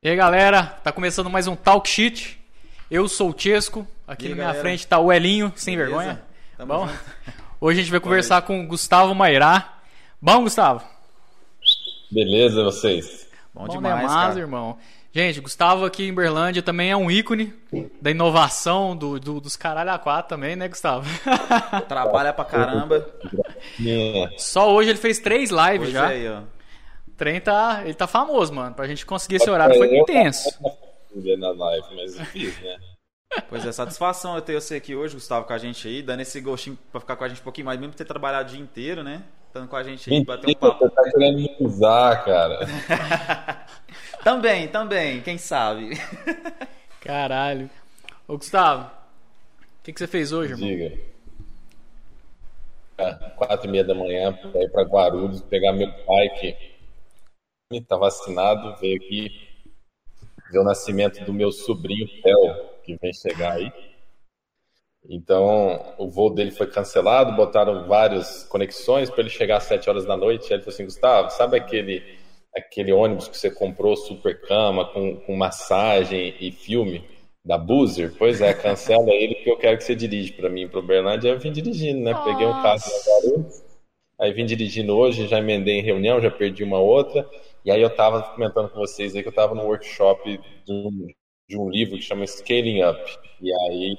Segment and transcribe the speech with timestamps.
[0.00, 2.38] E aí galera, tá começando mais um Talk Shit.
[2.88, 4.62] Eu sou o Chesco, aqui aí, na minha galera?
[4.62, 5.96] frente tá o Elinho, sem Beleza?
[5.96, 6.22] vergonha.
[6.56, 7.00] Tamo Bom, junto.
[7.60, 9.78] hoje a gente vai conversar com o Gustavo Mairá.
[10.22, 10.84] Bom, Gustavo?
[12.10, 13.26] Beleza, vocês?
[13.52, 14.38] Bom, Bom demais, demais, cara.
[14.38, 14.78] irmão.
[15.12, 17.52] Gente, Gustavo aqui em Berlândia também é um ícone
[18.00, 21.08] da inovação do, do- dos caralho a quatro também, né, Gustavo?
[21.88, 23.04] Trabalha pra caramba.
[23.76, 24.30] Minha.
[24.38, 26.12] Só hoje ele fez três lives Pois já.
[26.12, 26.42] é aí, ó.
[27.18, 28.76] O trem tá, ele tá famoso, mano.
[28.76, 30.48] Pra gente conseguir esse horário foi intenso.
[31.36, 32.78] na live, mas fiz, né?
[33.48, 36.40] Pois é, satisfação eu ter você aqui hoje, Gustavo, com a gente aí, dando esse
[36.40, 39.02] gostinho pra ficar com a gente um pouquinho mais, mesmo ter trabalhado o dia inteiro,
[39.02, 39.24] né?
[39.48, 40.78] Estando com a gente aí, bater um papo.
[40.78, 42.60] você tá querendo me usar, cara.
[44.22, 45.98] Também, também, quem sabe?
[47.00, 47.68] Caralho.
[48.28, 50.68] Ô, Gustavo, o que, que você fez hoje, irmão?
[50.68, 50.96] Diga.
[52.96, 56.28] Ah, Quatro e meia da manhã pra ir pra Guarulhos pegar meu pai
[57.86, 59.30] tá vacinado, veio aqui
[60.50, 63.70] ver o nascimento do meu sobrinho Theo, que vem chegar aí.
[65.06, 70.06] Então, o voo dele foi cancelado, botaram várias conexões para ele chegar às 7 horas
[70.06, 70.46] da noite.
[70.46, 72.02] Aí ele falou assim: Gustavo, sabe aquele,
[72.56, 77.04] aquele ônibus que você comprou super cama, com, com massagem e filme
[77.44, 78.14] da Boozer?
[78.18, 81.30] Pois é, cancela ele que eu quero que você dirija para mim, para Uberlândia.
[81.30, 82.14] Aí eu vim dirigindo, né?
[82.24, 83.62] Peguei um carro na Guarulhos,
[84.18, 87.28] aí vim dirigindo hoje, já emendei em reunião, já perdi uma outra.
[87.68, 91.06] E aí eu tava comentando com vocês aí que eu tava no workshop de um,
[91.46, 93.18] de um livro que chama Scaling Up.
[93.42, 93.94] E aí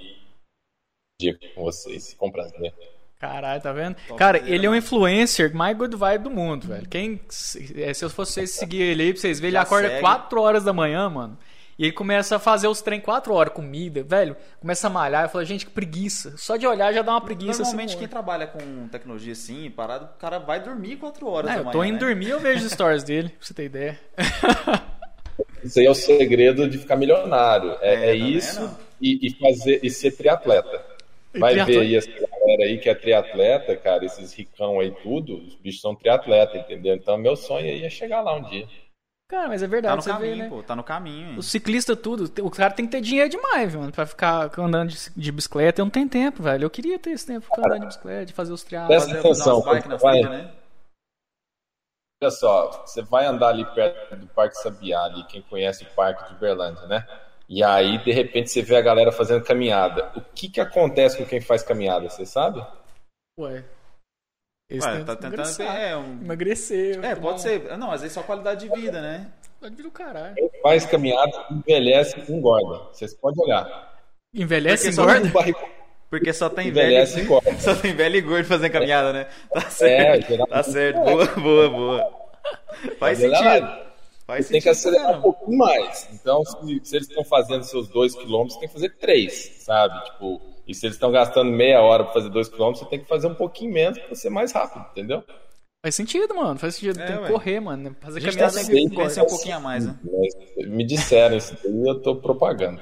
[1.21, 2.73] dia com vocês, com prazer.
[3.19, 3.95] Caralho, tá vendo?
[4.17, 6.89] Cara, ele é um influencer mais good vibe do mundo, velho.
[6.89, 9.61] Quem, se é, se eu fosse vocês seguir ele aí pra vocês verem, ele Já
[9.61, 10.01] acorda segue.
[10.01, 11.37] 4 horas da manhã, mano.
[11.79, 14.35] E ele começa a fazer os trem 4 horas, comida, velho.
[14.59, 15.23] Começa a malhar.
[15.25, 16.35] Eu falo, gente, que preguiça.
[16.37, 17.63] Só de olhar já dá uma preguiça.
[17.63, 21.55] Normalmente assim, quem trabalha com tecnologia assim, parado, o cara vai dormir 4 horas É,
[21.55, 21.99] da eu manhã, tô indo né?
[21.99, 23.99] dormir, eu vejo os stories dele, pra você ter ideia.
[25.63, 27.77] Isso aí é o segredo de ficar milionário.
[27.81, 28.77] É, É, é isso vendo?
[29.01, 30.85] e, e fazer e ser triatleta.
[31.33, 31.79] E Vai triatleta.
[31.79, 35.81] ver aí essa galera aí que é triatleta, cara, esses ricão aí tudo, os bichos
[35.81, 36.95] são triatleta, entendeu?
[36.95, 38.69] Então meu sonho aí é chegar lá um dia.
[39.29, 40.49] Cara, mas é Tá verdade, no você vê, caminho, né?
[40.49, 41.29] pô, tá no caminho.
[41.29, 41.37] hein?
[41.37, 44.97] O ciclista tudo, o cara tem que ter dinheiro demais, mano, pra ficar andando de,
[45.15, 45.81] de bicicleta.
[45.81, 46.65] Eu não tenho tempo, velho.
[46.65, 48.89] Eu queria ter esse tempo pra ficar andando de bicicleta, de fazer os triatlos.
[49.05, 50.21] Presta Fazer atenção, na vai.
[50.21, 50.51] né?
[52.21, 56.27] Olha só, você vai andar ali perto do Parque Sabiá, ali, quem conhece o Parque
[56.29, 57.07] de Uberlândia, né?
[57.47, 60.11] E aí, de repente, você vê a galera fazendo caminhada.
[60.15, 62.65] O que que acontece com quem faz caminhada, você sabe?
[63.39, 63.63] Ué.
[64.69, 65.65] Esse Ué, tem tá tentando emagrecer.
[65.67, 66.21] é, um...
[66.23, 67.03] Emagrecer.
[67.03, 67.77] é, pode um- ser.
[67.77, 69.27] Não, às vezes só qualidade de vida, né?
[69.59, 70.35] Pode vir o caralho.
[70.35, 72.83] Quem faz caminhada envelhece e engorda.
[72.93, 73.97] Vocês podem olhar.
[74.33, 75.29] Envelhece e Porque só- engorda?
[75.29, 75.59] Barriga
[76.09, 76.87] Porque só tem velho.
[76.87, 77.53] envelhece e engorda.
[77.59, 79.27] Só tem velho e gordo fazendo caminhada, né?
[79.51, 80.27] Tá É, certo.
[80.27, 80.99] geralmente Tá certo.
[81.01, 82.11] Boa, boa, boa.
[82.99, 83.67] Faz Mas sentido.
[84.27, 84.63] Faz Tem sentido.
[84.63, 86.07] que acelerar um pouquinho mais.
[86.13, 90.03] Então, se, se eles estão fazendo seus 2 km, você tem que fazer 3, sabe?
[90.05, 93.07] Tipo, e se eles estão gastando meia hora para fazer 2 km, você tem que
[93.07, 95.23] fazer um pouquinho menos para ser mais rápido, entendeu?
[95.83, 96.59] Faz sentido, mano.
[96.59, 96.99] Faz sentido.
[96.99, 97.95] É, tem que correr, mano.
[98.01, 99.03] Fazer A gente caminhada tá engorda.
[99.03, 99.97] vencer um pouquinho a mais, né?
[100.67, 102.81] Me disseram isso daí eu tô propagando.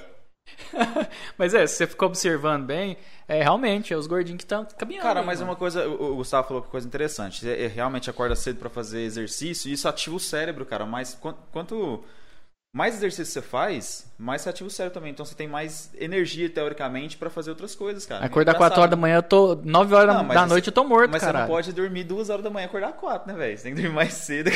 [1.37, 2.97] Mas é, se você ficou observando bem,
[3.27, 5.03] é realmente, é os gordinhos que estão caminhando.
[5.03, 5.51] Cara, mas mano.
[5.51, 7.41] uma coisa, o Gustavo falou que coisa interessante.
[7.41, 10.85] Você é, realmente acorda cedo pra fazer exercício e isso ativa o cérebro, cara.
[10.85, 12.03] Mas quan- quanto
[12.77, 15.11] mais exercício você faz, mais você ativa o cérebro também.
[15.11, 18.23] Então você tem mais energia, teoricamente, pra fazer outras coisas, cara.
[18.23, 18.69] Acordar Engraçado.
[18.69, 19.55] 4 horas da manhã, eu tô.
[19.55, 21.39] 9 horas Não, mas da você- noite eu tô morto, Mas cara.
[21.39, 23.57] você não pode dormir 2 horas da manhã e acordar 4, né, velho?
[23.57, 24.51] Você tem que dormir mais cedo.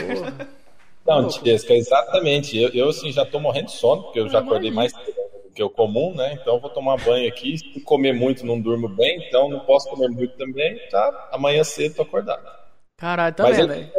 [1.06, 2.56] Não, Tiesca, exatamente.
[2.58, 5.06] Eu, eu assim, já tô morrendo de sono, porque eu já Eu acordei mais cedo
[5.46, 6.38] do que o comum, né?
[6.40, 7.58] Então eu vou tomar banho aqui.
[7.58, 11.30] Se comer muito, não durmo bem, então não posso comer muito também, tá?
[11.32, 12.46] Amanhã cedo tô acordado.
[12.98, 13.92] Caralho, tá Mas vendo, eu- velho?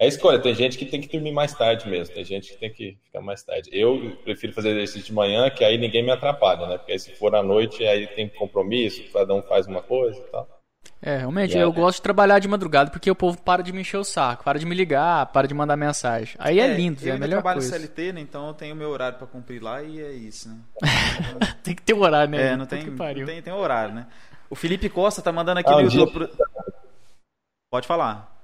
[0.00, 2.72] É escolha, tem gente que tem que dormir mais tarde mesmo, tem gente que tem
[2.72, 3.68] que ficar mais tarde.
[3.72, 6.78] Eu prefiro fazer exercício de manhã, que aí ninguém me atrapalha, né?
[6.78, 10.30] Porque aí se for à noite, aí tem compromisso, cada um faz uma coisa e
[10.30, 10.48] tal.
[11.02, 11.68] É, realmente, Yeah.
[11.68, 14.44] eu gosto de trabalhar de madrugada porque o povo para de me encher o saco,
[14.44, 16.36] para de me ligar, para de mandar mensagem.
[16.38, 17.76] Aí é, lindo, eu é a ainda melhor trabalho coisa.
[17.76, 18.20] CLT, né?
[18.20, 20.56] Então eu tenho meu horário pra cumprir lá e é isso, né?
[21.62, 22.52] Tem que ter um horário, né?
[22.52, 24.06] É, não tem, que não tem, tem horário, né?
[24.48, 26.28] O Felipe Costa tá mandando aqui Ah, no dia- YouTube.
[26.28, 26.46] pro-
[27.70, 28.37] Pode falar.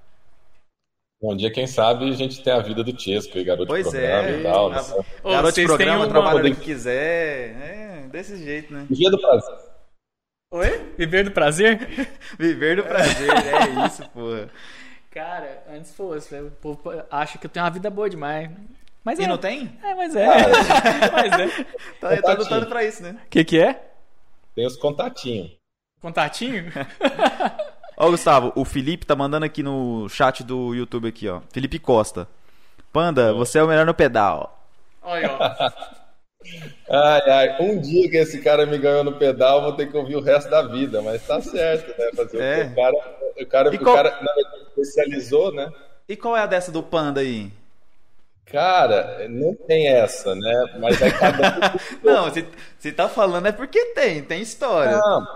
[1.33, 3.91] Um dia, quem sabe, a gente tem a vida do Tiesco, aí, garoto Pois de
[3.91, 4.41] programa é.
[4.41, 4.67] e tal.
[4.67, 4.81] a- né?
[5.23, 7.51] Ô, Garoto de vocês programa, têm trabalha Poder- que quiser.
[7.63, 8.87] É, desse jeito, né?
[8.91, 9.55] Dia do prazer.
[10.53, 10.93] Oi?
[10.99, 11.79] Viver do prazer?
[12.39, 14.49] Viver do prazer, é isso, porra.
[15.11, 16.81] Cara, antes fosse, velho, o povo
[17.11, 18.51] acha que eu tenho uma vida boa demais.
[19.05, 19.27] Mas E é.
[19.27, 19.79] não tem?
[19.83, 20.27] É, mas é.
[21.13, 21.65] mas é.
[22.01, 23.17] Tá, tá lutando pra isso, né?
[23.25, 23.81] O que que é?
[24.55, 25.53] Tem os contatinhos.
[26.01, 26.65] Contatinho?
[27.97, 31.41] Ó, Gustavo, o Felipe tá mandando aqui no chat do YouTube aqui, ó.
[31.53, 32.27] Felipe Costa.
[32.93, 34.67] Panda, você é o melhor no pedal.
[35.03, 35.95] Olha, ó.
[36.91, 39.97] Ai, ai, um dia que esse cara me ganhou no pedal, eu vou ter que
[39.97, 42.11] ouvir o resto da vida, mas tá certo, né?
[42.15, 42.65] Fazer É.
[42.67, 42.97] o, cara,
[43.41, 45.73] o cara, E o qual- cara na verdade, especializou, né?
[46.07, 47.51] E qual é a dessa do panda aí?
[48.45, 50.75] Cara, não tem essa, né?
[50.79, 52.47] Mas aí cada um Não, se,
[52.79, 54.99] se tá falando é porque tem, tem história.
[54.99, 55.27] Não,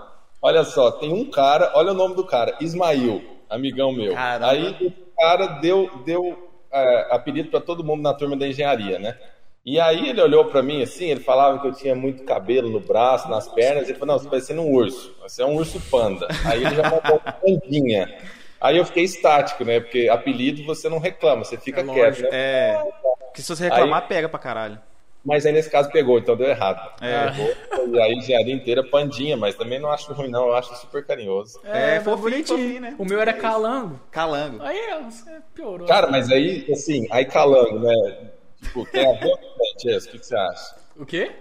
[0.41, 4.13] olha só, tem um cara, olha o nome do cara, Ismail, amigão meu.
[4.13, 4.51] Caramba.
[4.51, 9.17] Aí o cara deu, deu é, apelido para todo mundo na turma da engenharia, né?
[9.65, 12.79] E aí ele olhou para mim assim, ele falava que eu tinha muito cabelo no
[12.79, 15.79] braço, nas pernas, ele falou, não, você tá parecendo um urso, você é um urso
[15.91, 16.27] panda.
[16.45, 18.17] Aí ele já uma pandinha.
[18.61, 19.79] Aí eu fiquei estático, né?
[19.79, 22.29] Porque apelido você não reclama, você fica É quieto, né?
[22.31, 22.83] É.
[23.25, 24.79] Porque se você reclamar, pega pra caralho.
[25.23, 26.93] Mas aí nesse caso pegou, então deu errado.
[27.01, 27.29] É.
[27.29, 31.05] Pegou, e aí engenharia inteira pandinha, mas também não acho ruim não, eu acho super
[31.05, 31.59] carinhoso.
[31.63, 32.95] É, mas fofinho, fofinho, né?
[32.97, 33.99] O meu era calango.
[34.11, 34.63] Calango.
[34.63, 35.87] Aí, ó, você piorou.
[35.87, 38.29] Cara, mas aí, assim, aí calango, né?
[38.61, 40.05] Tipo, tem a ver ou não tem, Jess?
[40.05, 40.75] O que, você acha?
[40.97, 41.31] O quê?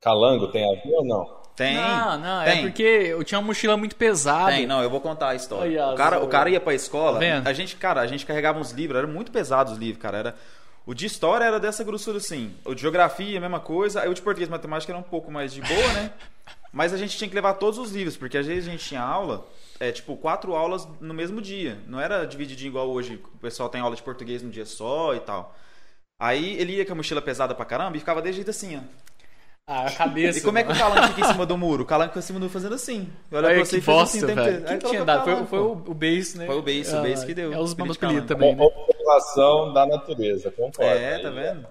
[0.00, 1.42] Calango tem a ver ou não?
[1.54, 1.76] Tem.
[1.76, 2.58] Não, não, tem.
[2.58, 4.52] é porque eu tinha uma mochila muito pesada.
[4.52, 5.86] Tem, não, eu vou contar a história.
[5.88, 7.46] O, cara, o cara ia pra escola, Tá vendo?
[7.46, 10.18] a gente, cara, a gente carregava uns livros, eram muito pesados os livros, cara.
[10.18, 10.34] Era,
[10.84, 12.54] o de história era dessa grossura assim.
[12.64, 14.02] O de geografia, a mesma coisa.
[14.02, 16.12] Aí o de português e matemática era um pouco mais de boa, né?
[16.72, 19.02] Mas a gente tinha que levar todos os livros, porque às vezes a gente tinha
[19.02, 19.46] aula,
[19.78, 21.78] é tipo, quatro aulas no mesmo dia.
[21.86, 25.20] Não era divididinho igual hoje, o pessoal tem aula de português num dia só e
[25.20, 25.54] tal.
[26.18, 28.80] Aí ele ia com a mochila pesada pra caramba e ficava desse jeito assim, ó.
[29.66, 30.38] Ah, a cabeça.
[30.38, 31.84] E como é que o Calango fica em cima do muro?
[31.84, 33.08] O Calango fica em cima do muro fazendo assim.
[33.30, 34.64] Olha pra você e fez assim tempo velho.
[34.64, 35.24] que tinha dado?
[35.24, 36.46] Foi, foi o, o Base, né?
[36.46, 37.52] Foi o Base, o Base que deu.
[37.52, 38.62] É os apelidos também, né?
[38.64, 40.82] Observação da natureza, concordo.
[40.82, 41.66] É, Aí, tá vendo?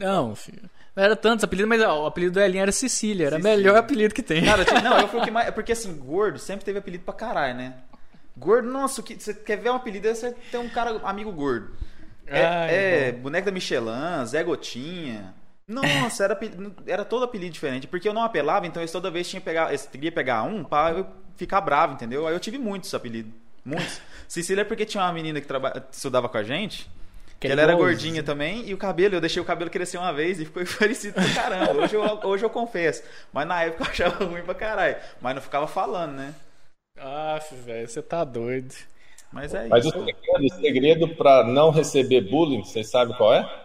[0.00, 0.70] Não, filho.
[0.96, 3.26] Não era tantos apelidos, mas ó, o apelido do Elinho era Cecília.
[3.26, 4.44] Era o melhor apelido que tem.
[4.44, 5.48] Cara, tipo, não, eu fui o que mais.
[5.48, 7.74] é Porque assim, gordo sempre teve apelido pra caralho, né?
[8.36, 11.70] Gordo, nossa, que, você quer ver um apelido, você ter um cara, amigo gordo.
[12.26, 15.34] É, Ai, é boneco da Michelin, Zé Gotinha.
[15.66, 16.38] Nossa, era,
[16.86, 17.86] era todo apelido diferente.
[17.86, 20.62] Porque eu não apelava, então eu toda vez tinha que pegar, eu queria pegar um
[20.62, 21.06] pra eu
[21.36, 22.26] ficar bravo, entendeu?
[22.26, 23.32] Aí eu tive muitos apelidos.
[23.64, 24.00] Muitos.
[24.28, 26.88] Cecília é porque tinha uma menina que traba, estudava com a gente.
[27.40, 30.40] Que ela era gordinha também, e o cabelo, eu deixei o cabelo crescer uma vez
[30.40, 31.82] e ficou parecido pra caramba.
[31.82, 33.02] Hoje eu, hoje eu confesso.
[33.32, 34.96] Mas na época eu achava ruim pra caralho.
[35.20, 36.34] Mas não ficava falando, né?
[36.98, 38.74] Ah, velho, você tá doido.
[39.32, 39.98] Mas é Mas o isso.
[39.98, 43.63] segredo, o segredo para não receber bullying, vocês sabem qual é?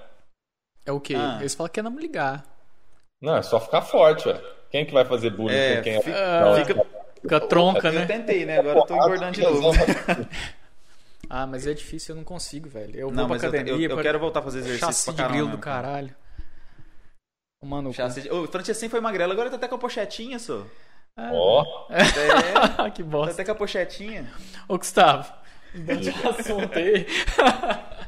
[0.89, 1.13] É o quê?
[1.15, 1.37] Ah.
[1.39, 2.43] Eles falam que é não me ligar.
[3.21, 4.41] Não, é só ficar forte, ué.
[4.71, 6.85] Quem que vai fazer bullying É, com quem é fica- Não, fica-
[7.21, 8.05] Fica tronca, Eu né?
[8.05, 8.59] tentei, né?
[8.59, 9.71] Agora eu tô engordando de novo.
[11.31, 12.95] Ah, mas é difícil, eu não consigo, velho.
[12.95, 14.87] Eu vou Não, pra eu, te- academia, eu, eu pra- quero voltar a fazer exercício
[14.87, 15.33] chassi pra de caramba.
[15.37, 16.15] grilo do caralho.
[17.63, 18.31] Mano, Chassi de...
[18.31, 20.65] O sempre foi magrelo, agora tá até com a pochetinha, só.
[21.15, 23.33] Ó, É, que tá bosta.
[23.33, 24.27] até com a pochetinha.
[24.67, 25.31] Ô, Gustavo,
[25.75, 27.05] mudando de assunto aí.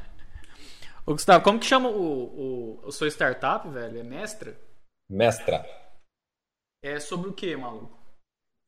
[1.06, 4.00] Ô, Gustavo, como que chama o, o, o sua startup, velho?
[4.00, 4.56] É mestra?
[5.09, 5.65] mestra.
[6.83, 8.00] É sobre o que, maluco?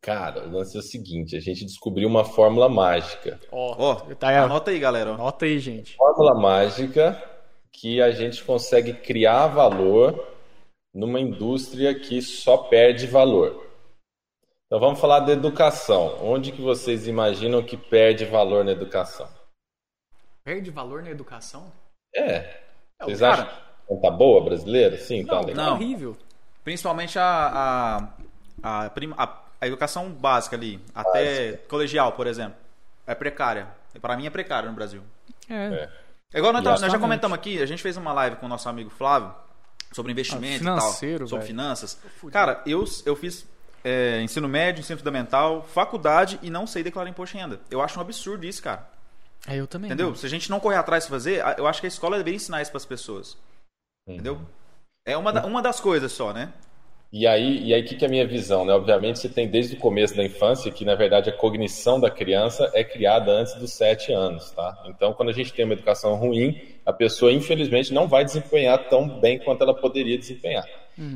[0.01, 3.39] Cara, o lance é o seguinte, a gente descobriu uma fórmula mágica.
[3.51, 5.11] Ó, Ó, tá aí, anota aí, galera.
[5.13, 5.95] Anota aí, gente.
[5.95, 7.21] Fórmula mágica
[7.71, 10.27] que a gente consegue criar valor
[10.93, 13.65] numa indústria que só perde valor.
[14.65, 16.17] Então vamos falar da educação.
[16.21, 19.29] Onde que vocês imaginam que perde valor na educação?
[20.43, 21.71] Perde valor na educação?
[22.15, 22.25] É.
[22.25, 22.61] É,
[23.05, 24.97] Vocês cara, acham que tá boa brasileira?
[24.97, 25.55] Sim, tá Não, legal.
[25.55, 25.73] tá Não.
[25.77, 26.17] horrível.
[26.63, 28.09] Principalmente a,
[28.63, 32.55] a, a, prima- a- a educação básica ali, até colegial, por exemplo.
[33.05, 33.67] É precária.
[34.01, 35.01] Pra mim é precária no Brasil.
[35.49, 35.89] É.
[36.33, 38.67] É igual nós, nós já comentamos aqui, a gente fez uma live com o nosso
[38.67, 39.33] amigo Flávio
[39.91, 41.41] sobre investimento Ah, e tal, sobre velho.
[41.43, 41.99] finanças.
[42.31, 43.45] Cara, eu, eu fiz
[43.83, 47.59] é, ensino médio, ensino fundamental, faculdade e não sei declarar imposto de renda.
[47.69, 48.87] Eu acho um absurdo isso, cara.
[49.47, 49.87] É, eu também.
[49.89, 50.07] Entendeu?
[50.09, 50.15] não.
[50.15, 52.61] Se a gente não correr atrás de fazer, eu acho que a escola deveria ensinar
[52.61, 53.37] isso pras pessoas.
[54.07, 54.15] Uhum.
[54.15, 54.41] Entendeu?
[55.05, 56.53] É uma, da- uma das coisas só, né?
[57.15, 58.65] E aí, e aí, o que, que é a minha visão?
[58.65, 58.73] Né?
[58.73, 62.71] Obviamente, você tem desde o começo da infância que, na verdade, a cognição da criança
[62.73, 64.81] é criada antes dos sete anos, tá?
[64.87, 69.07] Então, quando a gente tem uma educação ruim, a pessoa, infelizmente, não vai desempenhar tão
[69.19, 70.65] bem quanto ela poderia desempenhar.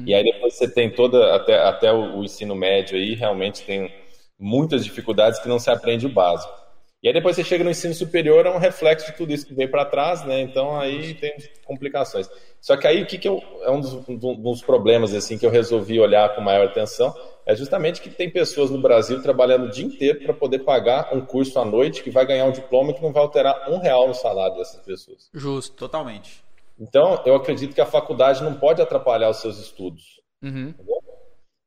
[0.05, 3.91] E aí, depois você tem toda, até, até o, o ensino médio aí, realmente tem
[4.39, 6.53] muitas dificuldades que não se aprende o básico.
[7.01, 9.53] E aí, depois você chega no ensino superior, é um reflexo de tudo isso que
[9.53, 10.41] veio para trás, né?
[10.41, 12.27] Então, aí tem complicações.
[12.59, 15.45] Só que aí o que, que eu, é um dos, um dos problemas assim que
[15.45, 17.13] eu resolvi olhar com maior atenção
[17.45, 21.21] é justamente que tem pessoas no Brasil trabalhando o dia inteiro para poder pagar um
[21.21, 24.13] curso à noite que vai ganhar um diploma que não vai alterar um real no
[24.13, 25.29] salário dessas pessoas.
[25.33, 25.75] Justo.
[25.77, 26.43] Totalmente.
[26.77, 30.21] Então eu acredito que a faculdade não pode atrapalhar os seus estudos.
[30.43, 30.73] Uhum.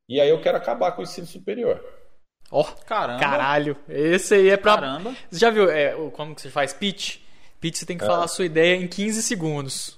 [0.07, 1.83] E aí eu quero acabar com o ensino superior.
[2.51, 3.19] Ó, Caramba.
[3.19, 3.77] caralho.
[3.87, 4.75] Esse aí é pra.
[4.75, 5.15] Caramba.
[5.29, 7.17] Você já viu é, como que você faz pitch?
[7.61, 8.07] Pitch você tem que É.
[8.07, 9.97] falar a sua ideia em 15 segundos.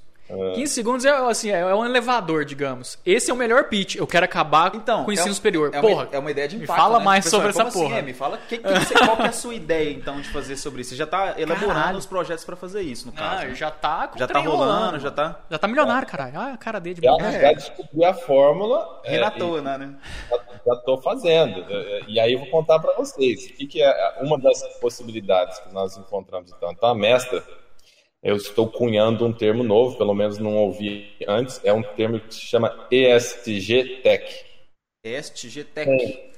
[0.56, 2.98] 15 segundos é assim, é um elevador, digamos.
[3.06, 3.96] Esse é o melhor pitch.
[3.96, 5.70] Eu quero acabar Então, com o ensino é um- superior.
[5.74, 6.80] É uma, porra, é uma ideia de me impacto.
[6.80, 7.06] fala né?
[7.06, 7.98] mais Pessoal, sobre essa assim, porra.
[7.98, 8.02] é?
[8.02, 10.82] Me fala que, que você- qual que é a sua ideia, então, de fazer sobre
[10.82, 10.92] isso.
[10.92, 11.98] Você já tá elaborando Caralho.
[11.98, 13.44] os projetos pra fazer isso, no caso.
[13.44, 13.54] Ah, né?
[13.56, 15.40] já tá Já tá trem rolando, já tá.
[15.52, 16.40] Já tá milionário, caralho.
[16.40, 19.02] Ah, a cara dele de Já, já descobri a fórmula.
[19.04, 19.94] é, Renatou, e né, né?
[20.66, 21.66] já estou fazendo.
[21.70, 23.46] É, E aí eu vou contar para vocês.
[23.46, 26.72] O que, que é uma das possibilidades que nós encontramos então?
[26.72, 27.44] Então, a mestra,
[28.24, 31.60] eu estou cunhando um termo novo, pelo menos não ouvi antes.
[31.64, 34.46] É um termo que se chama ESG Tech.
[35.04, 36.32] SG Tech.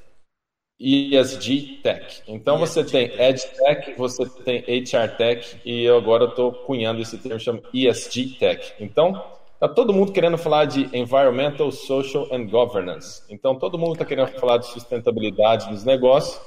[0.80, 2.24] ESG Tech.
[2.28, 3.22] Então você ESG tem Tech.
[3.22, 8.40] Ed Tech, você tem HR Tech e eu agora estou cunhando esse termo chama ESG
[8.40, 8.74] Tech.
[8.80, 9.24] Então
[9.60, 13.22] tá todo mundo querendo falar de Environmental, Social and Governance.
[13.30, 16.42] Então todo mundo está querendo falar de sustentabilidade dos negócios,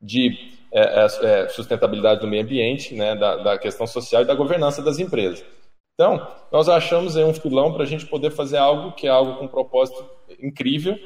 [0.00, 1.06] de é, é,
[1.44, 5.44] é, sustentabilidade do meio ambiente, né, da, da questão social e da governança das empresas.
[5.94, 9.36] Então nós achamos aí um filão para a gente poder fazer algo que é algo
[9.36, 10.04] com um propósito
[10.42, 10.98] incrível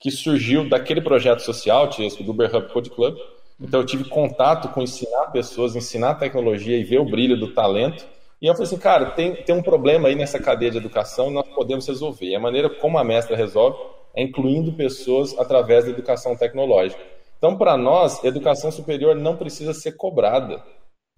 [0.00, 3.18] que surgiu daquele projeto social, Tiesco, do Uber Hub Code Club.
[3.60, 8.06] Então eu tive contato com ensinar pessoas, ensinar tecnologia e ver o brilho do talento.
[8.40, 11.48] E eu falei assim, cara, tem, tem um problema aí nessa cadeia de educação nós
[11.48, 12.26] podemos resolver.
[12.26, 13.76] E a maneira como a mestra resolve
[14.14, 17.17] é incluindo pessoas através da educação tecnológica.
[17.38, 20.62] Então, para nós, educação superior não precisa ser cobrada.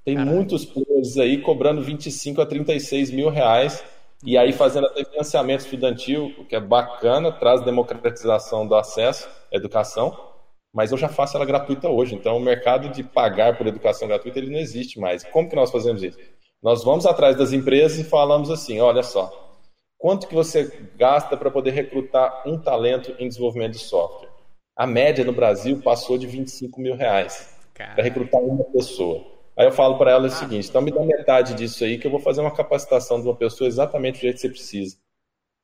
[0.05, 3.83] Tem muitos players aí cobrando 25 a 36 mil reais
[4.25, 9.57] e aí fazendo até financiamento estudantil, o que é bacana, traz democratização do acesso à
[9.57, 10.15] educação,
[10.75, 12.15] mas eu já faço ela gratuita hoje.
[12.15, 15.25] Então, o mercado de pagar por educação gratuita ele não existe mais.
[15.25, 16.19] Como que nós fazemos isso?
[16.63, 19.59] Nós vamos atrás das empresas e falamos assim, olha só,
[19.97, 24.30] quanto que você gasta para poder recrutar um talento em desenvolvimento de software?
[24.81, 29.23] A média no Brasil passou de 25 mil reais para recrutar uma pessoa.
[29.55, 32.11] Aí eu falo para ela o seguinte: então me dá metade disso aí que eu
[32.11, 34.97] vou fazer uma capacitação de uma pessoa exatamente do jeito que você precisa.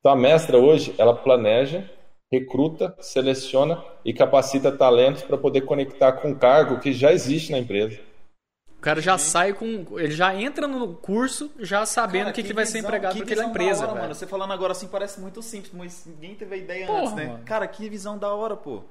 [0.01, 1.89] Então a mestra hoje, ela planeja,
[2.31, 7.59] recruta, seleciona e capacita talentos para poder conectar com o cargo que já existe na
[7.59, 7.99] empresa.
[8.79, 9.99] o cara já sai com.
[9.99, 13.25] Ele já entra no curso já sabendo o que, que vai ser visão- empregado que
[13.25, 14.03] para aquela visão da empresa, hora, velho.
[14.03, 14.15] mano.
[14.15, 17.27] Você falando agora assim parece muito simples, mas ninguém teve a ideia Porra, antes, né?
[17.29, 17.45] mano.
[17.47, 18.83] Cara, que visão da hora, pô.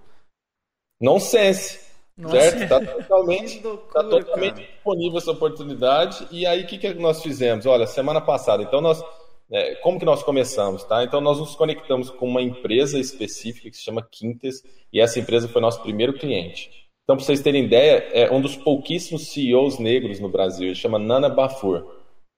[0.99, 1.79] Nonsense.
[2.17, 2.39] Nossa.
[2.39, 2.63] Certo?
[2.63, 4.67] Está totalmente, Que loucura, tá totalmente cara.
[4.67, 6.27] disponível essa oportunidade.
[6.31, 7.65] E aí, o que, que nós fizemos?
[7.65, 9.03] Olha, semana passada, então nós.
[9.51, 11.03] é, como que nós começamos, tá?
[11.03, 15.47] Então nós nos conectamos com uma empresa específica que se chama Quintes, e essa empresa
[15.47, 16.69] foi nosso primeiro cliente.
[17.03, 20.97] Então, para vocês terem ideia, é um dos pouquíssimos CEOs negros no Brasil, ele chama
[20.97, 21.85] Nana Bafur.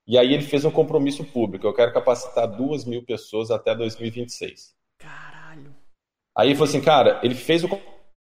[0.05, 4.73] E aí ele fez um compromisso público, eu quero capacitar duas mil pessoas até 2026.
[4.97, 5.73] Caralho.
[6.35, 7.69] Aí ele falou assim, cara, ele fez o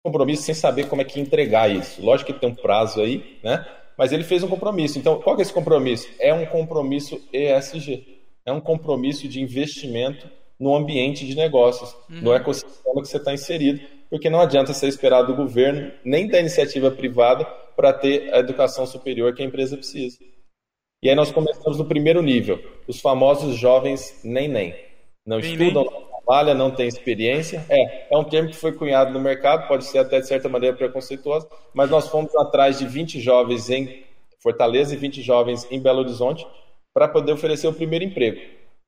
[0.07, 2.01] compromisso sem saber como é que entregar isso.
[2.01, 3.65] Lógico que tem um prazo aí, né?
[3.97, 4.97] Mas ele fez um compromisso.
[4.97, 6.07] Então, qual que é esse compromisso?
[6.19, 8.19] É um compromisso ESG.
[8.45, 13.79] É um compromisso de investimento no ambiente de negócios, no ecossistema que você está inserido,
[14.09, 17.45] porque não adianta você esperar do governo, nem da iniciativa privada,
[17.75, 20.17] para ter a educação superior que a empresa precisa.
[21.03, 24.75] E aí nós começamos no primeiro nível, os famosos jovens nem nem.
[25.25, 27.65] Não Nem, estudam, não trabalham, não têm experiência.
[27.69, 30.75] É, é um termo que foi cunhado no mercado, pode ser até de certa maneira
[30.75, 34.03] preconceituoso, mas nós fomos atrás de 20 jovens em
[34.43, 36.45] Fortaleza e 20 jovens em Belo Horizonte
[36.93, 38.39] para poder oferecer o primeiro emprego.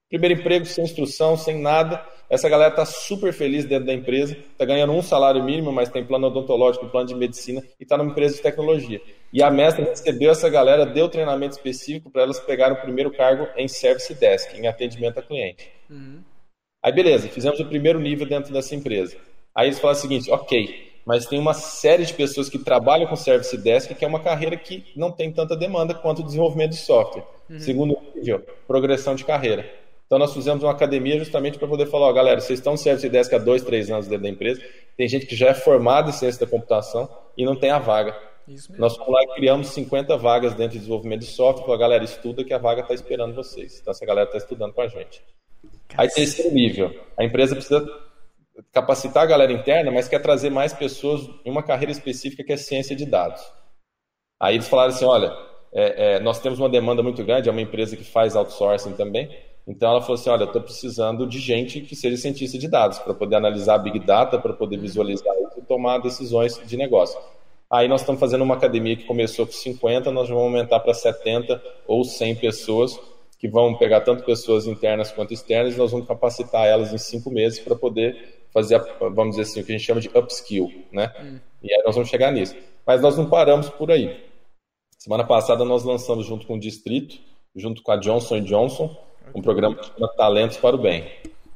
[0.10, 2.04] Primeiro emprego sem instrução, sem nada.
[2.30, 6.04] Essa galera está super feliz dentro da empresa, está ganhando um salário mínimo, mas tem
[6.04, 9.02] plano odontológico, plano de medicina e está numa empresa de tecnologia.
[9.32, 13.48] E a mestra recebeu essa galera, deu treinamento específico para elas pegarem o primeiro cargo
[13.56, 15.72] em Service Desk, em atendimento a cliente.
[16.84, 19.18] Aí beleza, fizemos o primeiro nível dentro dessa empresa.
[19.54, 23.16] Aí eles falaram o seguinte, ok, mas tem uma série de pessoas que trabalham com
[23.16, 26.78] Service Desk, que é uma carreira que não tem tanta demanda quanto o desenvolvimento de
[26.78, 27.24] software.
[27.58, 29.68] Segundo nível, progressão de carreira.
[30.06, 33.08] Então nós fizemos uma academia justamente para poder falar, ó, galera, vocês estão no Service
[33.10, 34.62] Desk há dois, três anos dentro da empresa,
[34.96, 38.18] tem gente que já é formada em ciência da computação e não tem a vaga.
[38.78, 42.44] Nós fomos lá e criamos 50 vagas dentro de desenvolvimento de software, falou, galera, estuda
[42.44, 43.80] que a vaga está esperando vocês.
[43.80, 45.22] Então essa galera está estudando com a gente.
[45.98, 47.86] Aí terceiro nível, a empresa precisa
[48.72, 52.58] capacitar a galera interna, mas quer trazer mais pessoas em uma carreira específica que é
[52.58, 53.42] ciência de dados.
[54.40, 55.32] Aí eles falaram assim, olha,
[55.74, 59.30] é, é, nós temos uma demanda muito grande, é uma empresa que faz outsourcing também,
[59.68, 63.00] então ela falou assim, olha, eu estou precisando de gente que seja cientista de dados,
[63.00, 67.20] para poder analisar Big Data, para poder visualizar e tomar decisões de negócio.
[67.70, 71.62] Aí nós estamos fazendo uma academia que começou com 50, nós vamos aumentar para 70
[71.86, 73.00] ou 100 pessoas,
[73.40, 77.32] que vão pegar tanto pessoas internas quanto externas, e nós vamos capacitar elas em cinco
[77.32, 81.42] meses para poder fazer, vamos dizer assim, o que a gente chama de upskill, né?
[81.64, 82.56] E aí nós vamos chegar nisso.
[82.86, 84.24] Mas nós não paramos por aí.
[84.98, 87.18] Semana passada nós lançamos junto com o Distrito,
[87.56, 88.96] junto com a Johnson Johnson,
[89.34, 91.06] um programa que chama Talentos para o Bem.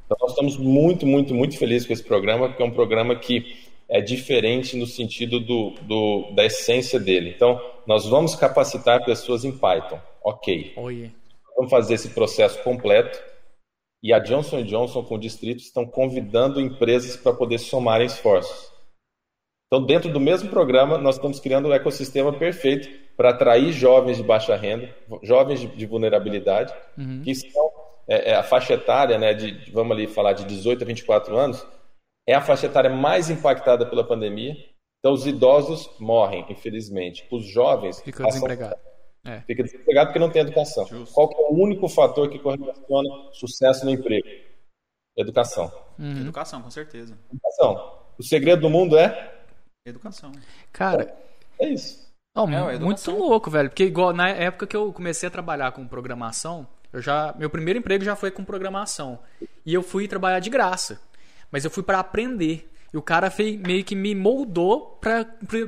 [0.06, 3.56] Então, nós estamos muito, muito, muito felizes com esse programa, porque é um programa que
[3.88, 7.32] é diferente no sentido do, do, da essência dele.
[7.34, 9.98] Então, nós vamos capacitar pessoas em Python.
[10.22, 10.72] Ok.
[10.76, 11.10] Oi.
[11.56, 13.18] Vamos fazer esse processo completo.
[14.02, 18.72] E a Johnson Johnson com o distrito estão convidando empresas para poder somarem esforços.
[19.66, 24.22] Então, dentro do mesmo programa, nós estamos criando um ecossistema perfeito para atrair jovens de
[24.22, 27.22] baixa renda, jovens de vulnerabilidade, uhum.
[27.24, 27.70] que são
[28.06, 31.66] é, é, a faixa etária, né, de, vamos ali falar de 18 a 24 anos,
[32.26, 34.54] é a faixa etária mais impactada pela pandemia.
[34.98, 37.26] Então, os idosos morrem, infelizmente.
[37.30, 38.00] Os jovens.
[38.00, 38.76] Fica desempregado.
[39.24, 39.40] É.
[39.40, 40.86] Fica desempregado porque não tem educação.
[40.86, 41.14] Justo.
[41.14, 44.28] Qual é o único fator que correlaciona sucesso no emprego?
[45.16, 45.72] Educação.
[45.98, 46.20] Uhum.
[46.20, 47.16] Educação, com certeza.
[47.32, 47.98] Educação.
[48.18, 49.42] O segredo do mundo é?
[49.86, 50.32] Educação.
[50.72, 51.14] Cara.
[51.58, 52.04] É isso.
[52.36, 53.70] Oh, é, muito louco, velho.
[53.70, 57.78] Porque igual na época que eu comecei a trabalhar com programação, eu já meu primeiro
[57.78, 59.20] emprego já foi com programação.
[59.64, 61.00] E eu fui trabalhar de graça.
[61.50, 62.68] Mas eu fui para aprender.
[62.94, 65.24] E o cara fez, meio que me moldou pra,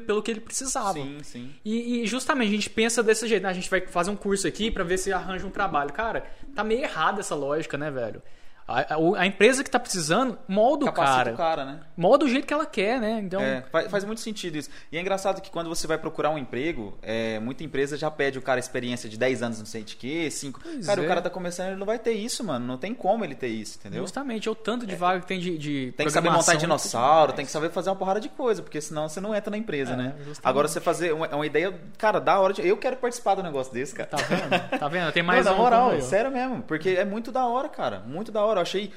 [0.07, 0.93] pelo que ele precisava.
[0.93, 1.51] Sim, sim.
[1.65, 3.49] E, e justamente a gente pensa desse jeito, né?
[3.49, 5.93] A gente vai fazer um curso aqui para ver se arranja um trabalho.
[5.93, 8.23] Cara, tá meio errada essa lógica, né, velho?
[8.69, 11.33] A, a, a, empresa que está precisando molda o cara.
[11.33, 11.81] o cara, né?
[11.97, 13.21] Molda o jeito que ela quer, né?
[13.23, 13.41] Então...
[13.41, 14.69] É, faz, faz, muito sentido isso.
[14.91, 18.39] E é engraçado que quando você vai procurar um emprego, é, muita empresa já pede
[18.39, 20.61] o cara experiência de 10 anos, não sei de quê, 5.
[20.85, 21.05] Cara, é.
[21.05, 22.67] o cara tá começando, ele não vai ter isso, mano.
[22.67, 24.03] Não tem como ele ter isso, entendeu?
[24.03, 27.33] Justamente, é o tanto de vaga que tem de, de Tem que saber montar dinossauro,
[27.33, 29.93] tem que saber fazer uma porrada de coisa, porque senão você não entra na empresa,
[29.93, 30.15] é, né?
[30.19, 30.41] Justamente.
[30.43, 32.67] Agora você fazer uma, uma, ideia, cara, da hora de...
[32.67, 34.09] Eu quero participar do negócio desse, cara.
[34.09, 34.79] Tá vendo?
[34.81, 35.13] Tá vendo?
[35.13, 36.63] Tem mais não, um na moral, sério mesmo.
[36.63, 38.01] Porque é muito da hora, cara.
[38.01, 38.56] Muito da hora.
[38.59, 38.93] Eu achei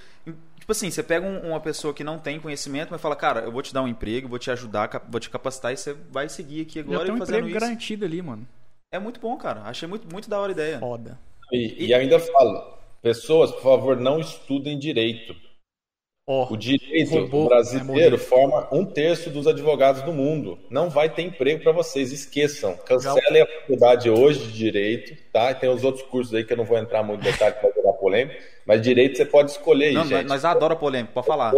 [0.69, 3.51] Tipo assim, você pega um, uma pessoa que não tem conhecimento, mas fala, cara, eu
[3.51, 6.61] vou te dar um emprego, vou te ajudar, vou te capacitar e você vai seguir
[6.61, 7.59] aqui agora Já tem um fazendo emprego isso.
[7.59, 8.47] garantido ali, mano.
[8.91, 9.61] É muito bom, cara.
[9.61, 10.79] Achei muito, muito da hora a ideia.
[10.79, 11.19] Foda.
[11.51, 15.35] E, e ainda falo, pessoas, por favor, não estudem direito.
[16.31, 20.59] Oh, o direito brasileiro forma um terço dos advogados do mundo.
[20.69, 22.77] Não vai ter emprego para vocês, esqueçam.
[22.85, 25.55] Cancelem a faculdade hoje de direito, tá?
[25.55, 27.93] Tem os outros cursos aí que eu não vou entrar muito em detalhe para virar
[27.93, 30.27] polêmica, mas direito você pode escolher aí, não, gente.
[30.27, 31.51] Nós adora polêmica, pode falar.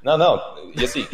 [0.00, 0.40] Não, não.
[0.76, 1.04] E assim,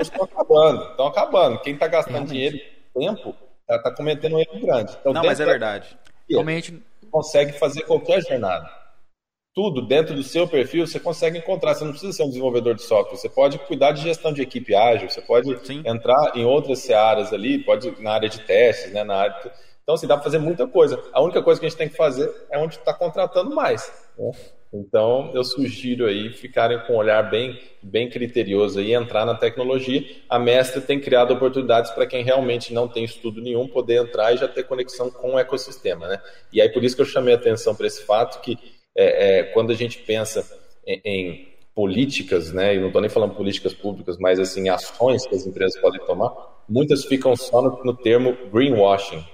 [0.00, 1.60] estão acabando, estão acabando.
[1.60, 2.58] Quem está gastando dinheiro,
[2.92, 4.92] tempo, está tá cometendo um erro grande.
[5.00, 5.96] Então, não, mas é verdade.
[6.28, 8.83] Realmente consegue fazer qualquer jornada
[9.54, 11.74] tudo dentro do seu perfil você consegue encontrar.
[11.74, 13.16] Você não precisa ser um desenvolvedor de software.
[13.16, 15.08] Você pode cuidar de gestão de equipe ágil.
[15.08, 15.82] Você pode Sim.
[15.86, 19.52] entrar em outras searas ali, pode na área de testes, né, na área.
[19.84, 21.00] Então, assim, dá para fazer muita coisa.
[21.12, 23.92] A única coisa que a gente tem que fazer é onde está contratando mais.
[24.18, 24.32] Né?
[24.72, 30.04] Então, eu sugiro aí ficarem com um olhar bem, bem criterioso e entrar na tecnologia.
[30.28, 34.36] A Mestre tem criado oportunidades para quem realmente não tem estudo nenhum poder entrar e
[34.36, 36.20] já ter conexão com o ecossistema, né?
[36.52, 38.58] E aí por isso que eu chamei a atenção para esse fato que
[38.96, 40.46] é, é, quando a gente pensa
[40.86, 45.34] em, em políticas, né, e não estou nem falando políticas públicas, mas assim ações que
[45.34, 46.32] as empresas podem tomar,
[46.68, 49.24] muitas ficam só no, no termo greenwashing.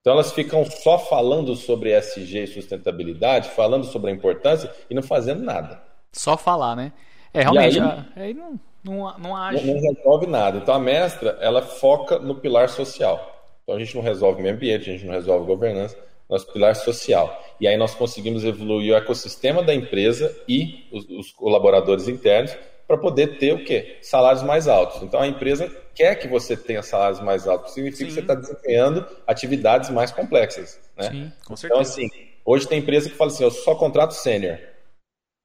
[0.00, 5.02] Então elas ficam só falando sobre SG e sustentabilidade, falando sobre a importância e não
[5.02, 5.82] fazendo nada.
[6.10, 6.92] Só falar, né?
[7.34, 9.66] É, realmente, aí, aí não, não, não age.
[9.66, 10.58] Não, não resolve nada.
[10.58, 13.44] Então a mestra, ela foca no pilar social.
[13.62, 15.96] Então a gente não resolve meio ambiente, a gente não resolve governança,
[16.30, 17.42] nosso pilar social.
[17.60, 22.96] E aí nós conseguimos evoluir o ecossistema da empresa e os, os colaboradores internos para
[22.96, 23.98] poder ter o quê?
[24.00, 25.02] Salários mais altos.
[25.02, 28.06] Então a empresa quer que você tenha salários mais altos, significa Sim.
[28.06, 30.80] que você está desempenhando atividades mais complexas.
[30.96, 31.10] Né?
[31.10, 31.66] Sim, com então, certeza.
[31.66, 32.08] Então, assim,
[32.44, 34.58] hoje tem empresa que fala assim: eu só contrato sênior.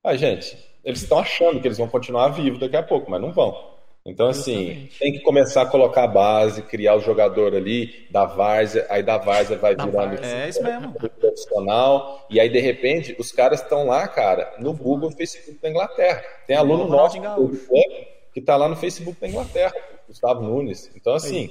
[0.04, 3.34] Ah, gente, eles estão achando que eles vão continuar vivos daqui a pouco, mas não
[3.34, 3.75] vão.
[4.08, 5.00] Então, assim, Exatamente.
[5.00, 9.18] tem que começar a colocar a base, criar o jogador ali da várzea, aí da
[9.18, 10.94] várzea vai virando é isso mesmo.
[10.94, 16.24] profissional, e aí, de repente, os caras estão lá, cara, no Google Facebook da Inglaterra.
[16.46, 17.20] Tem aluno nosso
[18.32, 19.74] que está lá no Facebook da Inglaterra,
[20.08, 20.92] Gustavo Nunes.
[20.96, 21.50] Então, assim,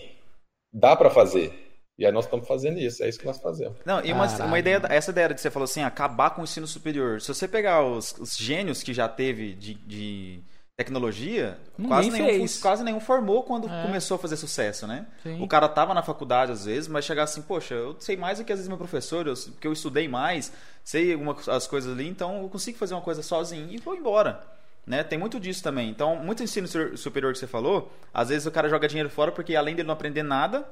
[0.73, 1.53] dá para fazer.
[1.99, 3.79] E aí nós estamos fazendo isso, é isso que nós fazemos.
[3.85, 6.67] Não, e uma, uma ideia, essa ideia de você falou assim, acabar com o ensino
[6.67, 7.21] superior.
[7.21, 10.43] Se você pegar os, os gênios que já teve de, de
[10.77, 11.57] tecnologia,
[11.87, 13.83] quase nenhum, quase nenhum formou quando é.
[13.83, 15.07] começou a fazer sucesso, né?
[15.23, 15.41] Sim.
[15.41, 18.45] O cara tava na faculdade às vezes, mas chegar assim, poxa, eu sei mais do
[18.45, 22.09] que às vezes meu professor, eu, porque eu estudei mais, sei algumas as coisas ali,
[22.09, 24.45] então eu consigo fazer uma coisa sozinho e vou embora.
[24.85, 25.03] Né?
[25.03, 25.89] Tem muito disso também.
[25.89, 29.55] Então, muito ensino superior que você falou, às vezes o cara joga dinheiro fora porque
[29.55, 30.67] além dele não aprender nada,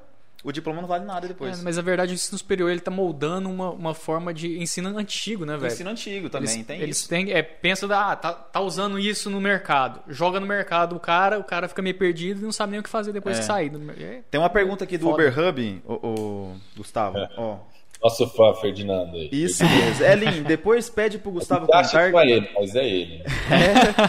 [0.45, 1.61] o diploma não vale nada depois.
[1.61, 4.97] É, mas a verdade, o ensino superior ele tá moldando uma, uma forma de ensino
[4.99, 5.73] antigo, né, velho?
[5.73, 7.09] Ensino antigo também, eles, tem eles isso.
[7.09, 10.01] Têm, é, pensa, ah, tá, tá usando isso no mercado.
[10.09, 12.83] Joga no mercado o cara, o cara fica meio perdido e não sabe nem o
[12.83, 13.41] que fazer depois é.
[13.41, 13.73] que sair.
[13.99, 15.23] É, tem uma pergunta aqui do Foda.
[15.23, 17.19] Uber Hub, o, o Gustavo.
[17.19, 17.29] É.
[17.37, 17.59] Ó,
[18.03, 19.17] Nosso fã, Ferdinando.
[19.17, 19.29] Aí.
[19.31, 20.05] Isso mesmo.
[20.05, 21.81] Elin, depois pede pro Gustavo contar.
[21.81, 23.23] Acho que não é ele, mas é ele.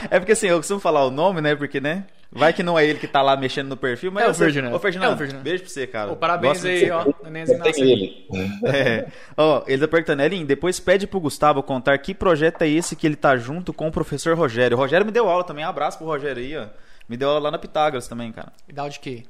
[0.09, 1.55] É, é, porque assim, eu costumo falar o nome, né?
[1.55, 2.05] Porque, né?
[2.35, 4.75] Vai que não é ele que tá lá mexendo no perfil, mas é o Ferdinando.
[4.75, 5.43] Ô, Ferdinando, é o Ferdinando.
[5.43, 6.11] beijo pra você, cara.
[6.11, 7.05] Ô, parabéns aí, ó.
[7.23, 8.27] Nenenzinho Tem ele.
[8.65, 9.05] É.
[9.37, 13.05] Ó, ele tá perguntando, Elin, depois pede pro Gustavo contar que projeto é esse que
[13.05, 14.75] ele tá junto com o professor Rogério.
[14.75, 16.65] O Rogério me deu aula também, um abraço pro Rogério aí, ó.
[17.07, 18.51] Me deu aula lá na Pitágoras também, cara.
[18.67, 19.23] E dá aula de quê?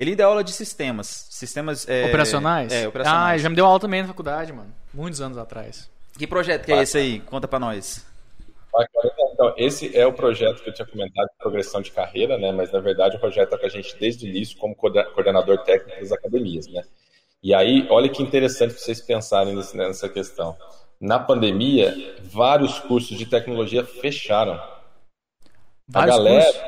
[0.00, 1.26] Ele deu aula de sistemas.
[1.28, 1.86] Sistemas.
[1.86, 2.72] É, operacionais?
[2.72, 3.34] É, operacionais.
[3.34, 4.72] Ah, já me deu aula também na faculdade, mano.
[4.94, 5.90] Muitos anos atrás.
[6.16, 7.20] Que projeto que é esse aí?
[7.20, 8.06] Conta pra nós.
[9.34, 12.50] Então, esse é o projeto que eu tinha comentado de progressão de carreira, né?
[12.50, 16.00] Mas na verdade o projeto é que a gente desde o início como coordenador técnico
[16.00, 16.82] das academias, né?
[17.42, 20.56] E aí, olha que interessante vocês pensarem nessa questão.
[21.00, 24.58] Na pandemia, vários cursos de tecnologia fecharam.
[25.88, 26.62] Vários a galera, cursos?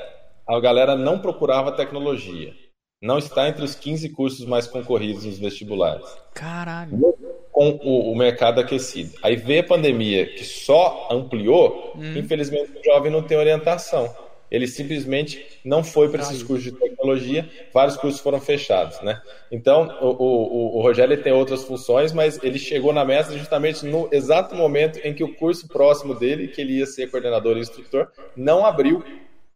[0.48, 2.61] a galera não procurava tecnologia
[3.02, 6.06] não está entre os 15 cursos mais concorridos nos vestibulares.
[6.32, 7.14] Caralho.
[7.50, 9.12] Com o, o mercado aquecido.
[9.22, 12.16] Aí veio a pandemia, que só ampliou, hum.
[12.16, 14.14] infelizmente o jovem não tem orientação.
[14.48, 19.18] Ele simplesmente não foi para esses cursos de tecnologia, vários cursos foram fechados, né?
[19.50, 24.10] Então, o, o, o Rogério tem outras funções, mas ele chegou na mestra justamente no
[24.12, 28.08] exato momento em que o curso próximo dele, que ele ia ser coordenador e instrutor,
[28.36, 29.02] não abriu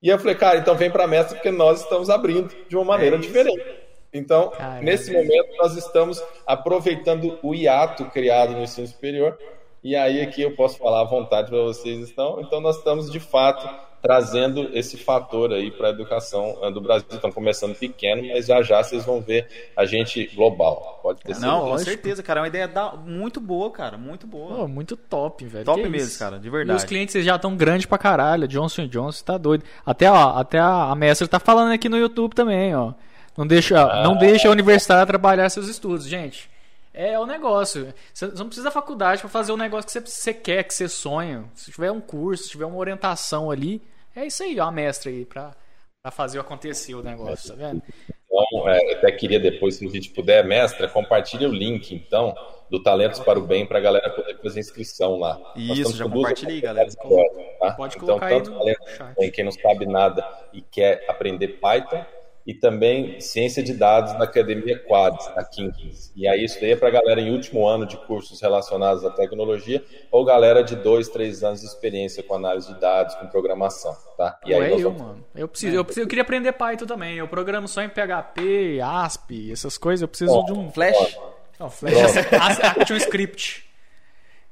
[0.03, 2.85] e eu falei, cara, então vem para a mestra porque nós estamos abrindo de uma
[2.85, 3.65] maneira é diferente.
[4.13, 4.83] Então, Caramba.
[4.83, 9.37] nesse momento, nós estamos aproveitando o hiato criado no ensino superior.
[9.83, 12.41] E aí aqui eu posso falar à vontade para vocês estão.
[12.41, 13.69] Então, nós estamos de fato
[14.07, 17.09] trazendo esse fator aí para a educação eh, do Brasil.
[17.11, 21.01] Estão começando pequeno, mas já já vocês vão ver a gente global.
[21.03, 22.39] Pode ter Não, com certeza, cara.
[22.39, 22.71] É uma ideia
[23.05, 23.99] muito boa, cara.
[23.99, 24.59] Muito boa.
[24.59, 25.65] Pô, muito top, velho.
[25.65, 26.19] Top que mesmo, isso?
[26.21, 26.39] cara.
[26.39, 26.79] De verdade.
[26.79, 28.47] E os clientes já estão grandes pra caralho.
[28.47, 29.65] Johnson Johnson tá doido.
[29.85, 32.93] Até, ó, até a, a mestra tá falando aqui no YouTube também, ó.
[33.37, 34.05] Não deixa, ah.
[34.05, 36.49] não deixa a universidade trabalhar seus estudos, gente.
[36.95, 37.93] É o negócio.
[38.15, 40.89] Você não precisa da faculdade para fazer o negócio que você, você, quer, que você
[40.89, 41.45] sonha.
[41.55, 43.83] Se tiver um curso, se tiver uma orientação ali,
[44.17, 45.55] é isso aí, ó, a mestra aí, pra,
[46.03, 47.83] pra fazer acontecer o negócio, tá vendo?
[48.27, 52.35] Então, é, até queria depois, se a gente puder, mestra, compartilha o link, então,
[52.71, 55.39] do Talentos para o Bem, para a galera poder fazer inscrição lá.
[55.55, 56.89] Isso, já compartilha aí, galera.
[56.99, 57.29] Agora,
[57.61, 57.73] tá?
[57.73, 59.31] Pode então, colocar tanto aí no chat.
[59.31, 62.05] quem não sabe nada e quer aprender Python,
[62.47, 65.29] e também ciência de dados na Academia Quads,
[65.59, 66.13] em 15.
[66.15, 69.85] E aí isso daí é para galera em último ano de cursos relacionados à tecnologia
[70.13, 74.39] ou galera de dois, três anos de experiência com análise de dados, com programação, tá?
[74.47, 75.03] E aí é eu, vamos...
[75.03, 75.25] mano.
[75.35, 77.17] Eu preciso, eu preciso, eu queria aprender Python também.
[77.17, 80.03] Eu programo só em PHP, ASP, essas coisas.
[80.03, 81.19] Eu preciso de um Flash.
[81.59, 83.67] Não, Flash é Script.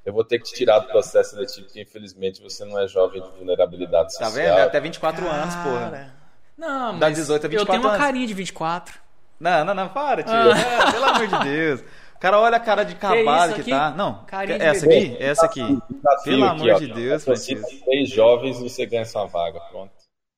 [0.04, 3.22] Eu vou ter que te tirar do processo seletivo, porque infelizmente você não é jovem
[3.22, 4.30] de vulnerabilidade social.
[4.30, 4.58] Tá vendo?
[4.58, 5.42] É até 24 Cara...
[5.42, 6.23] anos, porra.
[6.56, 8.06] Não, mas da 18 a 24 eu tenho uma anos.
[8.06, 8.98] carinha de 24.
[9.40, 10.32] Não, não, não, para, tio.
[10.32, 10.58] Ah.
[10.58, 11.80] É, pelo amor de Deus.
[12.14, 13.90] O cara olha a cara de cavalo que, que tá.
[13.90, 15.60] Não, carinha essa aqui, essa aqui.
[15.60, 17.84] Desafio pelo amor aqui, de ó, Deus, Francisco.
[17.84, 19.92] três jovens e você ganha sua vaga, pronto.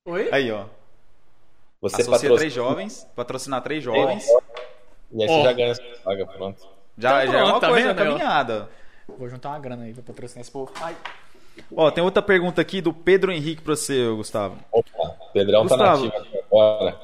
[0.06, 0.28] Oi?
[0.32, 0.64] Aí, ó.
[1.80, 4.26] Você patrocina três jovens, patrocinar três jovens.
[5.12, 5.34] E aí oh.
[5.34, 6.68] você já ganha sua vaga, pronto.
[6.98, 8.68] Já, então, já é uma tá coisa, vendo, caminhada.
[9.06, 10.72] Vou juntar uma grana aí pra patrocinar esse povo.
[10.80, 10.96] Ai.
[11.74, 14.56] Ó, tem outra pergunta aqui do Pedro Henrique pra você, Gustavo.
[14.72, 16.96] Opa, Pedrão Gustavo, tá nativo agora.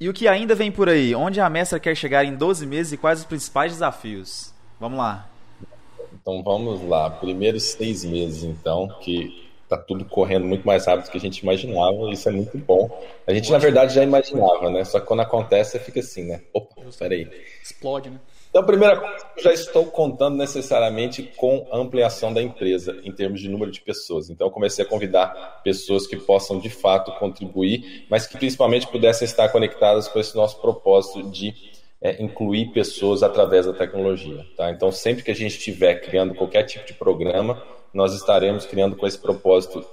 [0.00, 1.14] E o que ainda vem por aí?
[1.14, 4.52] Onde a mestra quer chegar em 12 meses e quais os principais desafios?
[4.78, 5.28] Vamos lá.
[6.12, 7.10] Então vamos lá.
[7.10, 11.38] Primeiros seis meses, então, que tá tudo correndo muito mais rápido do que a gente
[11.38, 12.10] imaginava.
[12.10, 12.90] Isso é muito bom.
[13.26, 14.84] A gente, na verdade, já imaginava, né?
[14.84, 16.40] Só que quando acontece, fica assim, né?
[16.52, 17.30] Opa, peraí.
[17.62, 18.18] Explode, né?
[18.50, 23.40] Então, a primeira coisa, eu já estou contando necessariamente com ampliação da empresa em termos
[23.40, 24.28] de número de pessoas.
[24.28, 29.24] Então, eu comecei a convidar pessoas que possam de fato contribuir, mas que principalmente pudessem
[29.24, 31.54] estar conectadas com esse nosso propósito de
[32.02, 34.44] é, incluir pessoas através da tecnologia.
[34.56, 34.68] Tá?
[34.68, 37.62] Então, sempre que a gente estiver criando qualquer tipo de programa,
[37.94, 39.86] nós estaremos criando com esse propósito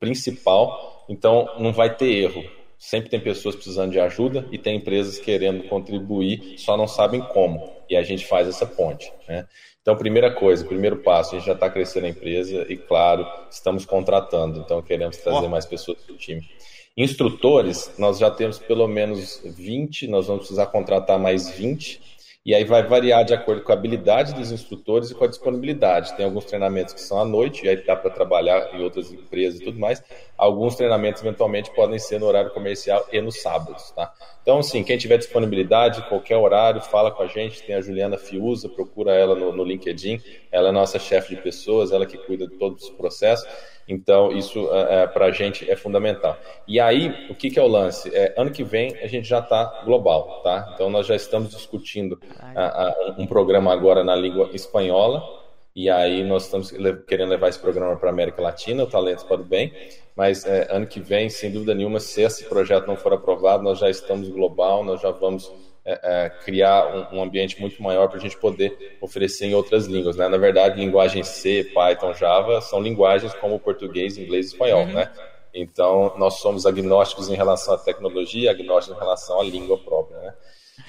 [0.00, 1.06] principal.
[1.08, 2.42] Então, não vai ter erro
[2.82, 7.62] sempre tem pessoas precisando de ajuda e tem empresas querendo contribuir, só não sabem como.
[7.92, 9.12] E a gente faz essa ponte.
[9.28, 9.46] Né?
[9.82, 13.84] Então, primeira coisa, primeiro passo, a gente já está crescendo a empresa e, claro, estamos
[13.84, 14.60] contratando.
[14.60, 16.42] Então, queremos trazer mais pessoas para o time.
[16.96, 22.00] Instrutores, nós já temos pelo menos 20, nós vamos precisar contratar mais 20
[22.44, 26.12] e aí vai variar de acordo com a habilidade dos instrutores e com a disponibilidade.
[26.16, 29.60] Tem alguns treinamentos que são à noite, e aí dá para trabalhar em outras empresas
[29.60, 30.02] e tudo mais.
[30.42, 34.12] Alguns treinamentos eventualmente podem ser no horário comercial e nos sábados, tá?
[34.42, 37.62] Então, assim, quem tiver disponibilidade, qualquer horário, fala com a gente.
[37.62, 40.20] Tem a Juliana Fiuza, procura ela no, no LinkedIn.
[40.50, 43.48] Ela é nossa chefe de pessoas, ela que cuida de todos os processos.
[43.86, 46.36] Então, isso é, é para a gente é fundamental.
[46.66, 48.12] E aí, o que, que é o lance?
[48.12, 50.72] É, ano que vem a gente já está global, tá?
[50.74, 55.41] Então, nós já estamos discutindo a, a, um programa agora na língua espanhola.
[55.74, 56.70] E aí, nós estamos
[57.06, 59.72] querendo levar esse programa para a América Latina, o Talentos para o Bem.
[60.14, 63.78] Mas é, ano que vem, sem dúvida nenhuma, se esse projeto não for aprovado, nós
[63.78, 65.50] já estamos global, nós já vamos
[65.84, 69.86] é, é, criar um, um, ambiente muito maior para a gente poder oferecer em outras
[69.86, 70.14] línguas.
[70.16, 70.28] Né?
[70.28, 74.82] Na verdade, linguagem C, Python, Java são linguagens como português, inglês e espanhol.
[74.82, 74.92] Uhum.
[74.92, 75.10] Né?
[75.54, 80.18] Então, nós somos agnósticos em relação à tecnologia, agnósticos em relação à língua própria.
[80.18, 80.34] Né?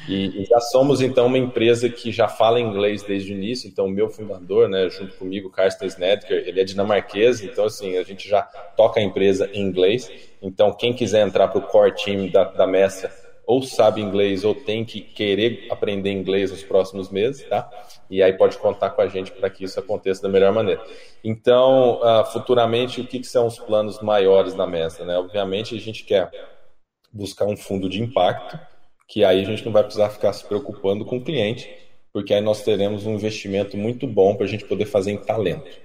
[0.07, 3.69] E, e, já somos, então, uma empresa que já fala inglês desde o início.
[3.69, 7.41] Então, o meu fundador, né, junto comigo, Carsten Snedker, ele é dinamarquês.
[7.41, 10.11] Então, assim, a gente já toca a empresa em inglês.
[10.41, 13.11] Então, quem quiser entrar para o core team da, da Mestra,
[13.45, 17.69] ou sabe inglês ou tem que querer aprender inglês nos próximos meses, tá?
[18.09, 20.81] E aí pode contar com a gente para que isso aconteça da melhor maneira.
[21.23, 25.03] Então, uh, futuramente, o que, que, são os planos maiores da mesa?
[25.03, 25.17] Né?
[25.17, 26.31] Obviamente, a gente quer
[27.11, 28.57] buscar um fundo de impacto,
[29.07, 31.69] que aí a gente não vai precisar ficar se preocupando com o cliente,
[32.11, 35.81] porque aí nós teremos um investimento muito bom para a gente poder fazer em talento.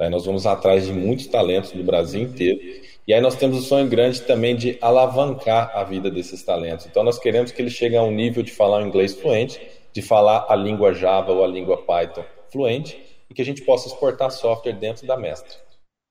[0.00, 2.58] Aí nós vamos atrás de muitos talentos do Brasil inteiro
[3.06, 6.86] e aí nós temos o sonho grande também de alavancar a vida desses talentos.
[6.86, 9.60] Então nós queremos que eles cheguem a um nível de falar o inglês fluente,
[9.92, 13.88] de falar a língua Java ou a língua Python fluente e que a gente possa
[13.88, 15.56] exportar software dentro da mestre.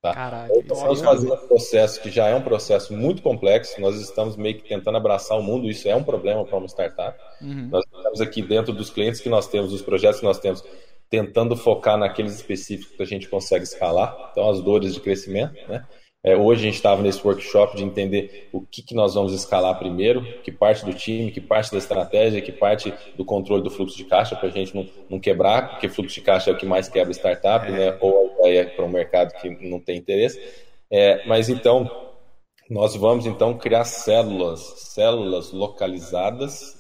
[0.01, 0.13] Tá?
[0.13, 3.81] Caraca, então, estamos fazendo um processo que já é um processo muito complexo.
[3.81, 5.69] Nós estamos meio que tentando abraçar o mundo.
[5.69, 7.19] Isso é um problema para uma startup.
[7.41, 7.67] Uhum.
[7.69, 10.63] Nós estamos aqui dentro dos clientes que nós temos, dos projetos que nós temos,
[11.09, 14.29] tentando focar naqueles específicos que a gente consegue escalar.
[14.31, 15.85] Então, as dores de crescimento, né?
[16.21, 19.79] É, hoje a gente estava nesse workshop de entender o que, que nós vamos escalar
[19.79, 23.95] primeiro, que parte do time, que parte da estratégia, que parte do controle do fluxo
[23.95, 26.65] de caixa, para a gente não, não, quebrar, porque fluxo de caixa é o que
[26.65, 27.71] mais quebra startup, é.
[27.71, 27.97] né?
[28.01, 30.41] ou a ideia para um mercado que não tem interesse.
[30.91, 31.89] É, mas então,
[32.69, 36.78] nós vamos então criar células, células localizadas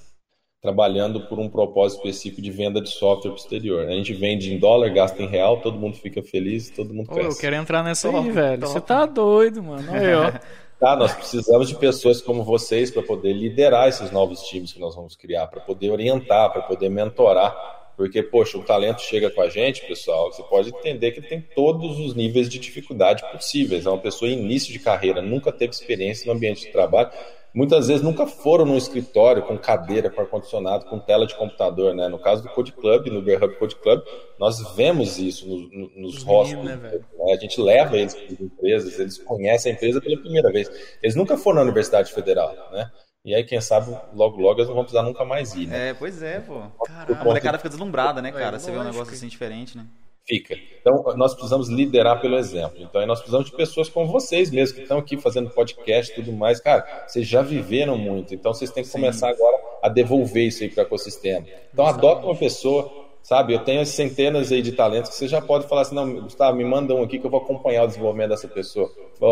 [0.61, 3.87] trabalhando por um propósito específico de venda de software exterior.
[3.87, 7.27] A gente vende em dólar, gasta em real, todo mundo fica feliz, todo mundo cresce.
[7.27, 8.61] Ô, eu quero entrar nessa top, aí, velho.
[8.61, 8.73] Top.
[8.73, 9.91] Você tá doido, mano.
[9.91, 10.31] Aí, ó.
[10.79, 14.95] Tá, nós precisamos de pessoas como vocês para poder liderar esses novos times que nós
[14.95, 17.53] vamos criar, para poder orientar, para poder mentorar.
[17.97, 21.41] Porque, poxa, o talento chega com a gente, pessoal, você pode entender que ele tem
[21.53, 23.85] todos os níveis de dificuldade possíveis.
[23.85, 27.11] É uma pessoa em início de carreira, nunca teve experiência no ambiente de trabalho,
[27.53, 32.07] muitas vezes nunca foram num escritório com cadeira, com ar-condicionado, com tela de computador, né?
[32.07, 34.01] No caso do Code Club, no GitHub Code Club,
[34.39, 36.63] nós vemos isso no, no, nos rostos.
[36.63, 37.33] Né, né?
[37.33, 40.69] A gente leva eles para as empresas, eles conhecem a empresa pela primeira vez.
[41.01, 42.91] Eles nunca foram na Universidade Federal, né?
[43.25, 45.89] E aí, quem sabe, logo, logo eles não vão precisar nunca mais ir, né?
[45.89, 46.61] É, pois é, pô.
[46.85, 48.55] Caramba, a molecada fica deslumbrada, né, cara?
[48.55, 49.85] É, Você vê um negócio assim diferente, né?
[50.29, 50.55] Fica.
[50.79, 52.77] Então, nós precisamos liderar pelo exemplo.
[52.79, 56.31] Então, nós precisamos de pessoas como vocês mesmo, que estão aqui fazendo podcast e tudo
[56.31, 56.59] mais.
[56.59, 60.69] Cara, vocês já viveram muito, então vocês têm que começar agora a devolver isso aí
[60.69, 61.47] para o ecossistema.
[61.73, 62.91] Então, adota uma pessoa,
[63.23, 63.53] sabe?
[63.55, 66.63] Eu tenho centenas aí de talentos que você já pode falar assim: não, Gustavo, me
[66.63, 68.87] manda um aqui que eu vou acompanhar o desenvolvimento dessa pessoa.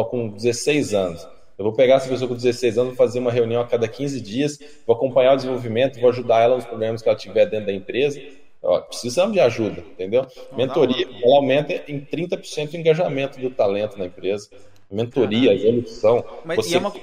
[0.09, 1.27] Com 16 anos.
[1.57, 4.21] Eu vou pegar essa pessoa com 16 anos, vou fazer uma reunião a cada 15
[4.21, 7.73] dias, vou acompanhar o desenvolvimento, vou ajudar ela nos problemas que ela tiver dentro da
[7.73, 8.21] empresa
[8.67, 10.27] Ó, precisamos de ajuda, entendeu?
[10.51, 14.49] Não, Mentoria, ela aumenta em 30% o engajamento do talento na empresa.
[14.91, 15.69] Mentoria, Caramba.
[15.69, 16.25] evolução.
[16.43, 16.93] Mas você, é uma,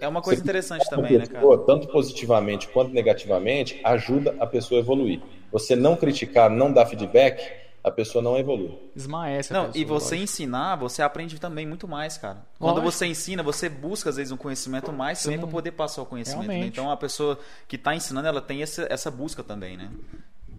[0.00, 1.58] é uma coisa interessante também, pessoa, né, cara?
[1.64, 5.22] Tanto positivamente quanto negativamente, ajuda a pessoa a evoluir.
[5.50, 7.42] Você não criticar, não dar feedback,
[7.82, 8.78] a pessoa não evolui.
[8.94, 9.50] Esmaece.
[9.50, 10.24] Não, pessoa, e você lógico.
[10.24, 12.44] ensinar, você aprende também muito mais, cara.
[12.58, 12.92] Quando lógico.
[12.92, 16.48] você ensina, você busca às vezes um conhecimento mais também para poder passar o conhecimento.
[16.48, 16.66] Né?
[16.66, 19.88] Então a pessoa que está ensinando, ela tem essa, essa busca também, né?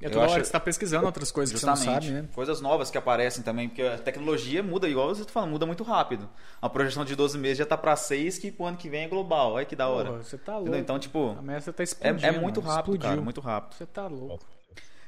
[0.01, 2.29] É toda hora que você está pesquisando outras coisas Justamente, que você não sabe, né?
[2.33, 5.83] Coisas novas que aparecem também, porque a tecnologia muda, igual você está falando, muda muito
[5.83, 6.29] rápido.
[6.61, 9.07] A projeção de 12 meses já está para 6, que o ano que vem é
[9.07, 9.53] global.
[9.53, 10.09] Olha que da hora.
[10.09, 10.75] Porra, você tá louco.
[10.75, 11.35] Então, tipo.
[11.37, 12.25] A mesa tá explodindo.
[12.25, 13.09] É, é muito rápido, Explodiu.
[13.09, 13.75] cara, muito rápido.
[13.75, 14.45] Você tá louco.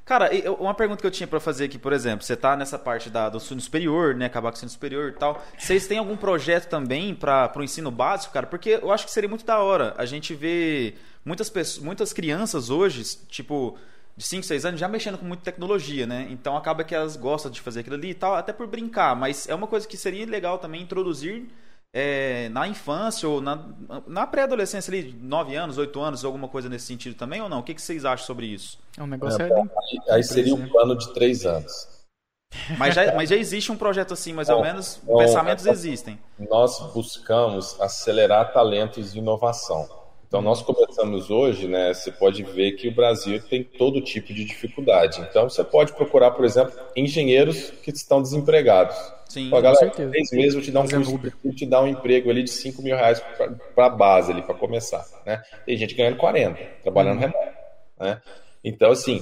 [0.03, 3.09] Cara, uma pergunta que eu tinha para fazer aqui, por exemplo, você tá nessa parte
[3.09, 5.41] da, do ensino superior, né, acabar com o ensino superior e tal.
[5.57, 8.47] Vocês têm algum projeto também para o ensino básico, cara?
[8.47, 9.93] Porque eu acho que seria muito da hora.
[9.97, 13.77] A gente vê muitas pessoas, muitas crianças hoje, tipo,
[14.15, 16.27] de 5, 6 anos já mexendo com muita tecnologia, né?
[16.29, 19.47] Então acaba que elas gostam de fazer aquilo ali e tal, até por brincar, mas
[19.47, 21.47] é uma coisa que seria legal também introduzir
[21.93, 23.65] é, na infância ou na,
[24.07, 27.59] na pré-adolescência ali, 9 anos, 8 anos, alguma coisa nesse sentido também ou não?
[27.59, 28.79] O que, que vocês acham sobre isso?
[28.97, 32.01] É um negócio é, aí, aí seria um plano de 3 anos.
[32.77, 36.19] Mas já, mas já existe um projeto assim, mais ou menos, bom, pensamentos existem.
[36.37, 39.87] Nós buscamos acelerar talentos de inovação.
[40.31, 41.93] Então, nós começamos hoje, né?
[41.93, 45.19] Você pode ver que o Brasil tem todo tipo de dificuldade.
[45.29, 48.95] Então, você pode procurar, por exemplo, engenheiros que estão desempregados.
[49.27, 50.09] Sim, Pô, galera, com certeza.
[50.09, 52.95] Três meses eu te dar um curso, te dar um emprego ali de 5 mil
[52.95, 53.21] reais
[53.75, 55.43] para a base ali, para começar, né?
[55.65, 57.27] Tem gente ganhando 40, trabalhando uhum.
[57.27, 57.57] remoto,
[57.99, 58.21] né?
[58.63, 59.21] Então, assim,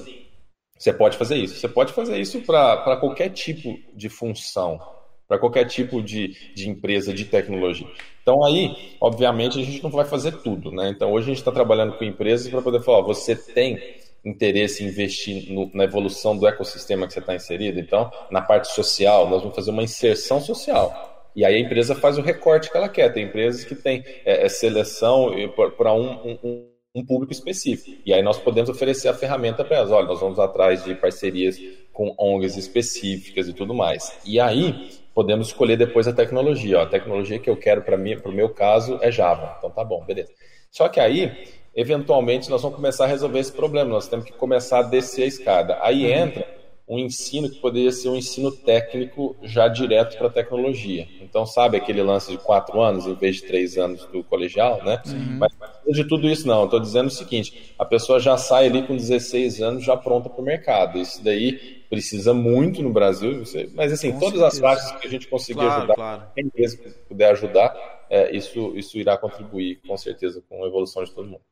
[0.78, 1.56] você pode fazer isso.
[1.56, 4.80] Você pode fazer isso para qualquer tipo de função,
[5.26, 7.88] para qualquer tipo de, de empresa de tecnologia.
[8.22, 10.90] Então aí, obviamente, a gente não vai fazer tudo, né?
[10.90, 13.78] Então hoje a gente está trabalhando com empresas para poder falar, você tem
[14.24, 17.80] interesse em investir no, na evolução do ecossistema que você está inserido?
[17.80, 21.10] Então, na parte social, nós vamos fazer uma inserção social.
[21.34, 23.12] E aí a empresa faz o recorte que ela quer.
[23.12, 25.30] Tem empresas que têm é, é seleção
[25.76, 27.96] para um, um, um, público específico.
[28.04, 29.90] E aí nós podemos oferecer a ferramenta para elas.
[29.90, 31.60] Olha, nós vamos atrás de parcerias
[31.92, 34.12] com ONGs específicas e tudo mais.
[34.24, 36.78] E aí podemos escolher depois a tecnologia.
[36.78, 39.54] Ó, a tecnologia que eu quero para mim, para o meu caso, é Java.
[39.58, 40.32] Então tá bom, beleza.
[40.70, 43.90] Só que aí, eventualmente, nós vamos começar a resolver esse problema.
[43.90, 45.78] Nós temos que começar a descer a escada.
[45.82, 46.10] Aí uhum.
[46.10, 46.59] entra
[46.90, 51.06] um ensino que poderia ser um ensino técnico já direto para a tecnologia.
[51.20, 55.00] Então, sabe aquele lance de quatro anos em vez de três anos do colegial, né?
[55.06, 55.38] Uhum.
[55.38, 55.52] Mas
[55.86, 56.64] de tudo isso não.
[56.64, 60.42] Estou dizendo o seguinte: a pessoa já sai ali com 16 anos já pronta para
[60.42, 60.98] o mercado.
[60.98, 61.52] Isso daí
[61.88, 64.46] precisa muito no Brasil, mas assim, Com todas certeza.
[64.48, 66.22] as faixas que a gente conseguir claro, ajudar, claro.
[66.34, 71.12] quem mesmo puder ajudar, é, isso, isso irá contribuir com certeza com a evolução de
[71.12, 71.42] todo mundo.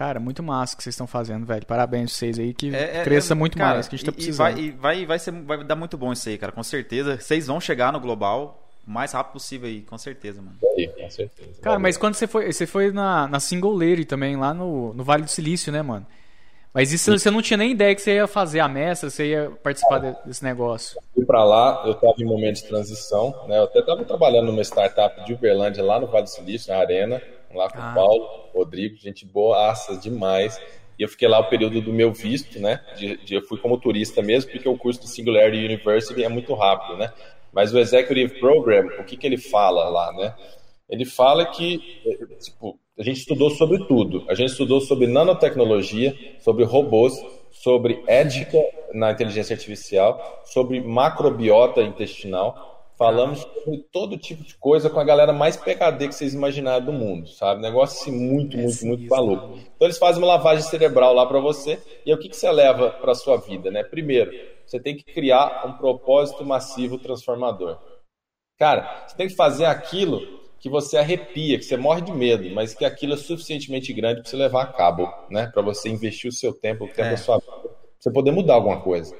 [0.00, 1.66] Cara, muito massa que vocês estão fazendo, velho.
[1.66, 4.06] Parabéns a vocês aí, que é, é cresça é, muito cara, mais, que a gente
[4.06, 4.48] tá precisando.
[4.48, 7.20] E vai, e vai, vai, ser, vai dar muito bom isso aí, cara, com certeza.
[7.20, 10.56] Vocês vão chegar no global o mais rápido possível aí, com certeza, mano.
[10.74, 11.60] Aí, com certeza.
[11.60, 15.04] Cara, mas quando você foi, você foi na, na Single Lady também, lá no, no
[15.04, 16.06] Vale do Silício, né, mano?
[16.72, 19.52] Mas isso você não tinha nem ideia que você ia fazer a mestra, você ia
[19.62, 20.98] participar desse negócio.
[21.14, 23.58] Fui para lá, eu estava em momento de transição, né?
[23.58, 27.20] Eu até estava trabalhando numa startup de Uberlândia lá no Vale do Silício, na Arena,
[27.54, 27.90] lá com ah.
[27.90, 30.60] o Paulo, Rodrigo, gente boa, assas demais.
[30.98, 32.80] E eu fiquei lá o período do meu visto, né?
[32.96, 36.52] De, de, eu fui como turista mesmo, porque o curso do Singularity University é muito
[36.54, 37.12] rápido, né?
[37.52, 40.34] Mas o Executive Program, o que, que ele fala lá, né?
[40.88, 41.78] Ele fala que,
[42.40, 44.24] tipo, a gente estudou sobre tudo.
[44.28, 47.14] A gente estudou sobre nanotecnologia, sobre robôs,
[47.50, 48.58] sobre ética
[48.92, 52.79] na inteligência artificial, sobre macrobiota intestinal.
[53.00, 56.92] Falamos sobre todo tipo de coisa com a galera mais PHD que vocês imaginaram do
[56.92, 57.62] mundo, sabe?
[57.62, 59.58] Negócio assim, muito, é muito, muito maluco.
[59.74, 61.80] Então eles fazem uma lavagem cerebral lá para você.
[62.04, 63.82] E aí, o que, que você leva para sua vida, né?
[63.82, 64.30] Primeiro,
[64.66, 67.78] você tem que criar um propósito massivo transformador.
[68.58, 70.20] Cara, você tem que fazer aquilo
[70.58, 74.30] que você arrepia, que você morre de medo, mas que aquilo é suficientemente grande para
[74.30, 75.46] você levar a cabo, né?
[75.46, 77.10] Para você investir o seu tempo, o tempo é.
[77.12, 79.16] da sua vida, pra você poder mudar alguma coisa.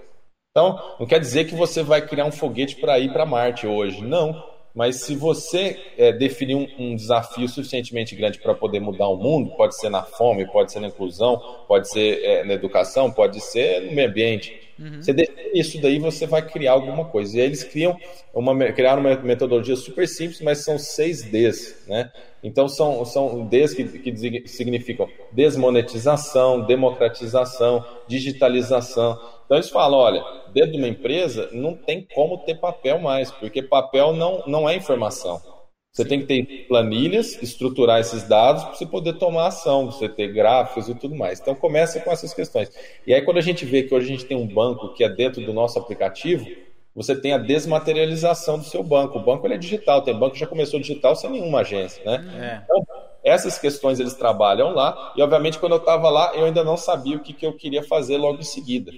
[0.51, 4.03] Então, não quer dizer que você vai criar um foguete para ir para Marte hoje,
[4.03, 4.51] não.
[4.75, 9.51] Mas se você é, definir um, um, desafio suficientemente grande para poder mudar o mundo,
[9.57, 13.83] pode ser na fome, pode ser na inclusão, pode ser é, na educação, pode ser
[13.83, 14.61] no meio ambiente.
[14.79, 15.03] Uhum.
[15.03, 17.37] Você define isso daí, você vai criar alguma coisa.
[17.37, 17.97] E aí eles criam
[18.33, 22.11] uma, criaram uma metodologia super simples, mas são seis Ds, né?
[22.43, 29.19] Então são, são Ds que, que significam desmonetização, democratização, digitalização.
[29.51, 33.61] Então eles falam, olha, dentro de uma empresa não tem como ter papel mais, porque
[33.61, 35.43] papel não, não é informação.
[35.91, 40.29] Você tem que ter planilhas, estruturar esses dados para você poder tomar ação, você ter
[40.29, 41.41] gráficos e tudo mais.
[41.41, 42.71] Então começa com essas questões.
[43.05, 45.09] E aí quando a gente vê que hoje a gente tem um banco que é
[45.09, 46.47] dentro do nosso aplicativo,
[46.95, 49.19] você tem a desmaterialização do seu banco.
[49.19, 52.25] O banco ele é digital, tem banco que já começou digital sem nenhuma agência, né?
[52.39, 52.63] É.
[52.63, 52.87] Então,
[53.25, 57.17] essas questões eles trabalham lá, e obviamente quando eu estava lá, eu ainda não sabia
[57.17, 58.93] o que, que eu queria fazer logo em seguida.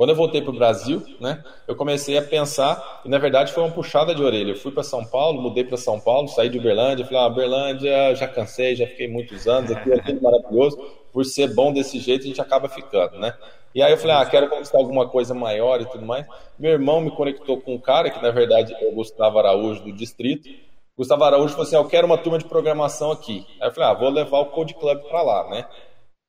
[0.00, 3.62] Quando eu voltei para o Brasil, né, eu comecei a pensar, e na verdade foi
[3.62, 4.52] uma puxada de orelha.
[4.52, 8.14] Eu fui para São Paulo, mudei para São Paulo, saí de Uberlândia, falei, ah, Uberlândia,
[8.14, 10.78] já cansei, já fiquei muitos anos, aqui é tudo maravilhoso,
[11.12, 13.34] por ser bom desse jeito a gente acaba ficando, né?
[13.74, 16.24] E aí eu falei, ah, quero conquistar alguma coisa maior e tudo mais.
[16.58, 19.92] Meu irmão me conectou com um cara, que na verdade é o Gustavo Araújo do
[19.92, 20.48] Distrito.
[20.96, 23.46] Gustavo Araújo falou assim, ah, eu quero uma turma de programação aqui.
[23.60, 25.66] Aí eu falei, ah, vou levar o Code Club para lá, né?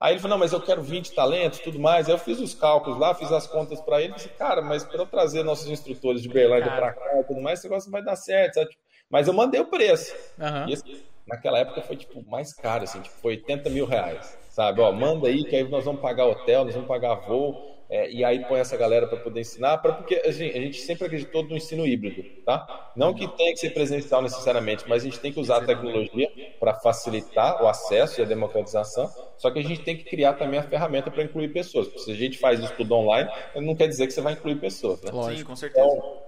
[0.01, 2.07] Aí ele falou, não, mas eu quero 20 talentos e tudo mais.
[2.07, 4.13] Aí eu fiz os cálculos lá, fiz as contas para ele.
[4.13, 7.59] Disse, cara, mas para eu trazer nossos instrutores de Berlândia para cá e tudo mais,
[7.59, 8.55] esse negócio vai dar certo.
[8.55, 8.71] Sabe?
[9.07, 10.11] Mas eu mandei o preço.
[10.39, 10.69] Uhum.
[10.69, 14.35] E esse, naquela época foi tipo mais caro, assim, tipo, foi 80 mil reais.
[14.49, 18.09] Sabe, ó, manda aí que aí nós vamos pagar hotel, nós vamos pagar voo, É,
[18.09, 21.43] e aí põe essa galera para poder ensinar, pra, porque assim, a gente sempre acreditou
[21.43, 22.93] no ensino híbrido, tá?
[22.95, 26.31] Não que tenha que ser presencial necessariamente, mas a gente tem que usar a tecnologia
[26.57, 30.57] para facilitar o acesso e a democratização, só que a gente tem que criar também
[30.57, 33.89] a ferramenta para incluir pessoas, porque se a gente faz isso tudo online, não quer
[33.89, 35.11] dizer que você vai incluir pessoas, né?
[35.11, 35.85] Sim, com certeza.
[35.85, 36.21] Então,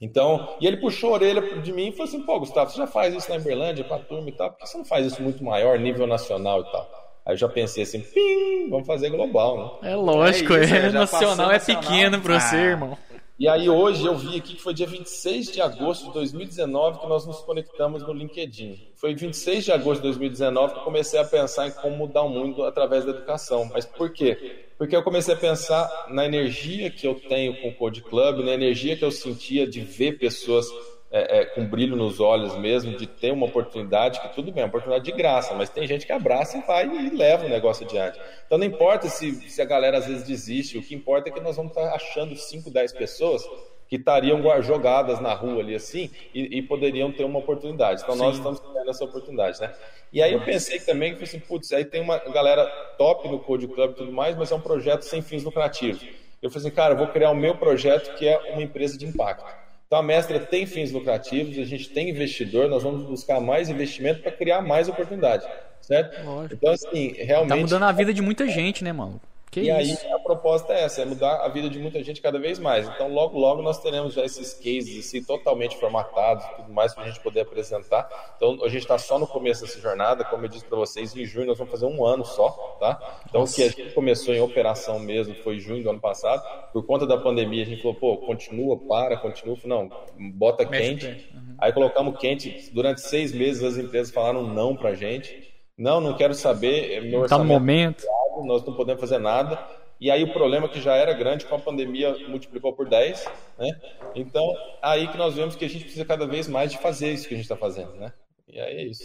[0.00, 2.86] então, e ele puxou a orelha de mim e falou assim: pô, Gustavo, você já
[2.86, 5.44] faz isso na Emberlândia, para turma e tal, por que você não faz isso muito
[5.44, 6.97] maior, nível nacional e tal?
[7.28, 9.90] Aí eu já pensei assim, pim, vamos fazer global, né?
[9.90, 12.40] É lógico, é, isso, é nacional é pequeno para ah.
[12.40, 12.96] você, irmão.
[13.38, 17.06] E aí hoje eu vi aqui que foi dia 26 de agosto de 2019 que
[17.06, 18.80] nós nos conectamos no LinkedIn.
[18.96, 22.30] Foi 26 de agosto de 2019 que eu comecei a pensar em como mudar o
[22.30, 23.70] mundo através da educação.
[23.74, 24.64] Mas por quê?
[24.78, 28.52] Porque eu comecei a pensar na energia que eu tenho com o Code Club, na
[28.52, 30.66] energia que eu sentia de ver pessoas
[31.10, 34.64] é, é, com brilho nos olhos mesmo, de ter uma oportunidade, que tudo bem, é
[34.64, 37.86] uma oportunidade de graça, mas tem gente que abraça e vai e leva o negócio
[37.86, 38.20] adiante.
[38.46, 41.40] Então não importa se, se a galera às vezes desiste, o que importa é que
[41.40, 43.42] nós vamos estar achando 5, 10 pessoas
[43.88, 48.02] que estariam jogadas na rua ali assim e, e poderiam ter uma oportunidade.
[48.02, 48.20] Então Sim.
[48.20, 49.72] nós estamos tendo essa oportunidade, né?
[50.12, 52.66] E aí eu pensei também que assim, putz, aí tem uma galera
[52.98, 56.02] top no Code Club e tudo mais, mas é um projeto sem fins lucrativos.
[56.42, 59.06] Eu falei assim, cara, eu vou criar o meu projeto que é uma empresa de
[59.06, 59.67] impacto.
[59.88, 64.20] Então a mestra tem fins lucrativos, a gente tem investidor, nós vamos buscar mais investimento
[64.20, 65.46] para criar mais oportunidade,
[65.80, 66.22] certo?
[66.26, 66.54] Lógico.
[66.54, 67.48] Então assim, realmente...
[67.48, 69.18] Tá mudando a vida de muita gente, né, mano?
[69.50, 70.06] Que e isso?
[70.06, 72.86] aí a proposta é essa, é mudar a vida de muita gente cada vez mais.
[72.88, 77.06] Então logo logo nós teremos já esses cases assim, totalmente formatados, tudo mais para a
[77.06, 78.08] gente poder apresentar.
[78.36, 81.24] Então a gente está só no começo dessa jornada, como eu disse para vocês, em
[81.24, 83.20] junho nós vamos fazer um ano só, tá?
[83.28, 83.52] Então Nossa.
[83.52, 86.42] o que a gente começou em operação mesmo foi junho do ano passado.
[86.72, 89.90] Por conta da pandemia a gente falou, pô, continua, para, continua, não,
[90.34, 91.06] bota quente.
[91.06, 91.54] Uhum.
[91.58, 92.70] Aí colocamos quente.
[92.72, 95.47] Durante seis meses as empresas falaram não para a gente.
[95.78, 97.00] Não, não quero saber.
[97.02, 98.04] Meu tá no momento
[98.44, 99.58] nós não podemos fazer nada.
[100.00, 103.24] E aí o problema que já era grande com a pandemia multiplicou por 10,
[103.58, 103.80] né?
[104.14, 107.26] Então, aí que nós vemos que a gente precisa cada vez mais de fazer isso
[107.26, 108.12] que a gente está fazendo, né?
[108.46, 109.02] E aí é isso.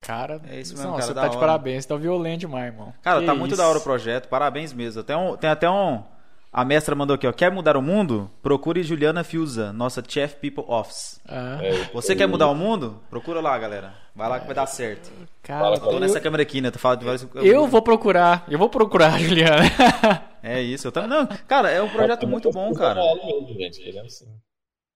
[0.00, 2.94] Cara, é isso mesmo, não, cara, você tá de parabéns, você tá violento demais, irmão.
[3.02, 3.40] Cara, que tá isso?
[3.40, 5.02] muito da hora o projeto, parabéns mesmo.
[5.02, 6.02] Tem, um, tem até um,
[6.56, 7.32] a mestra mandou aqui, ó.
[7.32, 8.30] Quer mudar o mundo?
[8.42, 11.20] Procure Juliana Fiuza, nossa Chief People Office.
[11.28, 11.58] Ah.
[11.62, 12.98] É, Você quer mudar o mundo?
[13.10, 13.92] Procura lá, galera.
[14.14, 15.12] Vai lá que vai dar certo.
[15.42, 16.70] Cara, tô nessa câmera aqui, né?
[16.70, 17.28] Tô falando de vários...
[17.34, 18.46] Eu vou procurar.
[18.48, 19.64] Eu vou procurar, Juliana.
[20.42, 20.88] é isso.
[20.88, 21.10] Eu também...
[21.10, 23.02] Não, cara, é um projeto muito bom, cara.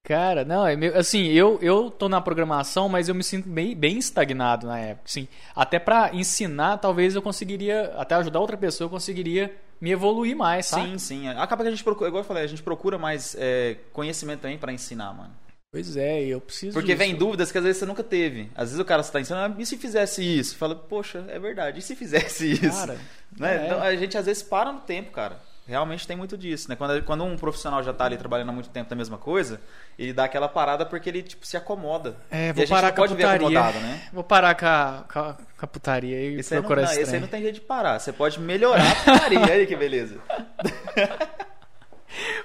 [0.02, 3.76] Cara, não, é meio, assim, eu, eu tô na programação, mas eu me sinto bem,
[3.76, 5.28] bem estagnado na época, assim.
[5.54, 10.66] Até para ensinar, talvez eu conseguiria, até ajudar outra pessoa, eu conseguiria me evoluir mais,
[10.66, 10.90] sabe?
[10.90, 11.28] Sim, sim.
[11.28, 14.58] Acaba que a gente procura, igual eu falei, a gente procura mais é, conhecimento também
[14.58, 15.32] para ensinar, mano.
[15.72, 16.98] Pois é, eu preciso Porque disso.
[16.98, 18.50] vem dúvidas que às vezes você nunca teve.
[18.56, 20.56] Às vezes o cara está ensinando, ah, e se fizesse isso?
[20.56, 22.70] Fala, poxa, é verdade, e se fizesse isso?
[22.70, 22.98] Cara,
[23.38, 23.62] né?
[23.62, 23.66] É.
[23.66, 26.76] Então a gente às vezes para no tempo, cara realmente tem muito disso, né?
[26.76, 29.60] Quando, quando um profissional já está ali trabalhando há muito tempo na mesma coisa,
[29.98, 32.16] ele dá aquela parada porque ele tipo, se acomoda.
[32.30, 33.48] É, vou parar com a putaria.
[33.48, 34.02] Né?
[34.12, 37.20] Vou parar com a, com a, com a putaria e esse procurar não, esse aí
[37.20, 37.98] não tem jeito de parar.
[37.98, 39.52] Você pode melhorar a putaria.
[39.52, 40.18] aí que beleza.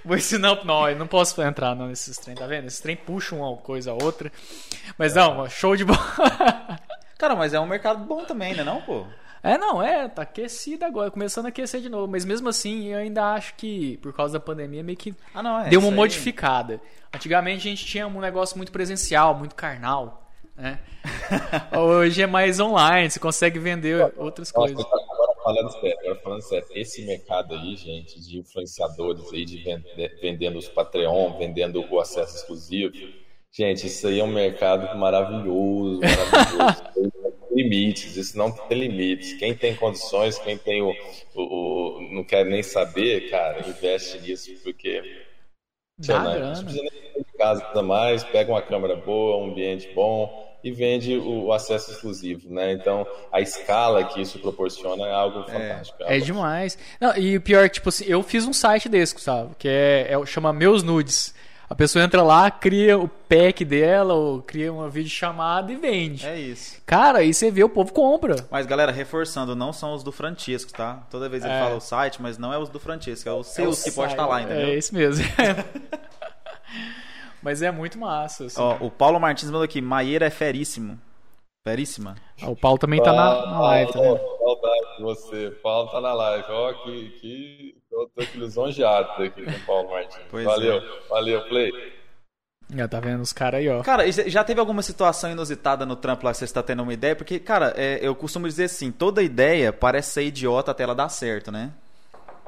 [0.06, 0.64] Vou ensinar.
[0.64, 2.68] Não, eu não posso entrar não, nesses trem, tá vendo?
[2.68, 4.32] Esses trem puxam uma coisa a outra.
[4.98, 6.00] Mas não, show de bola.
[7.18, 9.08] Cara, mas é um mercado bom também, né, não, pô?
[9.46, 12.12] É, não, é, tá aquecido agora, começando a aquecer de novo.
[12.12, 15.60] Mas mesmo assim, eu ainda acho que, por causa da pandemia, meio que ah, não,
[15.60, 16.82] é, deu uma modificada.
[17.14, 20.28] Antigamente a gente tinha um negócio muito presencial, muito carnal.
[20.58, 20.80] Né?
[21.78, 24.84] Hoje é mais online, você consegue vender outras Nossa, coisas.
[24.84, 29.64] Agora falando sério, agora falando sério, esse mercado aí, gente, de influenciadores aí, de
[30.24, 32.96] vendendo os Patreon, vendendo o acesso exclusivo,
[33.52, 36.84] gente, isso aí é um mercado maravilhoso, maravilhoso.
[37.56, 39.34] limites, isso não tem limites.
[39.34, 40.94] Quem tem condições, quem tem o,
[41.34, 45.02] o, o não quer nem saber, cara, investe nisso, porque
[45.98, 50.44] Dá não, não precisa nem de casa mais, pega uma câmera boa, um ambiente bom
[50.62, 52.72] e vende o, acesso exclusivo, né?
[52.74, 56.02] Então, a escala que isso proporciona é algo fantástico.
[56.02, 56.76] É, é, é demais.
[57.00, 59.52] Não, e o pior, tipo assim, eu fiz um site desse, sabe?
[59.60, 61.35] Que é, é chama Meus Nudes.
[61.76, 66.26] A pessoa entra lá, cria o pack dela, ou cria uma videochamada e vende.
[66.26, 66.82] É isso.
[66.86, 68.38] Cara, aí você vê, o povo compra.
[68.50, 71.06] Mas, galera, reforçando, não são os do Francisco, tá?
[71.12, 71.60] Toda vez ele é.
[71.60, 74.14] fala o site, mas não é os do Francisco, é os seus é que pode
[74.14, 74.70] estar lá, entendeu?
[74.70, 75.26] É isso mesmo.
[77.44, 78.46] mas é muito massa.
[78.46, 78.62] Assim.
[78.62, 80.98] Ó, o Paulo Martins mandou aqui, Maieira é feríssimo.
[81.68, 82.16] Feríssima.
[82.42, 84.18] Ah, o Paulo também tá na, na live, tá vendo?
[84.18, 85.48] Saudade de você.
[85.48, 86.46] O Paulo tá na live.
[86.48, 90.22] Ó, que, que eu tô aqui lisonjeado aqui com o Paulo Martins.
[90.30, 91.08] Pois valeu, é.
[91.10, 91.96] valeu, Play.
[92.74, 93.82] Já tá vendo os caras aí, ó.
[93.84, 97.16] Cara, já teve alguma situação inusitada no trampo lá que você está tendo uma ideia?
[97.16, 101.10] Porque, cara, é, eu costumo dizer assim, toda ideia parece ser idiota até ela dar
[101.10, 101.72] certo, né?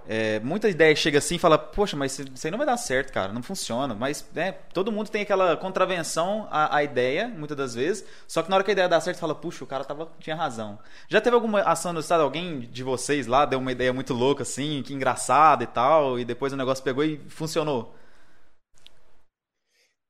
[0.09, 3.11] É, muita ideia chega assim e fala, poxa, mas isso aí não vai dar certo,
[3.11, 3.93] cara, não funciona.
[3.93, 8.05] Mas né, todo mundo tem aquela contravenção à, à, ideia, muitas das vezes.
[8.27, 10.35] Só que na hora que a ideia dá certo, fala, puxa, o cara tava, tinha
[10.35, 10.79] razão.
[11.09, 14.43] Já teve alguma ação no estado, alguém de vocês lá deu uma ideia muito louca
[14.43, 17.93] assim, que engraçada e tal, e depois o negócio pegou e funcionou?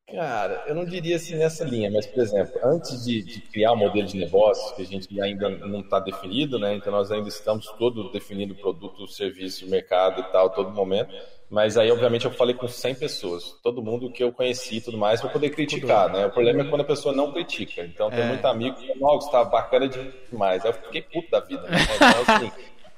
[0.09, 3.75] Cara, eu não diria assim nessa linha, mas, por exemplo, antes de, de criar o
[3.75, 6.73] um modelo de negócio, que a gente ainda não está definido, né?
[6.75, 11.13] Então nós ainda estamos todo definindo produto, serviço, mercado e tal, todo momento.
[11.49, 14.97] Mas aí, obviamente, eu falei com 100 pessoas, todo mundo que eu conheci e tudo
[14.97, 16.25] mais, para poder criticar, né?
[16.25, 17.81] O problema é quando a pessoa não critica.
[17.81, 18.27] Então, tem é.
[18.27, 20.63] muito amigo que fala, Gustavo, bacana demais.
[20.63, 21.77] Aí eu fiquei puto da vida, né?
[21.95, 22.51] Então, assim,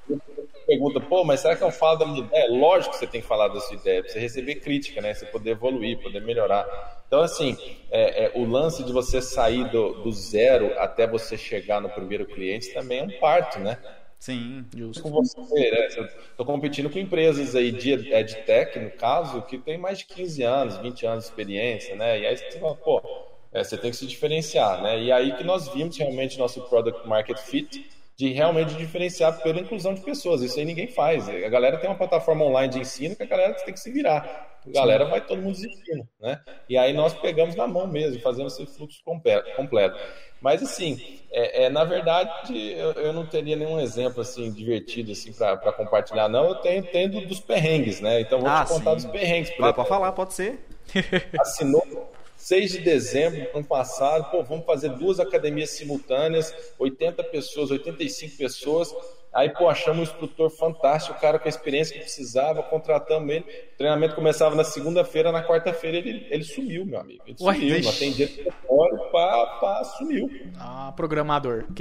[0.67, 2.51] pergunta, pô, mas será que eu falo da minha ideia?
[2.51, 5.13] Lógico que você tem que falar da sua ideia, para você receber crítica, né?
[5.13, 6.98] Você poder evoluir, poder melhorar.
[7.09, 7.57] Então, assim,
[7.89, 12.23] é, é, o lance de você sair do, do, zero até você chegar no primeiro
[12.23, 13.79] cliente também é um parto, né?
[14.19, 15.01] Sim, justo.
[15.01, 15.87] Com você, né?
[15.87, 20.77] Estou competindo com empresas aí de EdTech, no caso, que tem mais de 15 anos,
[20.77, 22.19] 20 anos de experiência, né?
[22.19, 23.01] E aí você fala, pô,
[23.51, 25.01] é, você tem que se diferenciar, né?
[25.01, 29.95] E aí que nós vimos realmente nosso Product Market Fit, de realmente diferenciar pela inclusão
[29.95, 30.43] de pessoas.
[30.43, 31.27] Isso aí ninguém faz.
[31.27, 34.48] A galera tem uma plataforma online de ensino que a galera tem que se virar.
[34.67, 36.41] A galera vai todo mundo desistindo, né?
[36.67, 39.01] E aí nós pegamos na mão mesmo, fazendo esse fluxo
[39.55, 39.99] completo.
[40.41, 45.33] Mas assim, é, é na verdade, eu, eu, não teria nenhum exemplo assim divertido assim
[45.33, 46.45] para compartilhar, não.
[46.45, 48.21] Eu tenho, tenho dos perrengues, né?
[48.21, 48.95] Então vou ah, te contar sim.
[48.95, 49.49] dos perrengues.
[49.51, 50.59] Pode falar, pode ser.
[51.39, 58.37] Assinou 6 de dezembro ano passado, pô, vamos fazer duas academias simultâneas, 80 pessoas, 85
[58.37, 58.95] pessoas.
[59.31, 63.45] Aí, pô, achamos um instrutor fantástico, o cara com a experiência que precisava, contratamos ele.
[63.73, 67.21] O treinamento começava na segunda-feira, na quarta-feira ele, ele sumiu, meu amigo.
[67.27, 70.29] Ele Ué, sumiu, não atendia telefone, pá, pá, sumiu.
[70.59, 71.65] Ah, programador.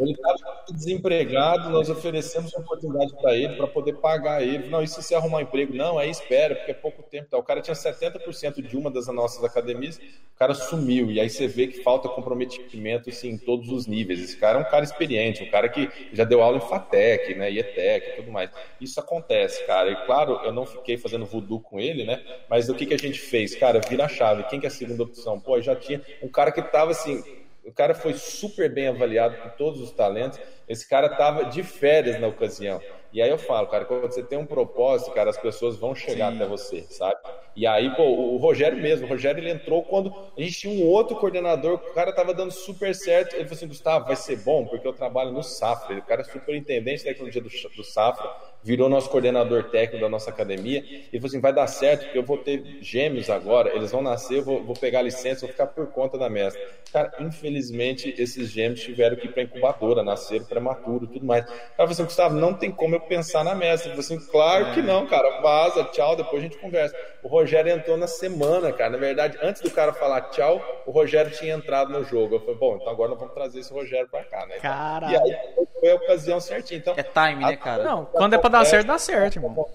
[0.00, 0.36] Ele estava
[0.72, 4.68] desempregado, nós oferecemos uma oportunidade para ele, para poder pagar ele.
[4.68, 5.74] Não, e se você arrumar um emprego?
[5.74, 7.28] Não, aí espera, porque é pouco tempo.
[7.30, 7.36] Tá.
[7.36, 11.10] O cara tinha 70% de uma das nossas academias, o cara sumiu.
[11.10, 14.20] E aí você vê que falta comprometimento assim, em todos os níveis.
[14.20, 17.50] Esse cara é um cara experiente, um cara que já deu aula em FATEC, né,
[17.50, 18.50] IETEC e tudo mais.
[18.80, 19.90] Isso acontece, cara.
[19.90, 22.22] E claro, eu não fiquei fazendo voodoo com ele, né?
[22.48, 23.54] Mas o que, que a gente fez?
[23.54, 24.44] Cara, vira a chave.
[24.44, 25.38] Quem que é a segunda opção?
[25.38, 27.22] Pô, já tinha um cara que tava assim,
[27.64, 30.38] o cara foi super bem avaliado por todos os talentos.
[30.68, 32.80] Esse cara tava de férias na ocasião.
[33.14, 36.30] E aí eu falo, cara, quando você tem um propósito, cara, as pessoas vão chegar
[36.32, 36.34] Sim.
[36.34, 37.14] até você, sabe?
[37.54, 40.84] E aí, pô, o Rogério mesmo, o Rogério ele entrou quando a gente tinha um
[40.84, 43.36] outro coordenador, o cara tava dando super certo.
[43.36, 45.96] Ele falou assim, Gustavo, vai ser bom, porque eu trabalho no Safra.
[45.96, 48.28] O cara é superintendente da tecnologia do, do Safra,
[48.60, 50.80] virou nosso coordenador técnico da nossa academia.
[51.12, 54.38] Ele falou assim, vai dar certo, porque eu vou ter gêmeos agora, eles vão nascer,
[54.38, 56.60] eu vou, vou pegar licença, vou ficar por conta da mestra.
[56.92, 61.44] Cara, infelizmente, esses gêmeos tiveram que ir pra incubadora, nasceram prematuro tudo mais.
[61.44, 63.90] O cara falou assim, Gustavo, não tem como eu pensar na mestra.
[63.90, 66.96] Ele falou assim, claro que não, cara, vaza, tchau, depois a gente conversa.
[67.22, 68.90] O Rogério entrou na semana, cara.
[68.90, 72.36] Na verdade, antes do cara falar tchau, o Rogério tinha entrado no jogo.
[72.36, 74.56] Eu falei, bom, então agora nós vamos trazer esse Rogério pra cá, né?
[74.58, 75.10] Cara.
[75.10, 75.36] E aí
[75.80, 76.78] foi a ocasião certinha.
[76.78, 77.84] Então, é time, né, cara?
[77.84, 79.66] Não, quando é pra dar certo, dá certo, irmão.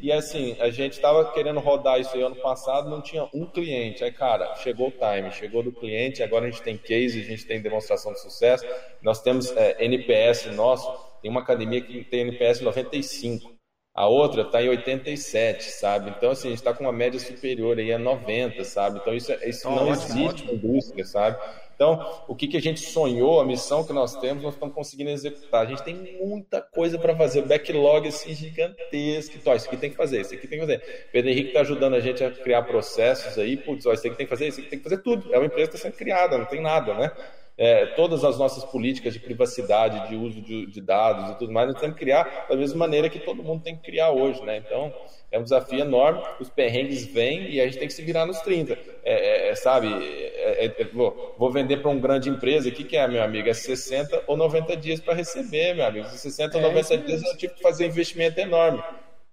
[0.00, 4.04] E assim, a gente tava querendo rodar isso aí ano passado, não tinha um cliente.
[4.04, 7.46] Aí, cara, chegou o time, chegou do cliente, agora a gente tem case, a gente
[7.46, 8.64] tem demonstração de sucesso.
[9.00, 13.54] Nós temos é, NPS nosso tem uma academia que tem NPS 95.
[13.94, 16.10] A outra está em 87, sabe?
[16.16, 18.98] Então, assim, a gente está com uma média superior aí a 90, sabe?
[18.98, 20.48] Então, isso, é, isso oh, não ótimo, existe ótimo.
[20.48, 21.38] na indústria, sabe?
[21.74, 25.10] Então, o que, que a gente sonhou, a missão que nós temos, nós estamos conseguindo
[25.10, 25.66] executar.
[25.66, 29.36] A gente tem muita coisa para fazer, o backlog assim, gigantesco.
[29.36, 31.08] Então, ó, isso aqui tem que fazer, isso aqui tem que fazer.
[31.12, 34.26] Pedro Henrique está ajudando a gente a criar processos aí, putz, ó, isso aqui tem
[34.26, 35.34] que fazer, isso aqui tem que fazer tudo.
[35.34, 37.10] É uma empresa que está sendo criada, não tem nada, né?
[37.56, 41.68] É, todas as nossas políticas de privacidade, de uso de, de, dados e tudo mais,
[41.68, 44.56] nós temos que criar da mesma maneira que todo mundo tem que criar hoje, né?
[44.56, 44.92] Então,
[45.30, 48.40] é um desafio enorme, os perrengues vêm e a gente tem que se virar nos
[48.40, 48.72] 30.
[48.72, 52.84] É, é, é, sabe, é, é, vou, vou, vender para uma grande empresa, o que,
[52.84, 53.48] que é, meu amigo?
[53.48, 56.08] É 60 ou 90 dias para receber, meu amigo.
[56.08, 58.82] 60 ou 90 dias eu tive que fazer um investimento enorme.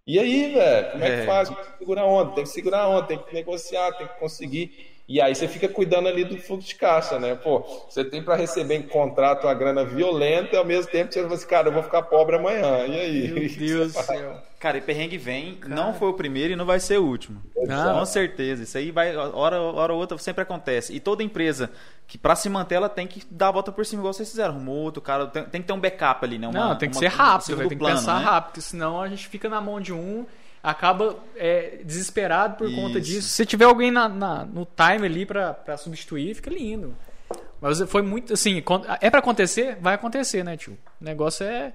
[0.08, 1.50] E aí, velho, como é que faz?
[1.50, 4.89] Tem que segurar onda, tem que segurar onda, tem que negociar, tem que conseguir.
[5.10, 7.34] E aí você fica cuidando ali do fluxo de caixa, né?
[7.34, 11.24] Pô, você tem para receber em contrato uma grana violenta e ao mesmo tempo você
[11.24, 12.86] fala assim, cara, eu vou ficar pobre amanhã.
[12.86, 13.28] E aí?
[13.28, 14.40] Meu Deus do céu.
[14.60, 15.74] Cara, e perrengue vem, cara.
[15.74, 17.42] não foi o primeiro e não vai ser o último.
[17.56, 17.98] Não.
[17.98, 18.62] Com certeza.
[18.62, 20.94] Isso aí vai, hora, hora ou outra sempre acontece.
[20.94, 21.72] E toda empresa
[22.06, 24.54] que para se manter ela tem que dar a volta por cima, igual vocês fizeram.
[24.54, 26.48] Arrumou outro cara, tem, tem, que ter um backup ali, né?
[26.48, 28.26] Uma, não, tem que uma, ser rápido, um tem que plano, pensar né?
[28.26, 30.24] rápido, senão a gente fica na mão de um
[30.62, 32.76] acaba é, desesperado por Isso.
[32.76, 33.28] conta disso.
[33.30, 36.96] Se tiver alguém na, na, no time ali para substituir, fica lindo.
[37.62, 38.64] Mas foi muito assim,
[39.02, 40.78] é para acontecer, vai acontecer, né, tio?
[41.00, 41.74] O negócio é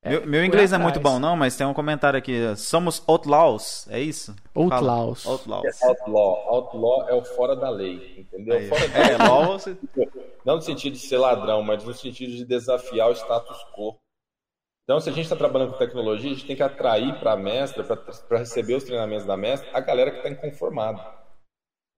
[0.00, 2.56] É, meu, meu inglês não é muito bom, não, mas tem um comentário aqui.
[2.56, 4.34] Somos outlaws, é isso?
[4.54, 5.24] Outlaws.
[5.24, 5.34] Fala.
[5.34, 5.82] Outlaws.
[5.82, 6.48] É outlaw.
[6.48, 8.58] Outlaw é o fora da lei, entendeu?
[8.58, 9.28] Aí, fora da é, lei.
[9.28, 9.76] law você...
[10.44, 13.98] Não no sentido de ser ladrão, mas no sentido de desafiar o status quo.
[14.88, 17.36] Então, se a gente está trabalhando com tecnologia, a gente tem que atrair para a
[17.36, 21.04] mestra, para receber os treinamentos da mestra, a galera que está inconformada.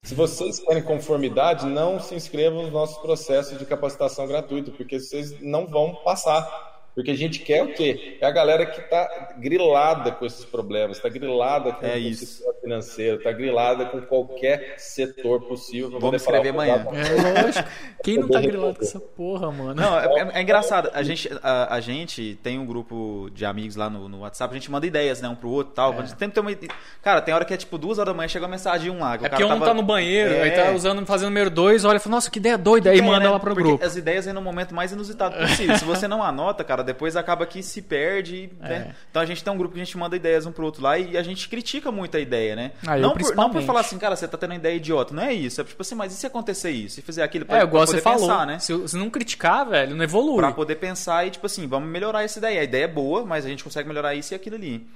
[0.05, 5.41] Se vocês querem conformidade, não se inscrevam nos nossos processos de capacitação gratuito, porque vocês
[5.41, 6.70] não vão passar.
[6.95, 8.18] Porque a gente quer o quê?
[8.20, 12.26] É a galera que está grilada com esses problemas, está grilada com É o isso.
[12.26, 15.99] sistema financeiro, está grilada com qualquer setor possível.
[16.01, 16.84] Vamos escrever amanhã.
[16.93, 17.68] É lógico.
[18.03, 19.74] Quem não tá Poder grilado com essa porra, mano?
[19.74, 20.91] Não, é, é- é engraçado.
[20.93, 24.59] A gente, a, a gente tem um grupo de amigos lá no, no WhatsApp, a
[24.59, 25.93] gente manda ideias, né, um pro outro e tal.
[25.93, 26.51] A gente sempre tem uma.
[27.03, 29.01] Cara, tem hora que é tipo duas horas da manhã, chega uma mensagem de um
[29.01, 29.16] lá.
[29.16, 30.43] que o É cara porque um tava- tá no banheiro, É.
[30.43, 33.03] aí tá usando, fazendo número dois, olha e fala, nossa, que ideia doida, aí É,
[33.03, 33.30] manda né?
[33.30, 33.84] lá pro Porque grupo.
[33.84, 35.76] As ideias vêm no momento mais inusitado possível.
[35.78, 38.51] Se você não anota, cara, depois acaba que se perde.
[38.59, 38.89] né?
[38.91, 38.95] É.
[39.11, 40.99] Então a gente tem um grupo que a gente manda ideias um pro outro lá
[40.99, 42.72] e a gente critica muito a ideia, né?
[42.87, 45.12] Ah, não, por, não por falar assim, cara, você tá tendo uma ideia idiota.
[45.14, 45.61] Não é isso.
[45.61, 46.97] É tipo assim, mas e se acontecer isso?
[46.97, 48.59] Se fizer aquilo pra, É, pra poder você falou, pensar, né?
[48.59, 50.37] se, se não criticar, velho, não evolui.
[50.39, 52.61] Pra poder pensar e, tipo assim, vamos melhorar essa ideia.
[52.61, 54.87] A ideia é boa, mas a gente consegue melhorar isso e aquilo ali.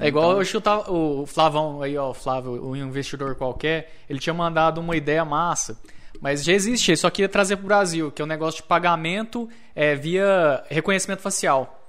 [0.00, 4.18] É igual Então- eu chutar o Flavão aí, ó, o Flávio, um investidor qualquer, ele
[4.18, 5.78] tinha mandado uma ideia massa.
[6.24, 9.46] Mas já existe, ele só queria trazer pro Brasil, que é um negócio de pagamento
[9.76, 11.86] é, via reconhecimento facial.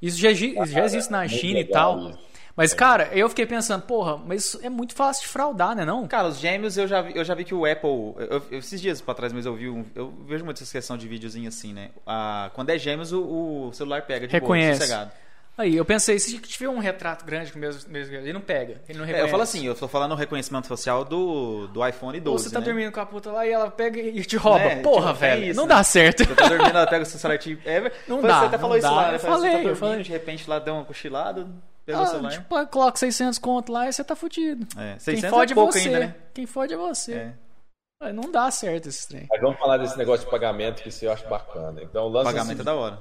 [0.00, 2.08] Isso já, já existe na muito China e tal.
[2.08, 2.18] isso.
[2.56, 6.06] Mas, cara, eu fiquei pensando, porra, mas isso é muito fácil de fraudar, né não?
[6.08, 7.90] Cara, os gêmeos eu já vi, eu já vi que o Apple.
[7.90, 9.68] eu- eu- esses dias pra trás, mas eu vi.
[9.68, 11.90] um- eu vejo essa questão de videozinho assim, né?
[12.06, 13.20] Ah, quando é gêmeos, o,
[13.68, 14.78] o celular pega de Reconhece.
[14.78, 15.10] boa, sossegado.
[15.58, 18.82] Aí, eu pensei, se tiver um retrato grande com o mesmo, mesmo ele não pega,
[18.86, 19.26] ele não É, reconhece.
[19.28, 22.30] eu falo assim, eu tô falando o reconhecimento facial do, do iPhone 12.
[22.30, 22.66] Ou você tá né?
[22.66, 24.60] dormindo com a puta lá e ela pega e te rouba.
[24.60, 25.74] É, Porra, tipo, velho, isso, não né?
[25.76, 26.24] dá certo.
[26.24, 27.58] Você tá dormindo, ela pega o seu celular e te...
[27.64, 28.94] É, Não dá, Você até falou não isso dá.
[28.94, 29.14] lá, né?
[29.14, 30.02] Eu Falei, você tá eu falei.
[30.02, 31.48] de repente lá deu uma cochilada,
[31.86, 32.32] pegou o Ah, celular.
[32.32, 34.66] tipo, coloca 600 conto lá e você tá fudido.
[34.78, 35.78] é, Quem 600 fode é é pouco você.
[35.80, 36.14] ainda, né?
[36.34, 37.14] Quem fode é você.
[38.02, 38.12] É.
[38.12, 39.26] Não dá certo esse trem.
[39.30, 41.80] Mas vamos falar desse negócio de pagamento que eu acho bacana.
[41.82, 42.98] Então, lance é o pagamento é da hora.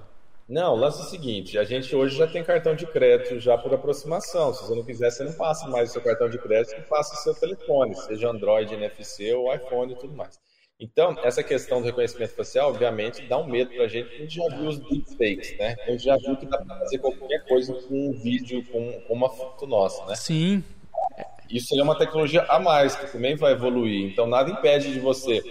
[0.48, 3.58] Não, o lance é o seguinte, a gente hoje já tem cartão de crédito já
[3.58, 4.54] por aproximação.
[4.54, 7.16] Se você não quiser, você não passa mais o seu cartão de crédito, você passa
[7.16, 10.39] o seu telefone, seja Android, NFC ou iPhone e tudo mais.
[10.80, 14.48] Então, essa questão do reconhecimento facial, obviamente, dá um medo pra gente, a gente já
[14.56, 15.76] viu os deepfakes, né?
[15.88, 19.14] A gente já viu que dá pra fazer qualquer coisa com um vídeo, com, com
[19.14, 20.16] uma foto nossa, né?
[20.16, 20.64] Sim.
[21.50, 24.06] Isso é uma tecnologia a mais, que também vai evoluir.
[24.12, 25.41] Então, nada impede de você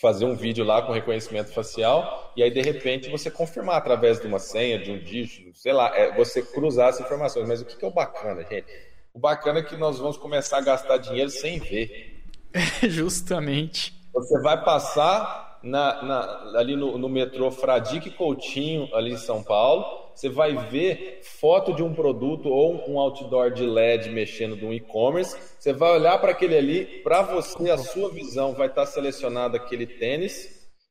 [0.00, 4.26] fazer um vídeo lá com reconhecimento facial e aí, de repente, você confirmar através de
[4.26, 7.46] uma senha, de um dígito, sei lá, é você cruzar as informações.
[7.46, 8.66] Mas o que que é o bacana, gente?
[9.12, 12.22] O bacana é que nós vamos começar a gastar dinheiro sem ver.
[12.88, 13.92] Justamente.
[14.14, 20.09] Você vai passar na, na- ali no, no metrô Fradique Coutinho, ali em São Paulo,
[20.20, 24.72] você vai ver foto de um produto ou um outdoor de LED mexendo de um
[24.72, 25.36] e-commerce.
[25.58, 29.86] Você vai olhar para aquele ali, para você, a sua visão vai estar selecionado aquele
[29.86, 30.48] tênis.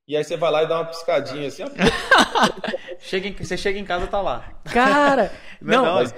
[0.08, 1.70] E aí você vai lá e dá uma piscadinha assim, ó,
[3.00, 4.62] Chega em- você chega em casa, tá lá.
[4.70, 6.14] Cara, não, Não, Mas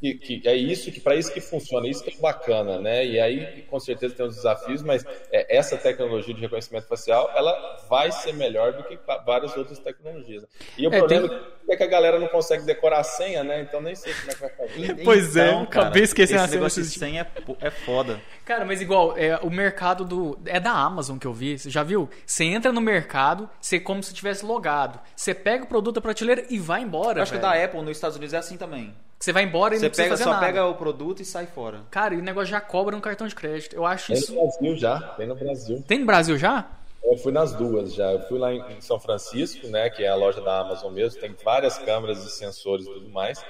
[0.00, 3.04] que, que é isso que para isso que funciona, isso que é bacana, né?
[3.06, 7.54] E aí com certeza tem os desafios, mas é, essa tecnologia de reconhecimento facial ela
[7.88, 10.44] vai ser melhor do que várias outras tecnologias.
[10.76, 11.28] E o É, problema
[11.72, 13.60] é que a galera não consegue decorar a senha, né?
[13.62, 15.04] Então nem sei como é que vai fazer.
[15.04, 17.26] Pois é, eu acabei esquecendo a esse senha negócio de senha
[17.60, 18.20] é, é foda.
[18.44, 20.38] Cara, mas igual, é, o mercado do.
[20.46, 21.58] É da Amazon que eu vi.
[21.58, 22.08] Você já viu?
[22.24, 25.00] Você entra no mercado, você é como se tivesse logado.
[25.14, 27.18] Você pega o produto da prateleira e vai embora.
[27.18, 27.52] Eu acho que velho.
[27.52, 28.94] da Apple nos Estados Unidos é assim também.
[29.18, 30.46] Você vai embora e Você não precisa pega, fazer só nada.
[30.46, 31.80] pega o produto e sai fora.
[31.90, 33.74] Cara, e o negócio já cobra um cartão de crédito.
[33.74, 34.34] Eu acho Tem isso.
[34.34, 35.84] no Brasil já, tem no Brasil.
[35.88, 36.66] Tem no Brasil já?
[37.10, 38.12] Eu fui nas duas já.
[38.12, 41.34] Eu fui lá em São Francisco, né, que é a loja da Amazon mesmo, tem
[41.44, 43.42] várias câmeras e sensores e tudo mais.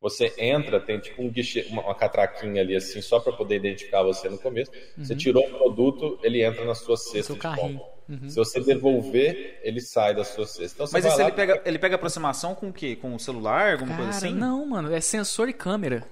[0.00, 4.02] Você entra, tem tipo um guichê, uma, uma catraquinha ali assim, só para poder identificar
[4.02, 4.70] você no começo.
[4.96, 7.36] Você tirou o produto, ele entra na sua cesta Uhum.
[7.38, 7.78] de carrinho.
[7.78, 8.28] compra.
[8.28, 10.74] Se você devolver, ele sai da sua cesta.
[10.74, 12.96] Então, você Mas lá, ele pega, ele pega aproximação com o quê?
[12.96, 14.34] Com o celular, alguma Cara, coisa assim?
[14.34, 14.92] não, mano.
[14.92, 16.04] É sensor e câmera.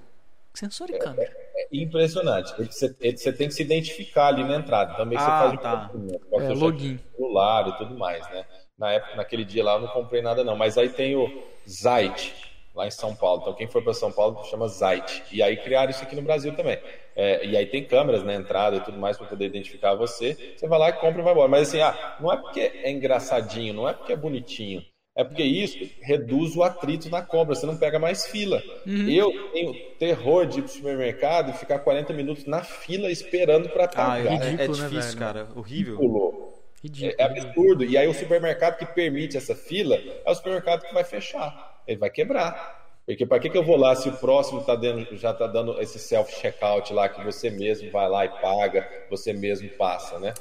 [0.53, 1.31] Sensor e câmera.
[1.55, 2.53] É impressionante.
[2.59, 4.95] Ele- Você, tem que se identificar ali na entrada.
[4.95, 5.89] Também Ah, você faz um tá.
[6.29, 6.95] pode É, fechar login.
[6.95, 8.45] o celular e tudo mais, né?
[8.77, 11.29] Na época, naquele dia lá eu não comprei nada não, mas aí tem o
[11.67, 12.33] Zite
[12.73, 13.41] lá em São Paulo.
[13.41, 15.23] Então quem for para São Paulo chama Zite.
[15.31, 16.79] E aí criaram isso aqui no Brasil também.
[17.15, 20.53] É, e aí tem câmeras na entrada e tudo mais para poder identificar você.
[20.55, 21.49] Você vai lá e compra e vai embora.
[21.49, 24.83] Mas assim, ah, não é porque é engraçadinho, não é porque é bonitinho.
[25.15, 28.61] É porque isso reduz o atrito na compra, você não pega mais fila.
[28.85, 29.09] Uhum.
[29.09, 33.85] Eu tenho terror de ir pro supermercado e ficar 40 minutos na fila esperando para
[33.85, 34.25] Ah, pagar.
[34.25, 35.17] é, é ridículo, né, difícil, velho?
[35.19, 35.47] cara.
[35.55, 35.95] Horrível.
[35.97, 36.53] Ridículo.
[36.81, 37.15] Ridículo.
[37.17, 37.83] É absurdo.
[37.83, 41.81] E aí o supermercado que permite essa fila é o supermercado que vai fechar.
[41.85, 42.79] Ele vai quebrar.
[43.05, 45.81] Porque para que, que eu vou lá se o próximo tá dando, já está dando
[45.81, 50.33] esse self-checkout lá, que você mesmo vai lá e paga, você mesmo passa, né?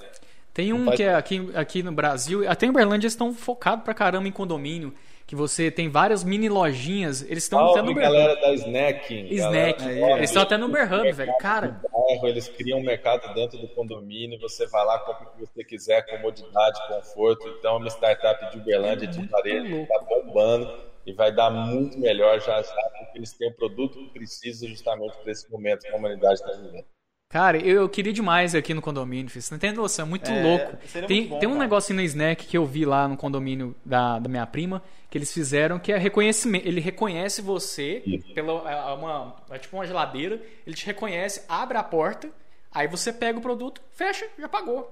[0.59, 0.97] Tem um faz...
[0.97, 4.33] que é aqui, aqui no Brasil, até em Uberlândia eles estão focados pra caramba em
[4.33, 4.93] condomínio,
[5.25, 9.29] que você tem várias mini lojinhas, eles estão até no Uber galera da Snacking.
[9.29, 9.85] Snack.
[9.85, 11.33] Galera, eles estão até no Uber velho.
[11.39, 11.81] Cara.
[11.93, 15.63] Bairro, eles criam um mercado dentro do condomínio, você vai lá, compra o que você
[15.63, 17.47] quiser, comodidade, conforto.
[17.57, 20.75] Então, é uma startup de Uberlândia, de varejo, está bombando
[21.07, 25.17] e vai dar muito melhor já já, porque eles têm o produto que precisa justamente
[25.23, 26.85] para esse momento que a humanidade está vivendo.
[27.31, 29.43] Cara, eu, eu, queria demais aqui no condomínio, filho.
[29.43, 30.79] Você não tem noção, é muito é, louco.
[31.07, 31.65] Tem, muito bom, tem um cara.
[31.65, 35.31] negocinho no Snack que eu vi lá no condomínio da, da minha prima, que eles
[35.31, 36.67] fizeram, que é reconhecimento.
[36.67, 38.03] Ele reconhece você
[38.35, 42.31] pela é, uma, é tipo uma geladeira, ele te reconhece, abre a porta,
[42.73, 44.91] aí você pega o produto, fecha, já pagou.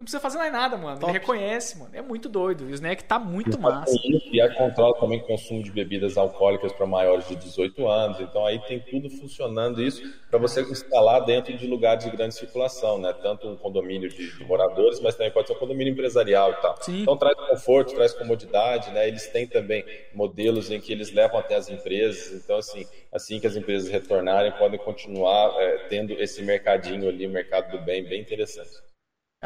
[0.00, 1.00] Não precisa fazer mais nada, mano.
[1.00, 1.10] Top.
[1.10, 1.90] Ele reconhece, mano.
[1.94, 2.68] É muito doido.
[2.68, 3.96] E o snack tá muito massa.
[4.30, 8.20] E a controla também o consumo de bebidas alcoólicas para maiores de 18 anos.
[8.20, 12.98] Então aí tem tudo funcionando isso para você instalar dentro de lugares de grande circulação,
[12.98, 13.14] né?
[13.22, 16.76] Tanto um condomínio de, de, moradores, mas também pode ser um condomínio empresarial e tal.
[16.82, 17.00] Sim.
[17.02, 19.08] Então traz conforto, traz comodidade, né?
[19.08, 22.44] Eles têm também modelos em que eles levam até as empresas.
[22.44, 27.70] Então assim, assim que as empresas retornarem, podem continuar é, tendo esse mercadinho ali, mercado
[27.70, 28.84] do bem, bem interessante.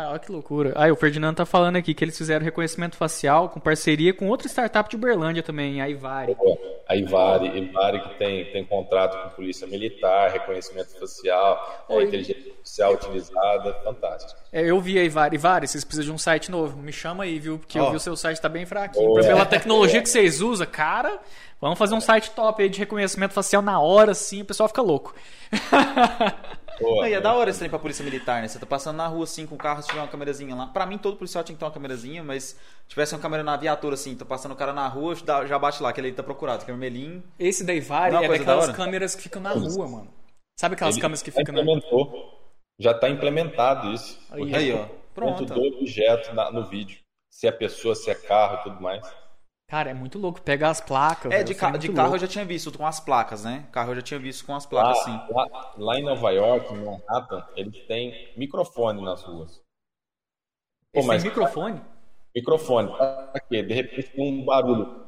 [0.01, 0.73] Ah, que loucura.
[0.77, 4.47] Ah, o Ferdinando tá falando aqui que eles fizeram reconhecimento facial com parceria com outra
[4.47, 6.37] startup de Uberlândia também, a Ivari.
[6.89, 12.95] A Ivari, Ivari que tem, tem contrato com polícia militar, reconhecimento facial, é, inteligência artificial
[12.95, 14.41] utilizada, fantástico.
[14.53, 15.35] É, eu vi a Ivari.
[15.35, 16.81] Ivari, vocês precisam de um site novo.
[16.81, 17.59] Me chama aí, viu?
[17.59, 17.87] Porque oh.
[17.87, 19.11] eu vi o seu site tá bem fraquinho.
[19.11, 19.15] Oh.
[19.15, 21.19] Pela tecnologia que vocês usam, cara,
[21.61, 24.81] vamos fazer um site top aí de reconhecimento facial na hora, assim, o pessoal fica
[24.81, 25.13] louco.
[26.81, 28.49] Boa, é da hora esse trem pra polícia militar, né?
[28.49, 30.67] Você tá passando na rua assim com o carro, se tiver uma câmerazinha lá.
[30.67, 32.57] Pra mim, todo policial tinha que ter uma câmerazinha, mas se
[32.89, 35.15] tivesse uma câmera na viatura assim, tô passando o cara na rua,
[35.47, 37.23] já bate lá, que ele tá procurado, que é vermelhinho.
[37.39, 40.15] Esse daí vale é daquelas câmeras que ficam na rua, mano.
[40.59, 42.39] Sabe aquelas ele câmeras que ficam na rua?
[42.79, 44.21] Já tá implementado isso.
[44.31, 44.87] Aí, aí ó.
[45.15, 45.45] Pronto.
[45.45, 47.01] do objeto na, no vídeo.
[47.29, 49.05] Se é pessoa, se é carro e tudo mais.
[49.69, 50.41] Cara, é muito louco.
[50.41, 51.31] Pegar as placas.
[51.31, 53.69] É, de, ca de carro eu já tinha visto com as placas, né?
[53.71, 55.35] Carro eu já tinha visto com as placas, lá, sim.
[55.35, 59.63] Lá, lá, em Nova York, em Manhattan, eles têm microfone nas ruas.
[60.95, 61.83] Pô, mas, tem microfone?
[62.35, 62.89] Microfone.
[62.97, 63.63] Pra quê?
[63.63, 65.07] De repente tem um barulho.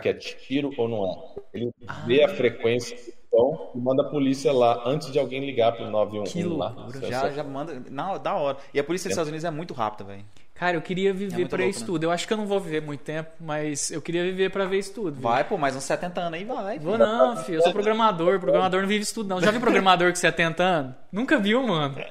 [0.00, 1.42] Que é tiro ou não é?
[1.52, 2.04] Ele ah.
[2.06, 2.96] vê a frequência
[3.32, 6.88] do e manda a polícia lá antes de alguém ligar pro 911 que lá.
[7.02, 7.82] Já, já manda.
[7.90, 8.58] Não, da hora.
[8.72, 10.24] E a polícia dos Estados Unidos é muito rápida, velho.
[10.60, 11.86] Cara, eu queria viver é para isso né?
[11.86, 12.04] tudo.
[12.04, 14.80] Eu acho que eu não vou viver muito tempo, mas eu queria viver para ver
[14.80, 15.12] isso tudo.
[15.12, 15.22] Viu?
[15.22, 16.78] Vai, pô, mais uns 70 anos aí vai.
[16.78, 17.60] Vou não, filho.
[17.60, 18.38] Eu sou programador.
[18.38, 19.40] Programador não vive isso tudo, não.
[19.40, 20.94] Já vi programador com 70 anos?
[21.10, 21.96] Nunca viu, mano.
[21.98, 22.10] É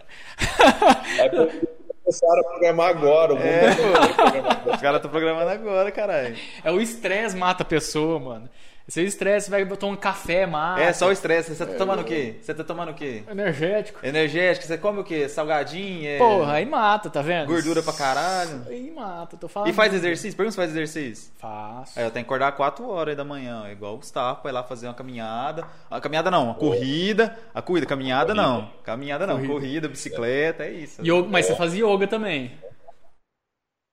[2.09, 3.33] começaram a programar agora.
[3.33, 4.71] O mundo é, pô.
[4.71, 6.35] Os caras estão programando agora, caralho.
[6.63, 8.49] É o estresse mata a pessoa, mano.
[8.89, 10.81] Seu estresse vai botar um café mais.
[10.81, 11.55] É, só o estresse.
[11.55, 12.35] Você tá tomando o quê?
[12.41, 13.23] Você tá tomando o quê?
[13.29, 13.99] Energético.
[14.03, 14.65] Energético.
[14.65, 15.29] Você come o quê?
[15.29, 16.07] Salgadinho?
[16.07, 16.17] É...
[16.17, 17.47] Porra, aí mata, tá vendo?
[17.47, 18.63] Gordura pra caralho.
[18.67, 19.69] Aí mata, tô falando.
[19.69, 20.35] E faz exercício?
[20.35, 21.31] Pergunta se faz exercício.
[21.37, 21.99] Faço.
[21.99, 24.63] É, eu tenho que acordar 4 horas da manhã, igual o Gustavo, pra ir lá
[24.63, 25.65] fazer uma caminhada.
[25.89, 27.37] A caminhada não, a corrida.
[27.53, 28.41] A corrida, caminhada corrida.
[28.41, 28.71] não.
[28.83, 31.01] Caminhada não, corrida, corrida bicicleta, é isso.
[31.01, 32.51] Yoga, mas você faz yoga também.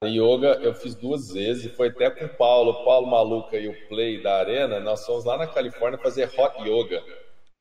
[0.07, 3.69] Yoga eu fiz duas vezes e foi até com o Paulo, o Paulo Maluca e
[3.69, 4.81] o Play da Arena.
[4.81, 7.03] Nós fomos lá na Califórnia fazer hot yoga.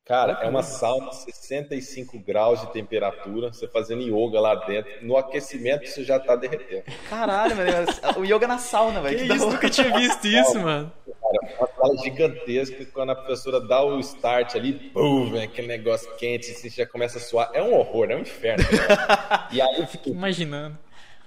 [0.06, 4.88] Cara, é uma sauna 65 graus de temperatura, você fazendo yoga lá dentro.
[5.04, 6.84] No aquecimento você já tá derretendo.
[7.10, 7.86] Caralho, velho.
[8.16, 9.18] O yoga na sauna, velho.
[9.18, 10.92] Que, que isso, nunca tinha visto isso, mano.
[11.04, 16.08] Cara, uma sala gigantesca, quando a professora dá o start ali, pum, vem aquele negócio
[16.14, 17.50] quente, você já começa a suar.
[17.52, 18.64] É um horror, é um inferno.
[19.50, 20.78] e aí eu fico imaginando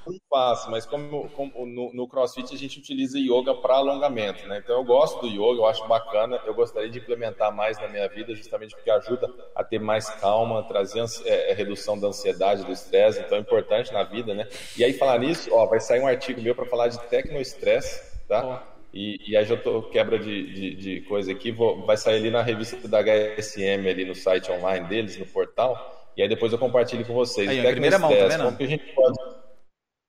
[0.05, 4.61] não faço, mas como, como no, no, CrossFit a gente utiliza yoga para alongamento, né?
[4.63, 8.07] Então eu gosto do yoga, eu acho bacana, eu gostaria de implementar mais na minha
[8.07, 12.71] vida, justamente porque ajuda a ter mais calma, trazer é, é, redução da ansiedade, do
[12.71, 14.47] estresse, então é importante na vida, né?
[14.77, 18.63] E aí falar nisso, ó, vai sair um artigo meu para falar de tecnoestresse, tá?
[18.91, 22.31] E, e, aí já tô quebra de, de, de coisa aqui, vou, vai sair ali
[22.31, 26.57] na revista da HSM, ali no site online deles, no portal, e aí depois eu
[26.57, 27.47] compartilho com vocês.
[27.47, 28.45] Aí, primeira mão, tá vendo?
[28.45, 29.38] Como que a gente pode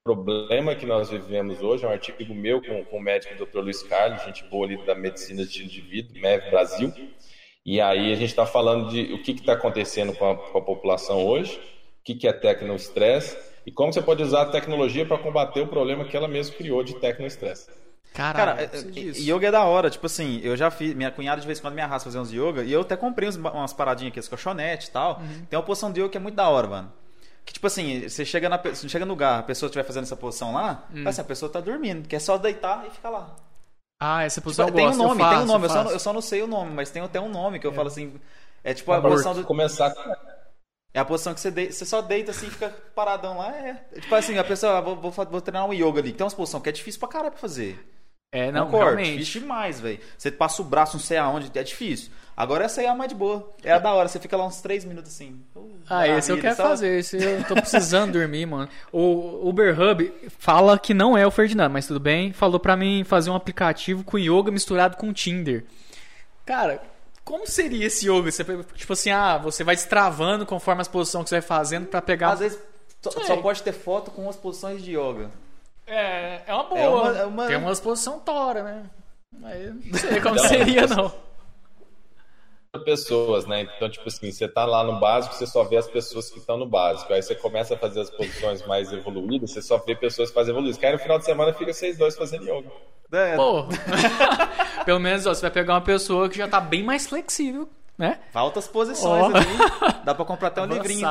[0.03, 3.59] problema que nós vivemos hoje, é um artigo meu com, com o médico Dr.
[3.59, 6.93] Luiz Carlos, gente boa ali da medicina de estilo de vida, MEV Brasil.
[7.65, 10.63] E aí a gente está falando de o que está acontecendo com a, com a,
[10.63, 11.57] população hoje,
[12.01, 13.37] o que, que é tecnoestresse
[13.67, 16.83] e como você pode usar a tecnologia para combater o problema que ela mesma criou
[16.83, 17.69] de tecnoestresse.
[18.15, 19.89] Cara, é, é, yoga é da hora.
[19.89, 20.95] Tipo assim, eu já fiz.
[20.95, 22.65] Minha cunhada de vez em quando me arrasta fazer uns yoga.
[22.65, 25.21] E eu até comprei uns, umas paradinhas aqui, as colchonetes e tal.
[25.21, 25.47] Uhum.
[25.49, 26.93] Tem uma posição de yoga que é muito da hora, mano.
[27.51, 30.15] Que tipo assim, você chega, na, você chega no lugar, a pessoa estiver fazendo essa
[30.17, 31.03] posição lá, hum.
[31.05, 33.35] assim, a pessoa tá dormindo, que é só deitar e ficar lá.
[34.01, 35.65] Ah, essa posição Tipo, eu tem um gosto, nome, eu faço, tem um nome.
[35.65, 35.85] Eu, só, faço.
[35.85, 37.89] não- eu só não sei o nome, mas tem até um nome que eu falo
[37.89, 38.21] assim.
[38.63, 39.45] É tipo a posição do.
[39.45, 40.01] começar com
[40.95, 43.51] É a posição que você, de- você só deita assim e fica paradão lá.
[43.57, 43.75] É.
[44.01, 46.13] Tipo assim, a pessoa, ah, vou, vou, vou treinar um yoga ali.
[46.13, 47.79] Tem umas posições que é difícil pra caralho pra fazer.
[48.33, 49.19] É, não, Concordo, realmente.
[49.19, 49.99] difícil demais, velho.
[50.17, 52.13] Você passa o braço não sei aonde, é difícil.
[52.37, 53.53] Agora essa aí é a mais de boa.
[53.65, 55.41] É a da hora, você fica lá uns 3 minutos assim.
[55.55, 57.01] Uh, Ah, esse eu quero só- fazer.
[57.01, 58.69] Esse eu tô precisando dormir, mano.
[58.93, 62.33] O Uber Hub fala que não é o Ferdinando, mas tudo bem.
[62.33, 65.65] Falou pra mim fazer um aplicativo com yoga misturado com Tinder.
[66.47, 66.81] Cara,
[67.25, 68.31] como seria esse yoga?
[68.31, 72.01] Você, tipo assim, ah, você vai destravando conforme as posições que você vai fazendo pra
[72.01, 72.31] pegar.
[72.31, 72.59] Às vezes
[73.03, 75.31] só, só pode ter foto com as posições de yoga.
[75.91, 76.81] É, é uma boa.
[76.81, 78.91] É uma- é uma- Tem umas posições tora, né?
[79.39, 81.13] Mas não sei como seria, não.
[82.85, 83.63] pessoas, né?
[83.63, 86.57] Então, tipo assim, você tá lá no básico, você só vê as pessoas que estão
[86.57, 87.13] no básico.
[87.13, 90.53] Aí você começa a fazer as posições mais evoluídas, você só vê pessoas que fazem
[90.53, 90.79] evoluídas.
[90.79, 92.71] Que aí no final de semana fica vocês dois fazendo yoga.
[93.13, 93.65] É, Pô,
[94.87, 97.69] pelo menos ó, você vai pegar uma pessoa que já tá bem mais flexível,
[97.99, 98.21] né?
[98.33, 99.37] Altas posições Ó.
[99.37, 100.05] ali.
[100.05, 101.09] Dá pra comprar até um livrinho.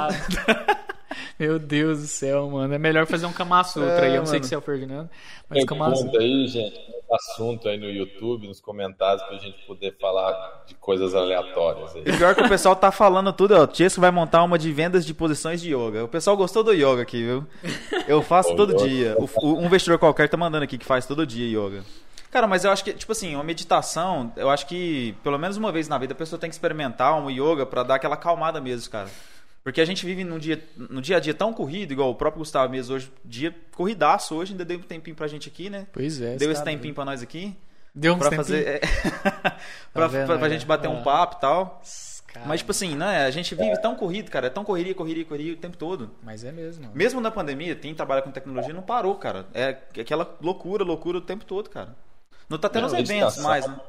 [1.40, 2.74] Meu Deus do céu, mano.
[2.74, 4.14] É melhor fazer um Kama Sutra aí.
[4.16, 4.48] Eu não sei mano.
[4.50, 5.10] você é o Ferdinando,
[5.50, 6.22] mas Kama Sutra.
[6.22, 6.80] aí, gente,
[7.12, 12.04] assunto aí no YouTube, nos comentários, pra gente poder falar de coisas aleatórias aí.
[12.04, 13.64] Pior que o pessoal tá falando tudo, ó.
[13.64, 16.04] O Tiesco vai montar uma de vendas de posições de yoga.
[16.04, 17.48] O pessoal gostou do yoga aqui, viu?
[18.08, 18.88] Eu faço todo yoga.
[18.88, 19.16] dia.
[19.18, 21.84] O- o- um investidor qualquer tá mandando aqui que faz todo dia yoga.
[22.32, 25.72] Cara, mas eu acho que, tipo assim, uma meditação, eu acho que pelo menos uma
[25.72, 28.88] vez na vida a pessoa tem que experimentar um yoga pra dar aquela calmada mesmo,
[28.92, 29.08] cara.
[29.64, 32.40] Porque a gente vive num dia, no dia a dia tão corrido, igual o próprio
[32.40, 35.86] Gustavo mesmo hoje, dia corridaço hoje, ainda deu um tempinho pra gente aqui, né?
[35.92, 36.36] Pois é.
[36.38, 37.56] Deu esse tá tempinho pra nós aqui.
[37.94, 38.46] Deu uns Pra tempinho.
[38.46, 38.68] fazer.
[38.68, 38.80] é,
[39.94, 40.54] pra, vendo, pra, pra né?
[40.54, 40.92] gente bater Ah.
[40.92, 41.82] um papo e tal.
[42.28, 43.26] Cara, Mas, tipo assim, né?
[43.26, 44.46] A gente vive tão corrido, cara.
[44.48, 46.12] É tão correria, correria, correria o tempo todo.
[46.22, 46.84] Mas é mesmo.
[46.84, 46.96] mano.
[46.96, 49.48] Mesmo na pandemia, quem trabalha com tecnologia não parou, cara.
[49.52, 51.96] É aquela loucura, loucura o tempo todo, cara.
[52.50, 53.80] Não tá tendo os eventos meditação mais, né?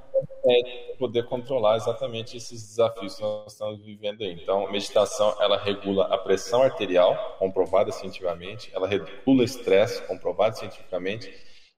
[0.44, 4.32] É poder controlar exatamente esses desafios que nós estamos vivendo aí.
[4.32, 11.32] Então, meditação, ela regula a pressão arterial, comprovada cientificamente, ela regula o estresse, comprovado cientificamente,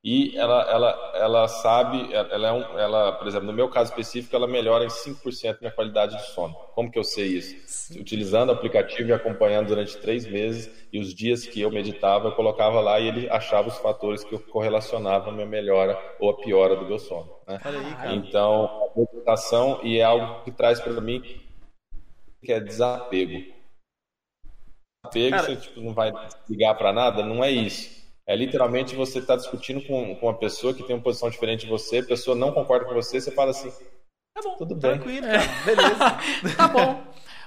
[0.04, 4.34] e ela, ela, ela sabe, ela é um, ela, por exemplo, no meu caso específico,
[4.34, 6.52] ela melhora em 5% minha qualidade de sono.
[6.74, 7.96] Como que eu sei isso?
[8.00, 12.32] Utilizando o aplicativo e acompanhando durante três meses, e os dias que eu meditava, eu
[12.34, 16.36] colocava lá e ele achava os fatores que eu correlacionava a minha melhora ou a
[16.36, 17.36] piora do meu sono.
[17.46, 17.60] Né?
[17.98, 18.16] Aí.
[18.16, 21.22] Então, a meditação e é algo que traz para mim
[22.44, 23.52] que é desapego.
[25.04, 26.12] Desapego, Cara- você tipo, não vai
[26.50, 28.01] ligar para nada, não é isso.
[28.26, 31.70] É literalmente você está discutindo com, com uma pessoa que tem uma posição diferente de
[31.70, 33.70] você, a pessoa não concorda com você, você fala assim,
[34.34, 34.92] Tá bom, tudo bem.
[34.92, 35.42] tranquilo, cara.
[35.64, 36.18] Beleza.
[36.56, 37.02] Tá bom.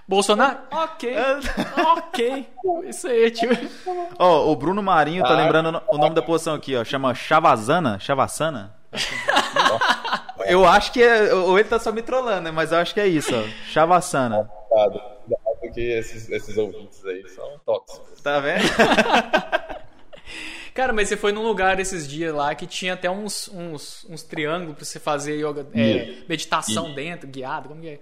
[0.07, 0.59] Bolsonaro?
[0.71, 1.15] Ok.
[1.97, 2.47] ok.
[2.87, 3.49] Isso aí, tio.
[4.19, 5.37] Ó, o Bruno Marinho tá Ah.
[5.37, 6.83] lembrando o nome da posição aqui, ó.
[6.83, 7.97] Chama Shavasana.
[7.99, 8.75] Shavasana?
[10.45, 11.33] Eu acho que é.
[11.33, 12.51] Ou ele tá só me trollando, né?
[12.51, 13.41] Mas eu acho que é isso, ó.
[13.71, 14.49] Shavasana.
[14.69, 18.21] Cuidado, cuidado que esses, esses ouvintes aí são tóxicos.
[18.21, 18.61] Tá vendo?
[20.75, 24.23] Cara, mas você foi num lugar esses dias lá que tinha até uns, uns, uns
[24.23, 26.95] triângulos pra você fazer yoga, é, meditação Isso.
[26.95, 27.99] dentro, guiado, como que é?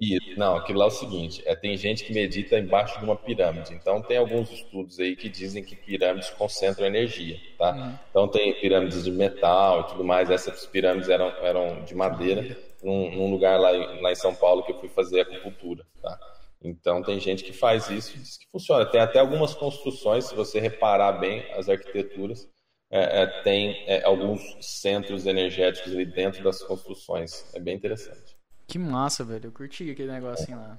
[0.00, 3.14] Isso, não, aquilo lá é o seguinte, é, tem gente que medita embaixo de uma
[3.14, 8.00] pirâmide, então tem alguns estudos aí que dizem que pirâmides concentram energia, tá?
[8.10, 13.14] Então tem pirâmides de metal e tudo mais, essas pirâmides eram, eram de madeira, num,
[13.14, 16.18] num lugar lá, em- lá em São Paulo que eu fui fazer acupuntura, tá?
[16.62, 20.34] Então tem gente que faz isso e diz que funciona, tem até algumas construções, se
[20.34, 22.48] você reparar bem as arquiteturas,
[22.90, 28.36] é, é, tem é, alguns centros energéticos ali dentro das construções, é bem interessante.
[28.66, 29.46] Que massa, velho.
[29.46, 30.78] Eu curti aquele negocinho lá.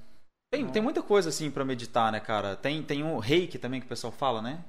[0.52, 2.56] Tem, tem muita coisa assim pra meditar, né, cara?
[2.56, 4.64] Tem, tem o reiki também que o pessoal fala, né?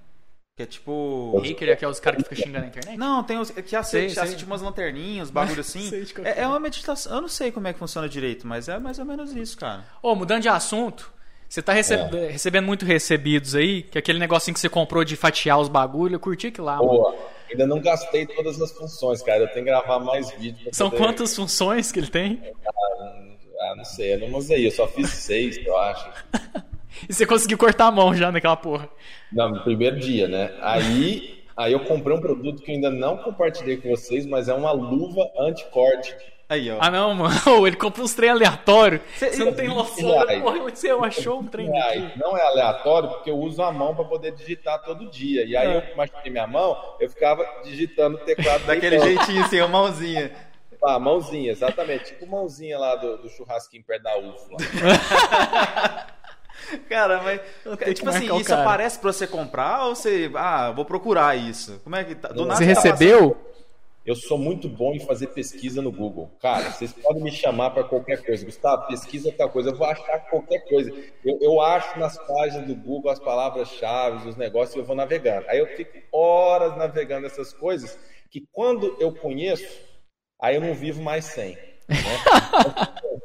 [0.63, 1.43] Que é tipo.
[1.45, 2.97] Hacker é aqueles caras que ficam xingando na internet?
[2.97, 4.23] Não, tem os que Sei, acende, sei.
[4.23, 5.81] acende umas lanterninhas, bagulho assim.
[5.91, 6.41] Sei É, que é.
[6.43, 7.15] é uma meditação.
[7.15, 9.85] Eu não sei como é que funciona direito, mas é mais ou menos isso, cara.
[10.03, 11.13] Ô, mudando de assunto,
[11.49, 11.97] você tá rece-
[12.31, 16.15] recebendo muito recebidos aí, que é aquele negocinho que você comprou de fatiar os bagulho,
[16.15, 16.89] eu curti aquilo lá, mano.
[16.89, 17.15] Boa.
[17.51, 19.41] Ainda não gastei todas as funções, cara.
[19.41, 20.75] Eu tenho que gravar mais vídeos.
[20.77, 22.41] São poder- quantas funções que ele tem?
[23.61, 24.15] Ah, não sei.
[24.15, 24.67] Eu não usei.
[24.67, 26.09] Eu só fiz seis, eu acho.
[27.09, 28.89] E você conseguiu cortar a mão já naquela porra.
[29.33, 30.53] Não, no primeiro dia, né?
[30.61, 34.55] Aí, aí eu comprei um produto que eu ainda não compartilhei com vocês, mas é
[34.55, 36.15] uma luva anti-corte.
[36.49, 36.77] Aí, ó.
[36.81, 37.35] Ah, não, mano.
[37.67, 39.01] Ele comprou uns trem aleatórios.
[39.17, 42.13] Cê- Você não tem noção da porra onde você achou um trem daqui.
[42.19, 45.45] Não é aleatório, porque eu uso a mão para poder digitar todo dia.
[45.47, 45.77] E aí É.
[45.91, 50.31] eu machuquei minha mão, eu ficava digitando o teclado Daquele jeitinho assim, a mãozinha.
[50.85, 52.07] Ah, mãozinha, exatamente.
[52.07, 54.57] Tipo mãozinha lá do, do churrasquinho perto da UFO.
[56.89, 57.41] Cara, mas.
[57.95, 58.63] Tipo assim, isso cara.
[58.63, 60.31] aparece pra você comprar ou você.
[60.35, 61.81] Ah, vou procurar isso?
[61.85, 62.29] Como é que tá?
[62.29, 63.37] Do nada Você tá recebeu?
[64.05, 66.29] eu sou muito bom em fazer pesquisa no Google.
[66.41, 68.45] Cara, vocês podem me chamar para qualquer coisa.
[68.45, 69.71] Gustavo, pesquisa tal coisa.
[69.71, 70.93] Eu vou achar qualquer coisa.
[71.25, 75.47] Eu, eu acho nas páginas do Google as palavras-chave, os negócios, e eu vou navegando.
[75.49, 77.97] Aí eu fico horas navegando essas coisas
[78.29, 79.81] que quando eu conheço,
[80.41, 81.57] aí eu não vivo mais sem.
[81.89, 81.97] Né?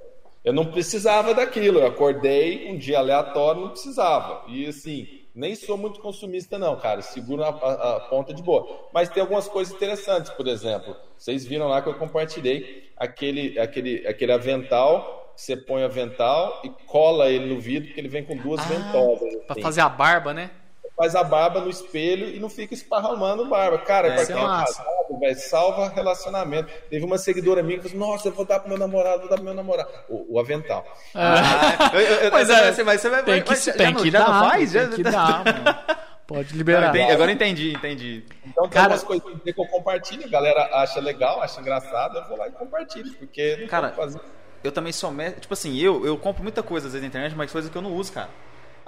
[0.48, 1.80] eu não precisava daquilo.
[1.80, 4.46] Eu acordei um dia aleatório, não precisava.
[4.48, 7.02] E assim, nem sou muito consumista, não, cara.
[7.02, 8.66] Seguro a, a, a, ponta de boa.
[8.94, 10.96] Mas tem algumas coisas interessantes, por exemplo.
[11.18, 15.34] Vocês viram lá que eu compartilhei aquele, aquele, aquele avental.
[15.36, 18.64] Você põe o avental e cola ele no vidro, porque ele vem com duas ah,
[18.64, 19.28] ventosas.
[19.28, 19.46] Assim.
[19.48, 20.50] Pra fazer a barba, né?
[20.98, 23.78] Faz a barba no espelho e não fica esparramando barba.
[23.78, 26.74] Cara, é, pra quem é, é casado, velho, salva relacionamento.
[26.90, 29.36] Teve uma seguidora minha que falou nossa, eu vou dar pro meu namorado, vou dar
[29.36, 29.90] pro meu namorado.
[30.10, 30.84] O, o avental.
[31.14, 33.24] Ah, eu, eu, mas, é, mas você vai...
[33.24, 34.72] Tem que, mas, tem que dar, não faz?
[34.72, 35.98] Tem que dar, mano.
[36.28, 36.90] Pode liberar.
[36.90, 38.26] Entendi, agora entendi, entendi.
[38.46, 42.28] Então tem cara, umas coisas que eu compartilho, a galera acha legal, acha engraçado, eu
[42.28, 43.96] vou lá e compartilho, porque cara,
[44.62, 47.34] eu também sou mestre, tipo assim, eu, eu compro muita coisa às vezes na internet,
[47.34, 48.30] mas coisas que eu não uso, cara.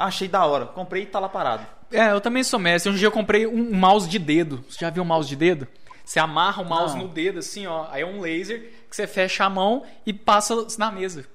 [0.06, 1.66] Achei da hora, comprei e tá lá parado.
[1.92, 2.92] É, eu também sou mestre.
[2.92, 4.64] Um dia eu comprei um mouse de dedo.
[4.70, 5.68] Você já viu um mouse de dedo?
[6.06, 7.04] Você amarra o mouse Não.
[7.04, 7.88] no dedo, assim, ó.
[7.92, 11.26] Aí é um laser que você fecha a mão e passa na mesa.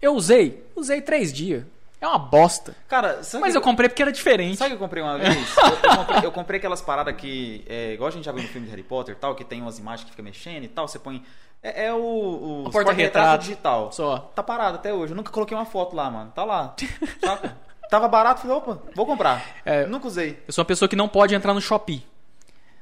[0.00, 1.64] Eu usei, usei três dias.
[2.00, 2.74] É uma bosta.
[2.88, 4.56] Cara, mas eu comprei porque era diferente.
[4.56, 5.34] Sabe o que eu comprei uma vez?
[5.56, 7.64] eu, eu, comprei, eu, comprei, aquelas paradas que.
[7.68, 9.78] É, igual a gente já viu no filme de Harry Potter tal, que tem umas
[9.78, 10.88] imagens que fica mexendo e tal.
[10.88, 11.22] Você põe.
[11.62, 13.92] É, é o, o, o porta-retrato digital.
[13.92, 14.18] Só.
[14.34, 15.12] Tá parado até hoje.
[15.12, 16.32] Eu nunca coloquei uma foto lá, mano.
[16.34, 16.74] Tá lá.
[17.24, 17.56] Saca?
[17.92, 19.60] Tava barato, falei, opa, vou comprar.
[19.66, 20.42] É, Nunca usei.
[20.46, 22.02] Eu sou uma pessoa que não pode entrar no Shopee.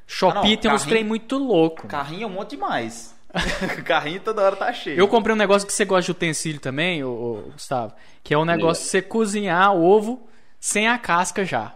[0.07, 1.89] Shopee ah, não, tem carrinho, uns trem muito louco.
[1.89, 3.13] Carrinho é um monte demais.
[3.85, 4.97] carrinho toda hora tá cheio.
[4.97, 7.93] Eu comprei um negócio que você gosta de utensílio também, ô, ô, Gustavo.
[8.23, 10.29] Que é um negócio de você cozinhar ovo
[10.61, 11.75] sem a casca já.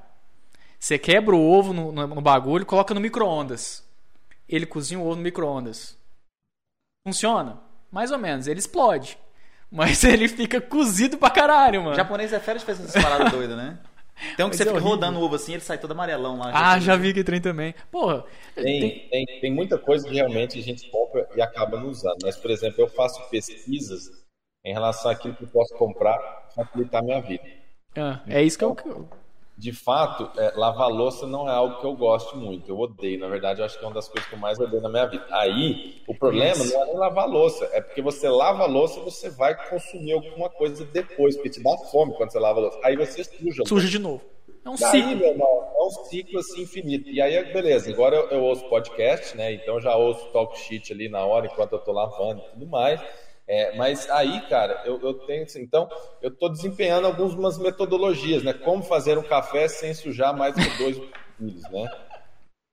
[0.78, 3.84] Você quebra o ovo no, no, no bagulho e coloca no micro-ondas.
[4.48, 5.98] Ele cozinha o ovo no micro-ondas.
[7.04, 7.58] Funciona?
[7.90, 8.46] Mais ou menos.
[8.46, 9.18] Ele explode.
[9.74, 11.92] Mas ele fica cozido pra caralho, mano.
[11.92, 13.76] O japonês é férias de fazer essas paradas doidas, né?
[14.36, 14.90] Tem um que Mas você é fica horrível.
[14.90, 16.52] rodando o ovo assim, ele sai todo amarelão lá.
[16.54, 17.74] Ah, já vi que trem também.
[17.90, 18.24] Porra.
[18.54, 19.08] Tem, tem...
[19.08, 22.18] Tem, tem muita coisa que realmente a gente compra e acaba não usando.
[22.22, 24.08] Mas, por exemplo, eu faço pesquisas
[24.64, 27.42] em relação àquilo que eu posso comprar para facilitar a minha vida.
[27.96, 28.76] Ah, é isso que eu,
[29.56, 32.68] de fato, é, lavar louça não é algo que eu gosto muito.
[32.68, 33.20] Eu odeio.
[33.20, 35.06] Na verdade, eu acho que é uma das coisas que eu mais odeio na minha
[35.06, 35.24] vida.
[35.30, 36.74] Aí, o problema Isso.
[36.74, 37.68] não é nem lavar louça.
[37.72, 41.76] É porque você lava a louça você vai consumir alguma coisa depois, porque te dá
[41.90, 42.80] fome quando você lava a louça.
[42.82, 43.62] Aí você suja.
[43.64, 44.22] Suja de novo.
[44.64, 45.24] É um Daí, ciclo.
[45.24, 47.08] Irmão, é um ciclo assim infinito.
[47.08, 47.90] E aí, beleza.
[47.90, 49.52] Agora eu, eu ouço podcast, né?
[49.52, 53.00] Então já ouço talk sheet ali na hora, enquanto eu tô lavando e tudo mais.
[53.46, 55.46] É, mas aí, cara, eu, eu tenho.
[55.56, 55.88] Então,
[56.22, 58.52] eu estou desempenhando algumas metodologias, né?
[58.54, 61.00] Como fazer um café sem sujar mais que dois
[61.38, 61.88] milhos, né?